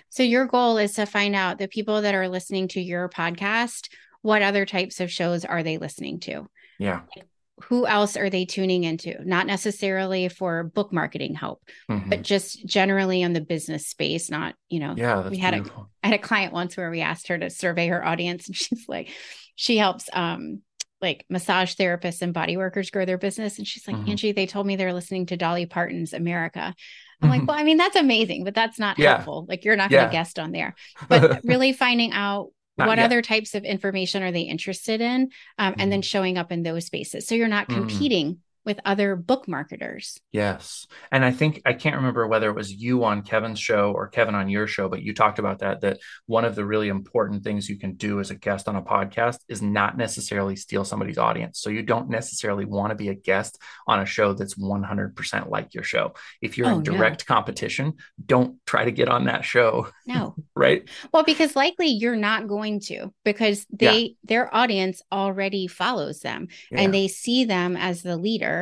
So 0.09 0.23
your 0.23 0.47
goal 0.47 0.79
is 0.79 0.95
to 0.95 1.07
find 1.07 1.35
out 1.35 1.59
the 1.59 1.69
people 1.69 2.03
that 2.03 2.15
are 2.15 2.29
listening 2.29 2.69
to 2.69 2.81
your 2.81 3.09
podcast 3.09 3.89
what 4.23 4.43
other 4.43 4.67
types 4.67 5.01
of 5.01 5.11
shows 5.11 5.45
are 5.45 5.63
they 5.63 5.79
listening 5.79 6.21
to? 6.21 6.47
Yeah. 6.79 7.01
Like, 7.15 7.27
who 7.65 7.87
else 7.87 8.17
are 8.17 8.29
they 8.29 8.45
tuning 8.45 8.85
into? 8.85 9.17
Not 9.25 9.47
necessarily 9.47 10.29
for 10.29 10.65
book 10.65 10.93
marketing 10.93 11.35
help, 11.35 11.63
mm-hmm. 11.91 12.11
but 12.11 12.23
just 12.23 12.67
generally 12.67 13.25
on 13.25 13.33
the 13.33 13.41
business 13.41 13.87
space. 13.87 14.31
Not, 14.31 14.55
you 14.69 14.79
know, 14.81 14.95
yeah, 14.97 15.29
we 15.29 15.39
had 15.39 15.55
beautiful. 15.55 15.89
a 16.03 16.07
I 16.07 16.11
had 16.11 16.21
a 16.21 16.23
client 16.23 16.53
once 16.53 16.77
where 16.77 16.91
we 16.91 17.01
asked 17.01 17.29
her 17.29 17.39
to 17.39 17.49
survey 17.49 17.89
her 17.89 18.05
audience, 18.05 18.47
and 18.47 18.57
she's 18.57 18.87
like, 18.89 19.09
she 19.55 19.79
helps 19.79 20.11
um 20.13 20.61
like 21.01 21.25
massage 21.29 21.75
therapists 21.75 22.23
and 22.23 22.33
body 22.33 22.57
workers 22.57 22.91
grow 22.91 23.05
their 23.05 23.19
business. 23.19 23.59
And 23.59 23.67
she's 23.67 23.87
like, 23.87 23.97
mm-hmm. 23.97 24.11
Angie, 24.11 24.33
they 24.33 24.47
told 24.47 24.67
me 24.67 24.77
they're 24.77 24.95
listening 24.95 25.27
to 25.27 25.37
Dolly 25.37 25.67
Parton's 25.67 26.13
America. 26.13 26.75
I'm 27.21 27.31
mm-hmm. 27.31 27.39
like, 27.39 27.49
well, 27.49 27.59
I 27.59 27.65
mean, 27.65 27.77
that's 27.77 27.97
amazing, 27.97 28.45
but 28.45 28.55
that's 28.55 28.79
not 28.79 28.99
yeah. 28.99 29.15
helpful. 29.15 29.47
Like 29.49 29.65
you're 29.65 29.77
not 29.77 29.91
going 29.91 30.01
to 30.01 30.07
yeah. 30.07 30.21
guest 30.21 30.39
on 30.39 30.53
there. 30.53 30.75
But 31.09 31.41
really 31.45 31.73
finding 31.73 32.13
out 32.13 32.51
not 32.79 32.89
what 32.89 32.99
yet. 32.99 33.05
other 33.05 33.23
types 33.23 33.55
of 33.55 33.65
information 33.65 34.23
are 34.23 34.33
they 34.33 34.43
interested 34.43 35.01
in 35.01 35.31
um, 35.59 35.75
and 35.79 35.93
then 35.93 36.01
mm-hmm. 36.01 36.07
showing 36.07 36.39
up 36.39 36.53
in 36.53 36.63
those 36.63 36.87
spaces 36.87 37.27
so 37.27 37.35
you're 37.35 37.49
not 37.49 37.69
mm-hmm. 37.69 37.81
competing 37.81 38.35
mm 38.35 38.39
with 38.67 38.81
other 38.85 39.15
book 39.15 39.47
marketers. 39.47 40.21
Yes. 40.33 40.87
And 41.13 41.25
I 41.25 41.31
think 41.31 41.63
I 41.65 41.73
can't 41.73 41.97
remember 41.97 42.27
whether 42.27 42.51
it 42.51 42.57
was 42.57 42.73
you 42.73 43.05
on 43.05 43.23
Kevin's 43.23 43.61
show 43.61 43.93
or 43.93 44.09
Kevin 44.09 44.35
on 44.35 44.49
your 44.49 44.67
show, 44.67 44.89
but 44.89 45.03
you 45.03 45.15
talked 45.15 45.39
about 45.39 45.61
that 45.61 45.81
that 45.83 46.01
one 46.27 46.45
of 46.45 46.57
the 46.57 46.67
really 46.67 46.89
important 46.89 47.45
things 47.45 47.69
you 47.69 47.79
can 47.79 47.95
do 47.95 48.19
as 48.19 48.31
a 48.31 48.35
guest 48.35 48.69
on 48.69 48.75
a 48.77 48.83
podcast 48.83 49.39
is 49.49 49.63
not 49.63 49.97
necessarily 49.97 50.57
steal 50.57 50.85
somebody's 50.85 51.17
audience. 51.17 51.61
So 51.61 51.71
you 51.71 51.83
don't 51.83 52.11
necessarily 52.11 52.65
want 52.65 52.91
to 52.91 52.97
be 52.97 53.09
a 53.09 53.15
guest 53.15 53.59
on 53.87 54.01
a 54.01 54.07
show 54.07 54.33
that's 54.33 54.57
100% 54.57 55.49
like 55.49 55.73
your 55.73 55.85
show. 55.85 56.15
If 56.43 56.59
you're 56.59 56.69
oh, 56.69 56.77
in 56.77 56.83
direct 56.83 57.25
no. 57.29 57.35
competition, 57.35 57.95
don't 58.25 58.57
try 58.67 58.85
to 58.85 58.91
get 58.91 59.09
on 59.09 59.25
that 59.25 59.45
show. 59.45 59.89
No. 60.07 60.35
right? 60.57 60.89
Well, 61.13 61.23
because 61.23 61.55
likely 61.55 61.89
you're 61.89 62.17
not 62.17 62.49
going 62.49 62.81
to 62.81 63.13
because 63.25 63.65
they 63.71 63.99
yeah. 63.99 64.09
their 64.25 64.55
audience 64.55 65.03
already 65.13 65.69
follows 65.69 66.21
them 66.21 66.49
yeah. 66.73 66.81
and 66.81 66.93
they 66.93 67.07
see 67.07 67.45
them 67.45 67.77
as 67.77 68.03
the 68.03 68.17
leader 68.17 68.56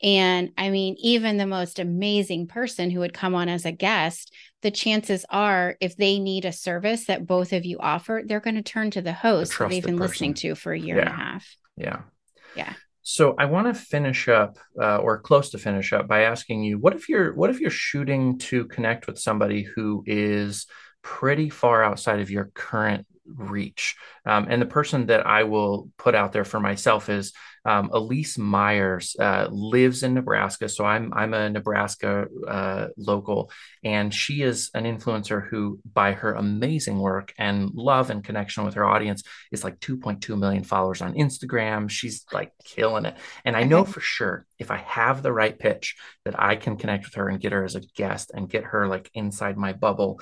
And 0.00 0.50
I 0.56 0.70
mean, 0.70 0.94
even 0.98 1.36
the 1.36 1.46
most 1.46 1.78
amazing 1.78 2.46
person 2.46 2.90
who 2.90 3.00
would 3.00 3.12
come 3.12 3.34
on 3.34 3.48
as 3.48 3.64
a 3.64 3.72
guest, 3.72 4.32
the 4.62 4.70
chances 4.70 5.24
are 5.28 5.76
if 5.80 5.96
they 5.96 6.18
need 6.18 6.44
a 6.44 6.52
service 6.52 7.06
that 7.06 7.26
both 7.26 7.52
of 7.52 7.64
you 7.64 7.78
offer, 7.80 8.22
they're 8.24 8.38
going 8.38 8.56
to 8.56 8.62
turn 8.62 8.90
to 8.92 9.02
the 9.02 9.12
host 9.12 9.58
that 9.58 9.70
they've 9.70 9.82
been 9.82 9.98
person. 9.98 10.10
listening 10.10 10.34
to 10.34 10.54
for 10.54 10.72
a 10.72 10.78
year 10.78 10.96
yeah. 10.96 11.02
and 11.02 11.10
a 11.10 11.12
half. 11.12 11.56
Yeah. 11.76 12.00
Yeah. 12.54 12.72
So 13.02 13.34
I 13.38 13.46
want 13.46 13.66
to 13.66 13.74
finish 13.74 14.28
up, 14.28 14.58
uh, 14.80 14.98
or 14.98 15.20
close 15.20 15.50
to 15.50 15.58
finish 15.58 15.92
up, 15.92 16.06
by 16.06 16.22
asking 16.24 16.62
you, 16.62 16.78
what 16.78 16.94
if 16.94 17.08
you're 17.08 17.34
what 17.34 17.50
if 17.50 17.58
you're 17.58 17.70
shooting 17.70 18.38
to 18.38 18.66
connect 18.66 19.06
with 19.06 19.18
somebody 19.18 19.62
who 19.62 20.04
is 20.06 20.66
pretty 21.02 21.48
far 21.48 21.82
outside 21.82 22.20
of 22.20 22.30
your 22.30 22.50
current 22.54 23.06
reach. 23.24 23.96
Um, 24.26 24.46
and 24.48 24.60
the 24.60 24.66
person 24.66 25.06
that 25.06 25.26
I 25.26 25.44
will 25.44 25.90
put 25.98 26.14
out 26.14 26.32
there 26.32 26.44
for 26.44 26.60
myself 26.60 27.08
is 27.08 27.32
um, 27.68 27.90
Elyse 27.90 28.38
Myers. 28.38 29.14
Uh, 29.18 29.46
lives 29.50 30.02
in 30.02 30.14
Nebraska, 30.14 30.68
so 30.70 30.86
I'm 30.86 31.12
I'm 31.12 31.34
a 31.34 31.50
Nebraska 31.50 32.26
uh, 32.46 32.86
local, 32.96 33.50
and 33.84 34.12
she 34.12 34.40
is 34.40 34.70
an 34.72 34.84
influencer 34.84 35.46
who, 35.46 35.78
by 35.92 36.12
her 36.12 36.32
amazing 36.32 36.98
work 36.98 37.34
and 37.36 37.70
love 37.74 38.08
and 38.08 38.24
connection 38.24 38.64
with 38.64 38.74
her 38.74 38.86
audience, 38.86 39.22
is 39.52 39.64
like 39.64 39.78
2.2 39.80 40.38
million 40.38 40.64
followers 40.64 41.02
on 41.02 41.12
Instagram. 41.12 41.90
She's 41.90 42.24
like 42.32 42.52
killing 42.64 43.04
it, 43.04 43.16
and 43.44 43.54
I 43.54 43.64
know 43.64 43.84
for 43.84 44.00
sure 44.00 44.46
if 44.58 44.70
I 44.70 44.78
have 44.78 45.22
the 45.22 45.32
right 45.32 45.56
pitch 45.56 45.94
that 46.24 46.40
I 46.40 46.56
can 46.56 46.78
connect 46.78 47.04
with 47.04 47.14
her 47.16 47.28
and 47.28 47.38
get 47.38 47.52
her 47.52 47.64
as 47.64 47.76
a 47.76 47.82
guest 47.96 48.30
and 48.32 48.48
get 48.48 48.64
her 48.64 48.88
like 48.88 49.10
inside 49.12 49.58
my 49.58 49.74
bubble. 49.74 50.20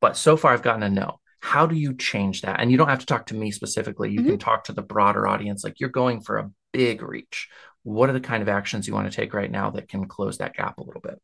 But 0.00 0.16
so 0.16 0.36
far, 0.36 0.52
I've 0.52 0.62
gotten 0.62 0.82
a 0.82 0.90
no 0.90 1.20
how 1.44 1.66
do 1.66 1.74
you 1.74 1.92
change 1.92 2.42
that 2.42 2.60
and 2.60 2.70
you 2.70 2.78
don't 2.78 2.88
have 2.88 3.00
to 3.00 3.06
talk 3.06 3.26
to 3.26 3.34
me 3.34 3.50
specifically 3.50 4.12
you 4.12 4.20
mm-hmm. 4.20 4.30
can 4.30 4.38
talk 4.38 4.62
to 4.62 4.72
the 4.72 4.80
broader 4.80 5.26
audience 5.26 5.64
like 5.64 5.80
you're 5.80 5.90
going 5.90 6.20
for 6.20 6.38
a 6.38 6.48
big 6.72 7.02
reach 7.02 7.48
what 7.84 8.08
are 8.08 8.12
the 8.12 8.20
kind 8.20 8.42
of 8.42 8.48
actions 8.48 8.86
you 8.86 8.94
want 8.94 9.10
to 9.10 9.16
take 9.16 9.34
right 9.34 9.50
now 9.50 9.70
that 9.70 9.88
can 9.88 10.06
close 10.06 10.38
that 10.38 10.54
gap 10.54 10.78
a 10.78 10.82
little 10.82 11.00
bit 11.00 11.20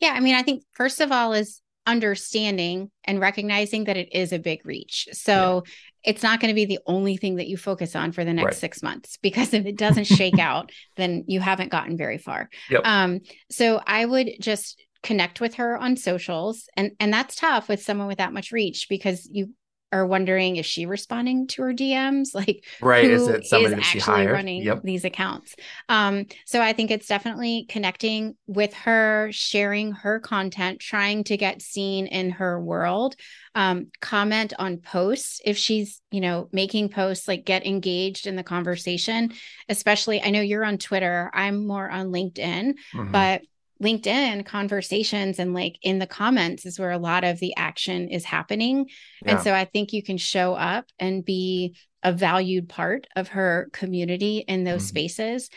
yeah 0.00 0.12
i 0.14 0.20
mean 0.20 0.34
i 0.34 0.42
think 0.42 0.62
first 0.72 1.00
of 1.00 1.12
all 1.12 1.32
is 1.32 1.60
understanding 1.84 2.90
and 3.04 3.20
recognizing 3.20 3.84
that 3.84 3.96
it 3.96 4.14
is 4.14 4.32
a 4.32 4.38
big 4.38 4.64
reach 4.64 5.08
so 5.12 5.62
yeah. 5.64 6.10
it's 6.10 6.22
not 6.22 6.38
going 6.38 6.48
to 6.48 6.54
be 6.54 6.64
the 6.64 6.78
only 6.86 7.16
thing 7.16 7.36
that 7.36 7.48
you 7.48 7.56
focus 7.56 7.96
on 7.96 8.12
for 8.12 8.24
the 8.24 8.32
next 8.32 8.44
right. 8.44 8.54
six 8.54 8.82
months 8.84 9.18
because 9.20 9.52
if 9.52 9.66
it 9.66 9.76
doesn't 9.76 10.04
shake 10.04 10.38
out 10.38 10.70
then 10.96 11.24
you 11.26 11.40
haven't 11.40 11.70
gotten 11.72 11.96
very 11.96 12.18
far 12.18 12.48
yep. 12.70 12.82
um 12.84 13.18
so 13.50 13.80
i 13.84 14.04
would 14.04 14.30
just 14.40 14.80
connect 15.02 15.40
with 15.40 15.54
her 15.54 15.76
on 15.76 15.96
socials 15.96 16.68
and 16.76 16.92
and 17.00 17.12
that's 17.12 17.34
tough 17.34 17.68
with 17.68 17.82
someone 17.82 18.06
with 18.06 18.18
that 18.18 18.32
much 18.32 18.52
reach 18.52 18.86
because 18.88 19.28
you 19.30 19.52
are 19.92 20.06
wondering 20.06 20.56
is 20.56 20.66
she 20.66 20.86
responding 20.86 21.46
to 21.46 21.62
her 21.62 21.72
DMs 21.72 22.28
like 22.34 22.64
right 22.80 23.04
is 23.04 23.28
it 23.28 23.46
somebody 23.46 23.74
is 23.74 23.80
actually 23.80 24.26
running 24.26 24.62
yep. 24.62 24.82
these 24.82 25.04
accounts? 25.04 25.54
Um 25.88 26.26
so 26.46 26.60
I 26.60 26.72
think 26.72 26.90
it's 26.90 27.06
definitely 27.06 27.66
connecting 27.68 28.36
with 28.46 28.72
her 28.74 29.28
sharing 29.32 29.92
her 29.92 30.18
content 30.20 30.80
trying 30.80 31.24
to 31.24 31.36
get 31.36 31.62
seen 31.62 32.06
in 32.06 32.30
her 32.30 32.60
world. 32.60 33.16
Um 33.54 33.88
comment 34.00 34.54
on 34.58 34.78
posts 34.78 35.40
if 35.44 35.58
she's 35.58 36.00
you 36.10 36.20
know 36.20 36.48
making 36.52 36.88
posts 36.88 37.28
like 37.28 37.44
get 37.44 37.66
engaged 37.66 38.26
in 38.26 38.36
the 38.36 38.42
conversation. 38.42 39.32
Especially 39.68 40.22
I 40.22 40.30
know 40.30 40.40
you're 40.40 40.64
on 40.64 40.78
Twitter 40.78 41.30
I'm 41.34 41.66
more 41.66 41.88
on 41.88 42.08
LinkedIn 42.08 42.74
mm-hmm. 42.94 43.10
but 43.10 43.42
LinkedIn 43.82 44.46
conversations 44.46 45.38
and 45.38 45.54
like 45.54 45.76
in 45.82 45.98
the 45.98 46.06
comments 46.06 46.64
is 46.64 46.78
where 46.78 46.92
a 46.92 46.98
lot 46.98 47.24
of 47.24 47.40
the 47.40 47.54
action 47.56 48.08
is 48.08 48.24
happening. 48.24 48.86
Yeah. 49.24 49.32
And 49.32 49.40
so 49.40 49.52
I 49.52 49.64
think 49.64 49.92
you 49.92 50.02
can 50.02 50.18
show 50.18 50.54
up 50.54 50.86
and 50.98 51.24
be 51.24 51.76
a 52.02 52.12
valued 52.12 52.68
part 52.68 53.06
of 53.16 53.28
her 53.28 53.68
community 53.72 54.44
in 54.46 54.64
those 54.64 54.82
mm-hmm. 54.82 54.88
spaces. 54.88 55.50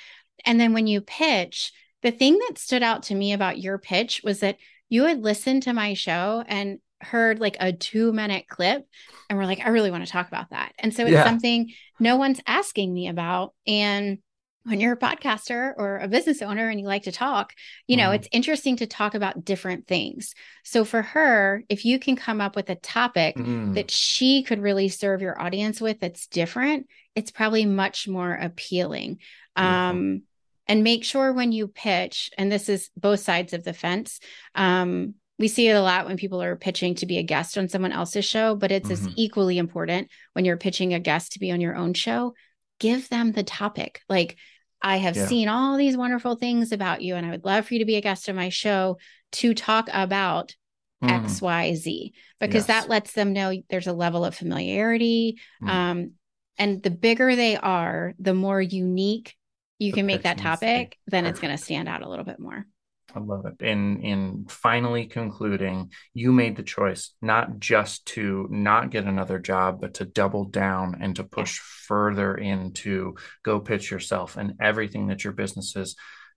And 0.45 0.59
then 0.59 0.73
when 0.73 0.87
you 0.87 1.01
pitch, 1.01 1.71
the 2.01 2.11
thing 2.11 2.39
that 2.47 2.57
stood 2.57 2.83
out 2.83 3.03
to 3.03 3.15
me 3.15 3.33
about 3.33 3.59
your 3.59 3.77
pitch 3.77 4.21
was 4.23 4.41
that 4.41 4.57
you 4.89 5.05
had 5.05 5.21
listened 5.21 5.63
to 5.63 5.73
my 5.73 5.93
show 5.93 6.43
and 6.47 6.79
heard 7.01 7.39
like 7.39 7.57
a 7.59 7.73
two 7.73 8.13
minute 8.13 8.47
clip 8.47 8.85
and 9.29 9.37
we're 9.37 9.45
like, 9.45 9.59
I 9.63 9.69
really 9.69 9.91
want 9.91 10.05
to 10.05 10.11
talk 10.11 10.27
about 10.27 10.49
that. 10.51 10.73
And 10.79 10.93
so 10.93 11.03
it's 11.03 11.11
yeah. 11.11 11.23
something 11.23 11.71
no 11.99 12.17
one's 12.17 12.41
asking 12.47 12.93
me 12.93 13.07
about. 13.07 13.53
And 13.67 14.19
when 14.65 14.79
you're 14.79 14.93
a 14.93 14.97
podcaster 14.97 15.73
or 15.77 15.99
a 15.99 16.07
business 16.07 16.41
owner 16.41 16.69
and 16.69 16.79
you 16.79 16.87
like 16.87 17.03
to 17.03 17.11
talk, 17.11 17.53
you 17.85 17.97
know, 17.97 18.09
mm. 18.09 18.15
it's 18.15 18.27
interesting 18.31 18.77
to 18.77 18.87
talk 18.87 19.13
about 19.13 19.45
different 19.45 19.87
things. 19.87 20.33
So 20.63 20.83
for 20.83 21.03
her, 21.03 21.63
if 21.69 21.85
you 21.85 21.99
can 21.99 22.15
come 22.15 22.41
up 22.41 22.55
with 22.55 22.69
a 22.69 22.75
topic 22.75 23.35
mm. 23.35 23.75
that 23.75 23.91
she 23.91 24.41
could 24.41 24.59
really 24.59 24.89
serve 24.89 25.21
your 25.21 25.39
audience 25.39 25.79
with 25.79 25.99
that's 25.99 26.25
different, 26.27 26.87
it's 27.13 27.29
probably 27.29 27.65
much 27.65 28.07
more 28.07 28.33
appealing. 28.33 29.19
Mm. 29.55 29.63
Um, 29.63 30.21
and 30.67 30.83
make 30.83 31.03
sure 31.03 31.31
when 31.31 31.51
you 31.51 31.67
pitch, 31.67 32.31
and 32.35 32.51
this 32.51 32.67
is 32.67 32.89
both 32.97 33.19
sides 33.19 33.53
of 33.53 33.63
the 33.63 33.73
fence, 33.73 34.19
um, 34.55 35.13
we 35.37 35.47
see 35.47 35.67
it 35.67 35.73
a 35.73 35.81
lot 35.81 36.07
when 36.07 36.17
people 36.17 36.41
are 36.41 36.55
pitching 36.55 36.95
to 36.95 37.05
be 37.05 37.19
a 37.19 37.23
guest 37.23 37.57
on 37.57 37.69
someone 37.69 37.91
else's 37.91 38.25
show, 38.25 38.55
but 38.55 38.71
it's 38.71 38.89
mm-hmm. 38.89 39.07
as 39.09 39.13
equally 39.15 39.59
important 39.59 40.07
when 40.33 40.43
you're 40.43 40.57
pitching 40.57 40.93
a 40.93 40.99
guest 40.99 41.33
to 41.33 41.39
be 41.39 41.51
on 41.51 41.61
your 41.61 41.75
own 41.75 41.93
show. 41.93 42.33
Give 42.79 43.07
them 43.09 43.31
the 43.31 43.43
topic. 43.43 44.01
Like, 44.09 44.37
I 44.85 44.97
have 44.97 45.15
yeah. 45.15 45.25
seen 45.25 45.47
all 45.47 45.77
these 45.77 45.97
wonderful 45.97 46.35
things 46.35 46.71
about 46.71 47.01
you, 47.01 47.15
and 47.15 47.25
I 47.25 47.31
would 47.31 47.43
love 47.43 47.65
for 47.65 47.73
you 47.73 47.79
to 47.79 47.85
be 47.85 47.95
a 47.95 48.01
guest 48.01 48.29
on 48.29 48.35
my 48.35 48.49
show 48.49 48.99
to 49.31 49.55
talk 49.55 49.89
about 49.91 50.55
mm. 51.03 51.09
X, 51.09 51.41
Y, 51.41 51.73
Z, 51.73 52.13
because 52.39 52.67
yes. 52.67 52.83
that 52.83 52.87
lets 52.89 53.13
them 53.13 53.33
know 53.33 53.51
there's 53.67 53.87
a 53.87 53.93
level 53.93 54.23
of 54.23 54.35
familiarity. 54.35 55.39
Mm. 55.63 55.69
Um, 55.69 56.11
and 56.59 56.83
the 56.83 56.91
bigger 56.91 57.35
they 57.35 57.57
are, 57.57 58.13
the 58.19 58.35
more 58.35 58.61
unique 58.61 59.35
you 59.79 59.91
the 59.91 59.97
can 59.97 60.05
make 60.05 60.21
that 60.21 60.37
topic, 60.37 60.99
then 61.07 61.25
it's 61.25 61.39
going 61.39 61.57
to 61.57 61.61
stand 61.61 61.89
out 61.89 62.03
a 62.03 62.07
little 62.07 62.23
bit 62.23 62.39
more. 62.39 62.67
I 63.15 63.19
love 63.19 63.45
it. 63.45 63.63
In 63.65 64.01
in 64.01 64.45
finally 64.49 65.05
concluding, 65.05 65.91
you 66.13 66.33
made 66.33 66.57
the 66.57 66.63
choice 66.63 67.11
not 67.21 67.59
just 67.59 68.05
to 68.07 68.45
not 68.51 68.89
get 68.89 69.05
another 69.05 69.39
job, 69.39 69.79
but 69.79 69.95
to 69.95 70.05
double 70.05 70.43
down 70.43 70.97
and 70.99 71.15
to 71.15 71.23
push 71.23 71.59
further 71.59 72.35
into 72.35 73.15
go 73.43 73.61
pitch 73.61 73.89
yourself 73.89 74.35
and 74.35 74.55
everything 74.59 75.07
that 75.07 75.23
your 75.23 75.31
business 75.31 75.77
is. 75.77 75.95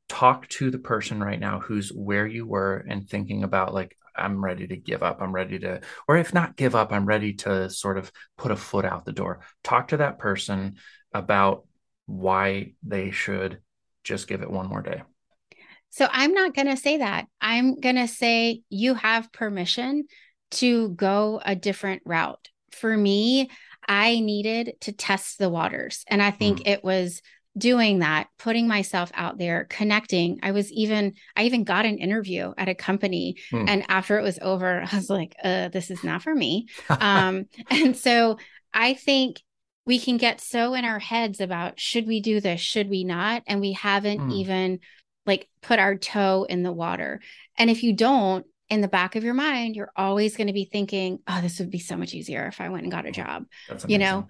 Talk 0.09 0.49
to 0.51 0.71
the 0.71 0.79
person 0.79 1.23
right 1.23 1.41
now 1.41 1.59
who's 1.59 1.91
where 1.91 2.27
you 2.27 2.47
were 2.47 2.87
and 2.89 3.09
thinking 3.09 3.43
about 3.43 3.75
like 3.75 3.97
I'm 4.17 4.43
ready 4.45 4.69
to 4.69 4.77
give 4.77 5.03
up. 5.03 5.21
I'm 5.21 5.33
ready 5.33 5.59
to, 5.61 5.81
or 6.07 6.17
if 6.17 6.33
not 6.33 6.57
give 6.57 6.75
up, 6.75 6.93
I'm 6.93 7.07
ready 7.07 7.35
to 7.35 7.71
sort 7.71 7.99
of 7.99 8.11
put 8.37 8.53
a 8.53 8.57
foot 8.57 8.85
out 8.85 9.05
the 9.05 9.13
door. 9.13 9.41
Talk 9.65 9.89
to 9.89 9.99
that 9.99 10.19
person 10.19 10.77
about 11.13 11.67
why 12.07 12.75
they 12.85 13.11
should 13.11 13.61
just 14.05 14.29
give 14.29 14.43
it 14.43 14.51
one 14.51 14.69
more 14.69 14.83
day. 14.83 15.03
So 15.91 16.09
I'm 16.11 16.33
not 16.33 16.55
going 16.55 16.69
to 16.69 16.77
say 16.77 16.99
that. 16.99 17.27
I'm 17.41 17.81
going 17.81 17.97
to 17.97 18.09
say 18.09 18.63
you 18.69 18.95
have 18.95 19.33
permission 19.33 20.05
to 20.53 20.91
go 20.91 21.41
a 21.45 21.55
different 21.55 22.03
route. 22.05 22.49
For 22.73 22.97
me, 22.97 23.51
I 23.87 24.21
needed 24.21 24.75
to 24.83 24.93
test 24.93 25.39
the 25.39 25.49
waters. 25.49 26.05
And 26.09 26.23
I 26.23 26.31
think 26.31 26.61
mm. 26.61 26.69
it 26.69 26.85
was 26.85 27.23
doing 27.57 27.99
that, 28.01 28.29
putting 28.39 28.69
myself 28.69 29.11
out 29.15 29.39
there, 29.39 29.67
connecting. 29.69 30.39
I 30.43 30.53
was 30.53 30.71
even, 30.73 31.15
I 31.37 31.45
even 31.45 31.65
got 31.65 31.87
an 31.87 31.99
interview 31.99 32.53
at 32.57 32.69
a 32.69 32.75
company. 32.75 33.37
Mm. 33.53 33.69
And 33.69 33.85
after 33.89 34.19
it 34.19 34.23
was 34.23 34.39
over, 34.41 34.85
I 34.93 34.97
was 34.97 35.11
like, 35.11 35.35
uh, 35.43 35.69
this 35.69 35.91
is 35.91 36.05
not 36.05 36.23
for 36.23 36.35
me. 36.35 36.69
um, 36.89 37.47
and 37.71 37.97
so 37.97 38.39
I 38.73 38.95
think 38.95 39.43
we 39.87 39.99
can 39.99 40.19
get 40.19 40.41
so 40.41 40.75
in 40.75 40.85
our 40.85 40.99
heads 40.99 41.41
about 41.41 41.81
should 41.81 42.07
we 42.07 42.21
do 42.21 42.41
this, 42.41 42.61
should 42.61 42.91
we 42.91 43.05
not? 43.05 43.43
And 43.47 43.61
we 43.61 43.73
haven't 43.73 44.21
mm. 44.21 44.33
even 44.35 44.81
like 45.29 45.49
put 45.63 45.79
our 45.79 45.95
toe 45.95 46.45
in 46.49 46.65
the 46.65 46.73
water. 46.73 47.21
And 47.57 47.71
if 47.71 47.85
you 47.85 47.93
don't, 47.93 48.45
in 48.69 48.81
the 48.83 48.89
back 48.89 49.17
of 49.17 49.25
your 49.25 49.33
mind, 49.35 49.77
you're 49.77 49.93
always 49.97 50.37
going 50.37 50.49
to 50.49 50.53
be 50.53 50.65
thinking, 50.65 51.21
oh, 51.27 51.41
this 51.41 51.59
would 51.59 51.71
be 51.71 51.79
so 51.79 51.97
much 51.97 52.13
easier 52.13 52.47
if 52.49 52.61
I 52.61 52.69
went 52.69 52.83
and 52.83 52.93
got 52.93 53.07
a 53.07 53.13
job. 53.13 53.47
You 53.87 53.99
know? 53.99 54.29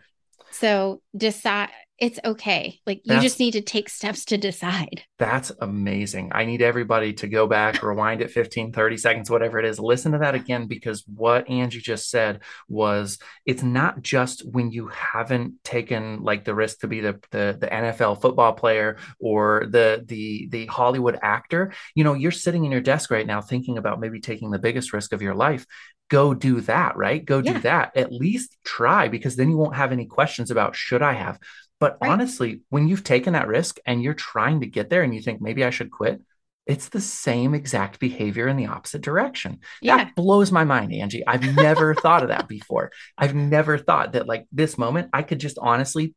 So 0.50 1.02
decide 1.16 1.70
it's 1.98 2.20
okay. 2.24 2.78
Like 2.86 3.00
you 3.04 3.20
just 3.20 3.40
need 3.40 3.52
to 3.52 3.60
take 3.60 3.88
steps 3.88 4.24
to 4.26 4.38
decide. 4.38 5.02
That's 5.18 5.50
amazing. 5.60 6.30
I 6.32 6.44
need 6.44 6.62
everybody 6.62 7.12
to 7.14 7.26
go 7.26 7.48
back, 7.48 7.82
rewind 7.82 8.22
it 8.22 8.30
15, 8.30 8.72
30 8.72 8.96
seconds, 8.96 9.30
whatever 9.30 9.58
it 9.58 9.64
is. 9.64 9.80
Listen 9.80 10.12
to 10.12 10.18
that 10.18 10.36
again 10.36 10.68
because 10.68 11.02
what 11.12 11.50
Angie 11.50 11.80
just 11.80 12.08
said 12.08 12.42
was 12.68 13.18
it's 13.46 13.64
not 13.64 14.00
just 14.00 14.48
when 14.48 14.70
you 14.70 14.86
haven't 14.88 15.54
taken 15.64 16.22
like 16.22 16.44
the 16.44 16.54
risk 16.54 16.80
to 16.80 16.86
be 16.86 17.00
the 17.00 17.20
the, 17.32 17.58
the 17.60 17.66
NFL 17.66 18.20
football 18.20 18.52
player 18.52 18.98
or 19.18 19.66
the 19.68 20.04
the 20.06 20.46
the 20.50 20.66
Hollywood 20.66 21.18
actor. 21.20 21.72
You 21.96 22.04
know, 22.04 22.14
you're 22.14 22.30
sitting 22.30 22.64
in 22.64 22.70
your 22.70 22.80
desk 22.80 23.10
right 23.10 23.26
now 23.26 23.40
thinking 23.40 23.76
about 23.76 23.98
maybe 23.98 24.20
taking 24.20 24.50
the 24.50 24.60
biggest 24.60 24.92
risk 24.92 25.12
of 25.12 25.20
your 25.20 25.34
life 25.34 25.66
go 26.08 26.34
do 26.34 26.60
that, 26.62 26.96
right? 26.96 27.24
Go 27.24 27.40
do 27.40 27.58
that. 27.60 27.96
At 27.96 28.12
least 28.12 28.56
try 28.64 29.08
because 29.08 29.36
then 29.36 29.50
you 29.50 29.56
won't 29.56 29.76
have 29.76 29.92
any 29.92 30.06
questions 30.06 30.50
about 30.50 30.76
should 30.76 31.02
I 31.02 31.12
have. 31.12 31.38
But 31.80 31.98
right. 32.00 32.10
honestly, 32.10 32.62
when 32.70 32.88
you've 32.88 33.04
taken 33.04 33.34
that 33.34 33.48
risk 33.48 33.78
and 33.86 34.02
you're 34.02 34.14
trying 34.14 34.60
to 34.60 34.66
get 34.66 34.90
there 34.90 35.02
and 35.02 35.14
you 35.14 35.22
think 35.22 35.40
maybe 35.40 35.64
I 35.64 35.70
should 35.70 35.90
quit, 35.90 36.20
it's 36.66 36.88
the 36.88 37.00
same 37.00 37.54
exact 37.54 37.98
behavior 37.98 38.46
in 38.46 38.56
the 38.56 38.66
opposite 38.66 39.00
direction. 39.00 39.60
Yeah. 39.80 39.98
That 39.98 40.14
blows 40.14 40.52
my 40.52 40.64
mind, 40.64 40.92
Angie. 40.92 41.26
I've 41.26 41.56
never 41.56 41.94
thought 41.94 42.22
of 42.22 42.28
that 42.28 42.48
before. 42.48 42.92
I've 43.16 43.34
never 43.34 43.78
thought 43.78 44.12
that 44.12 44.26
like 44.26 44.46
this 44.52 44.76
moment 44.76 45.08
I 45.12 45.22
could 45.22 45.40
just 45.40 45.58
honestly, 45.58 46.14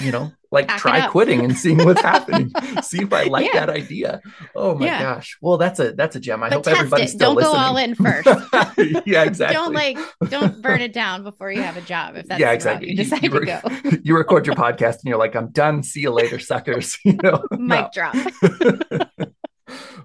you 0.00 0.12
know, 0.12 0.32
like 0.50 0.68
try 0.68 1.06
quitting 1.06 1.44
and 1.44 1.56
seeing 1.56 1.78
what's 1.78 2.00
happening. 2.02 2.52
See 2.82 3.02
if 3.02 3.12
I 3.12 3.24
like 3.24 3.46
yeah. 3.46 3.66
that 3.66 3.70
idea. 3.70 4.20
Oh 4.54 4.74
my 4.74 4.86
yeah. 4.86 5.02
gosh. 5.02 5.38
Well, 5.40 5.58
that's 5.58 5.78
a 5.78 5.92
that's 5.92 6.16
a 6.16 6.20
gem. 6.20 6.42
I 6.42 6.48
but 6.48 6.66
hope 6.66 6.68
everybody's 6.68 7.10
it. 7.10 7.14
still 7.14 7.34
don't 7.34 7.36
listening. 7.36 7.54
go 7.54 7.58
all 7.58 7.76
in 7.76 7.94
first. 8.84 9.06
yeah, 9.06 9.22
exactly. 9.24 9.54
don't 9.54 9.72
like 9.72 9.98
don't 10.28 10.60
burn 10.60 10.80
it 10.80 10.92
down 10.92 11.22
before 11.22 11.52
you 11.52 11.62
have 11.62 11.76
a 11.76 11.82
job. 11.82 12.16
If 12.16 12.26
that's 12.26 12.40
yeah, 12.40 12.52
exactly. 12.52 12.90
You 12.90 12.96
decide 12.96 13.22
you, 13.22 13.32
you, 13.32 13.40
to 13.40 13.46
go. 13.46 13.98
you 14.02 14.16
record 14.16 14.46
your 14.46 14.56
podcast 14.56 14.96
and 14.96 15.04
you're 15.04 15.18
like, 15.18 15.36
I'm 15.36 15.48
done. 15.48 15.82
See 15.82 16.00
you 16.00 16.10
later, 16.10 16.38
suckers. 16.38 16.98
You 17.04 17.16
know, 17.22 17.44
mic 17.52 17.92
drop. 17.92 18.14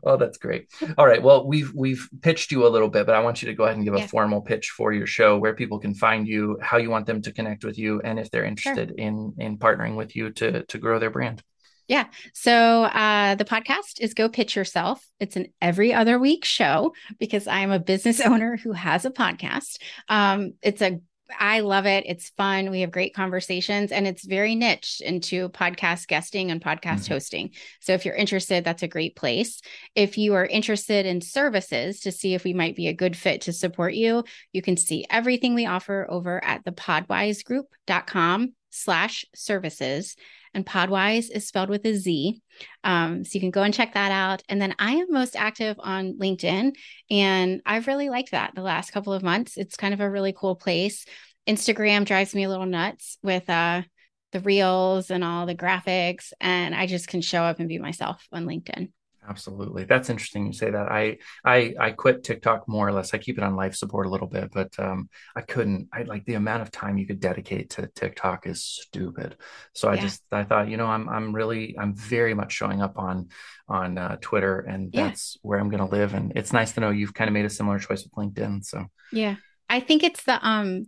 Oh, 0.05 0.17
that's 0.17 0.37
great. 0.37 0.67
All 0.97 1.05
right. 1.05 1.21
Well, 1.21 1.47
we've 1.47 1.73
we've 1.73 2.07
pitched 2.21 2.51
you 2.51 2.65
a 2.65 2.69
little 2.69 2.89
bit, 2.89 3.05
but 3.05 3.15
I 3.15 3.21
want 3.21 3.41
you 3.41 3.47
to 3.47 3.53
go 3.53 3.63
ahead 3.63 3.75
and 3.75 3.85
give 3.85 3.95
yeah. 3.95 4.05
a 4.05 4.07
formal 4.07 4.41
pitch 4.41 4.69
for 4.69 4.93
your 4.93 5.07
show, 5.07 5.37
where 5.37 5.53
people 5.53 5.79
can 5.79 5.93
find 5.93 6.27
you, 6.27 6.57
how 6.61 6.77
you 6.77 6.89
want 6.89 7.05
them 7.05 7.21
to 7.23 7.31
connect 7.31 7.63
with 7.63 7.77
you, 7.77 8.01
and 8.01 8.19
if 8.19 8.29
they're 8.31 8.45
interested 8.45 8.89
sure. 8.89 8.97
in 8.97 9.33
in 9.37 9.57
partnering 9.57 9.95
with 9.95 10.15
you 10.15 10.31
to 10.31 10.63
to 10.63 10.77
grow 10.77 10.99
their 10.99 11.09
brand. 11.09 11.43
Yeah. 11.87 12.05
So 12.33 12.83
uh, 12.83 13.35
the 13.35 13.45
podcast 13.45 13.99
is 13.99 14.15
Go 14.15 14.27
Pitch 14.27 14.55
Yourself. 14.55 15.05
It's 15.19 15.35
an 15.35 15.47
every 15.61 15.93
other 15.93 16.17
week 16.17 16.43
show 16.43 16.93
because 17.19 17.47
I'm 17.47 17.71
a 17.71 17.79
business 17.79 18.19
owner 18.25 18.57
who 18.57 18.71
has 18.71 19.05
a 19.05 19.11
podcast. 19.11 19.77
Um, 20.09 20.53
it's 20.63 20.81
a 20.81 20.99
I 21.37 21.61
love 21.61 21.85
it. 21.85 22.03
It's 22.07 22.29
fun. 22.29 22.69
We 22.69 22.81
have 22.81 22.91
great 22.91 23.13
conversations 23.13 23.91
and 23.91 24.05
it's 24.05 24.25
very 24.25 24.55
niche 24.55 25.01
into 25.03 25.49
podcast 25.49 26.07
guesting 26.07 26.51
and 26.51 26.61
podcast 26.61 27.01
mm-hmm. 27.01 27.13
hosting. 27.13 27.51
So 27.81 27.93
if 27.93 28.05
you're 28.05 28.15
interested, 28.15 28.63
that's 28.63 28.83
a 28.83 28.87
great 28.87 29.15
place. 29.15 29.61
If 29.95 30.17
you 30.17 30.35
are 30.35 30.45
interested 30.45 31.05
in 31.05 31.21
services 31.21 32.01
to 32.01 32.11
see 32.11 32.33
if 32.33 32.43
we 32.43 32.53
might 32.53 32.75
be 32.75 32.87
a 32.87 32.93
good 32.93 33.17
fit 33.17 33.41
to 33.41 33.53
support 33.53 33.93
you, 33.93 34.23
you 34.53 34.61
can 34.61 34.77
see 34.77 35.05
everything 35.09 35.55
we 35.55 35.65
offer 35.65 36.05
over 36.09 36.43
at 36.43 36.63
the 36.63 36.71
podwizegroup.com 36.71 38.53
slash 38.69 39.25
services 39.33 40.15
and 40.55 40.65
Podwize 40.65 41.29
is 41.29 41.47
spelled 41.47 41.69
with 41.69 41.85
a 41.85 41.93
Z. 41.93 42.41
Um, 42.83 43.23
so 43.23 43.31
you 43.33 43.41
can 43.41 43.51
go 43.51 43.61
and 43.61 43.73
check 43.73 43.93
that 43.93 44.11
out. 44.11 44.41
And 44.49 44.59
then 44.59 44.73
I 44.79 44.93
am 44.93 45.11
most 45.11 45.35
active 45.35 45.75
on 45.79 46.17
LinkedIn, 46.17 46.71
and 47.11 47.61
I've 47.65 47.87
really 47.87 48.09
liked 48.09 48.31
that 48.31 48.55
the 48.55 48.61
last 48.61 48.91
couple 48.91 49.13
of 49.13 49.21
months. 49.21 49.57
It's 49.57 49.75
kind 49.75 49.93
of 49.93 49.99
a 49.99 50.09
really 50.09 50.33
cool 50.35 50.55
place. 50.55 51.05
Instagram 51.47 52.05
drives 52.05 52.33
me 52.33 52.45
a 52.45 52.49
little 52.49 52.65
nuts 52.65 53.19
with 53.21 53.47
uh, 53.49 53.83
the 54.31 54.39
reels 54.39 55.11
and 55.11 55.23
all 55.23 55.45
the 55.45 55.55
graphics, 55.55 56.33
and 56.41 56.73
I 56.73 56.87
just 56.87 57.07
can 57.07 57.21
show 57.21 57.43
up 57.43 57.59
and 57.59 57.69
be 57.69 57.77
myself 57.77 58.25
on 58.31 58.45
LinkedIn. 58.45 58.89
Absolutely. 59.27 59.85
That's 59.85 60.09
interesting 60.09 60.47
you 60.47 60.53
say 60.53 60.71
that. 60.71 60.91
I 60.91 61.17
I 61.43 61.73
I 61.79 61.91
quit 61.91 62.23
TikTok 62.23 62.67
more 62.67 62.87
or 62.87 62.91
less. 62.91 63.13
I 63.13 63.17
keep 63.17 63.37
it 63.37 63.43
on 63.43 63.55
life 63.55 63.75
support 63.75 64.05
a 64.05 64.09
little 64.09 64.27
bit, 64.27 64.51
but 64.51 64.77
um 64.79 65.09
I 65.35 65.41
couldn't 65.41 65.89
I 65.93 66.03
like 66.03 66.25
the 66.25 66.35
amount 66.35 66.61
of 66.61 66.71
time 66.71 66.97
you 66.97 67.07
could 67.07 67.19
dedicate 67.19 67.71
to 67.71 67.87
TikTok 67.87 68.47
is 68.47 68.63
stupid. 68.63 69.37
So 69.73 69.89
I 69.89 69.95
yeah. 69.95 70.01
just 70.01 70.23
I 70.31 70.43
thought, 70.43 70.69
you 70.69 70.77
know, 70.77 70.87
I'm 70.87 71.09
I'm 71.09 71.33
really 71.33 71.75
I'm 71.77 71.95
very 71.95 72.33
much 72.33 72.53
showing 72.53 72.81
up 72.81 72.97
on 72.97 73.29
on 73.67 73.97
uh, 73.97 74.17
Twitter 74.21 74.59
and 74.59 74.91
that's 74.91 75.35
yeah. 75.35 75.47
where 75.47 75.59
I'm 75.59 75.69
going 75.69 75.87
to 75.87 75.95
live 75.95 76.13
and 76.13 76.33
it's 76.35 76.53
nice 76.53 76.73
to 76.73 76.81
know 76.81 76.91
you've 76.91 77.13
kind 77.15 77.27
of 77.27 77.33
made 77.33 77.45
a 77.45 77.49
similar 77.49 77.79
choice 77.79 78.03
with 78.03 78.13
LinkedIn, 78.13 78.63
so. 78.63 78.85
Yeah. 79.11 79.37
I 79.67 79.79
think 79.79 80.03
it's 80.03 80.23
the 80.23 80.37
um 80.47 80.85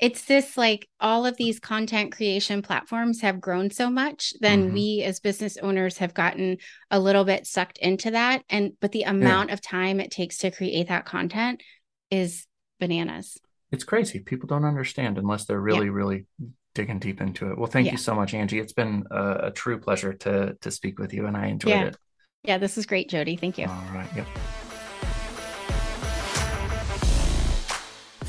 it's 0.00 0.24
this 0.24 0.56
like 0.56 0.88
all 0.98 1.26
of 1.26 1.36
these 1.36 1.60
content 1.60 2.10
creation 2.10 2.62
platforms 2.62 3.20
have 3.20 3.40
grown 3.40 3.70
so 3.70 3.90
much 3.90 4.34
then 4.40 4.64
mm-hmm. 4.64 4.74
we 4.74 5.02
as 5.02 5.20
business 5.20 5.56
owners 5.58 5.98
have 5.98 6.14
gotten 6.14 6.56
a 6.90 6.98
little 6.98 7.24
bit 7.24 7.46
sucked 7.46 7.78
into 7.78 8.10
that 8.10 8.42
and 8.48 8.72
but 8.80 8.92
the 8.92 9.02
amount 9.02 9.48
yeah. 9.48 9.54
of 9.54 9.60
time 9.60 10.00
it 10.00 10.10
takes 10.10 10.38
to 10.38 10.50
create 10.50 10.88
that 10.88 11.04
content 11.04 11.62
is 12.10 12.46
bananas. 12.80 13.38
It's 13.70 13.84
crazy. 13.84 14.18
People 14.18 14.48
don't 14.48 14.64
understand 14.64 15.16
unless 15.18 15.44
they're 15.44 15.60
really 15.60 15.86
yeah. 15.86 15.92
really 15.92 16.26
digging 16.74 16.98
deep 16.98 17.20
into 17.20 17.50
it. 17.50 17.58
Well 17.58 17.70
thank 17.70 17.86
yeah. 17.86 17.92
you 17.92 17.98
so 17.98 18.14
much 18.14 18.34
angie. 18.34 18.58
It's 18.58 18.72
been 18.72 19.04
a, 19.10 19.34
a, 19.44 19.50
true 19.52 19.78
pleasure 19.78 20.12
to 20.14 20.56
to 20.60 20.70
speak 20.70 20.98
with 20.98 21.12
you 21.12 21.26
and 21.26 21.36
i 21.36 21.46
enjoyed 21.46 21.88
it. 21.88 21.96
Yeah 22.42 22.58
this 22.58 22.76
is 22.76 22.86
great 22.86 23.08
jody. 23.08 23.36
Thank 23.36 23.58
you. 23.58 23.66
All 23.66 23.94
right. 23.94 24.08
Yep 24.16 24.26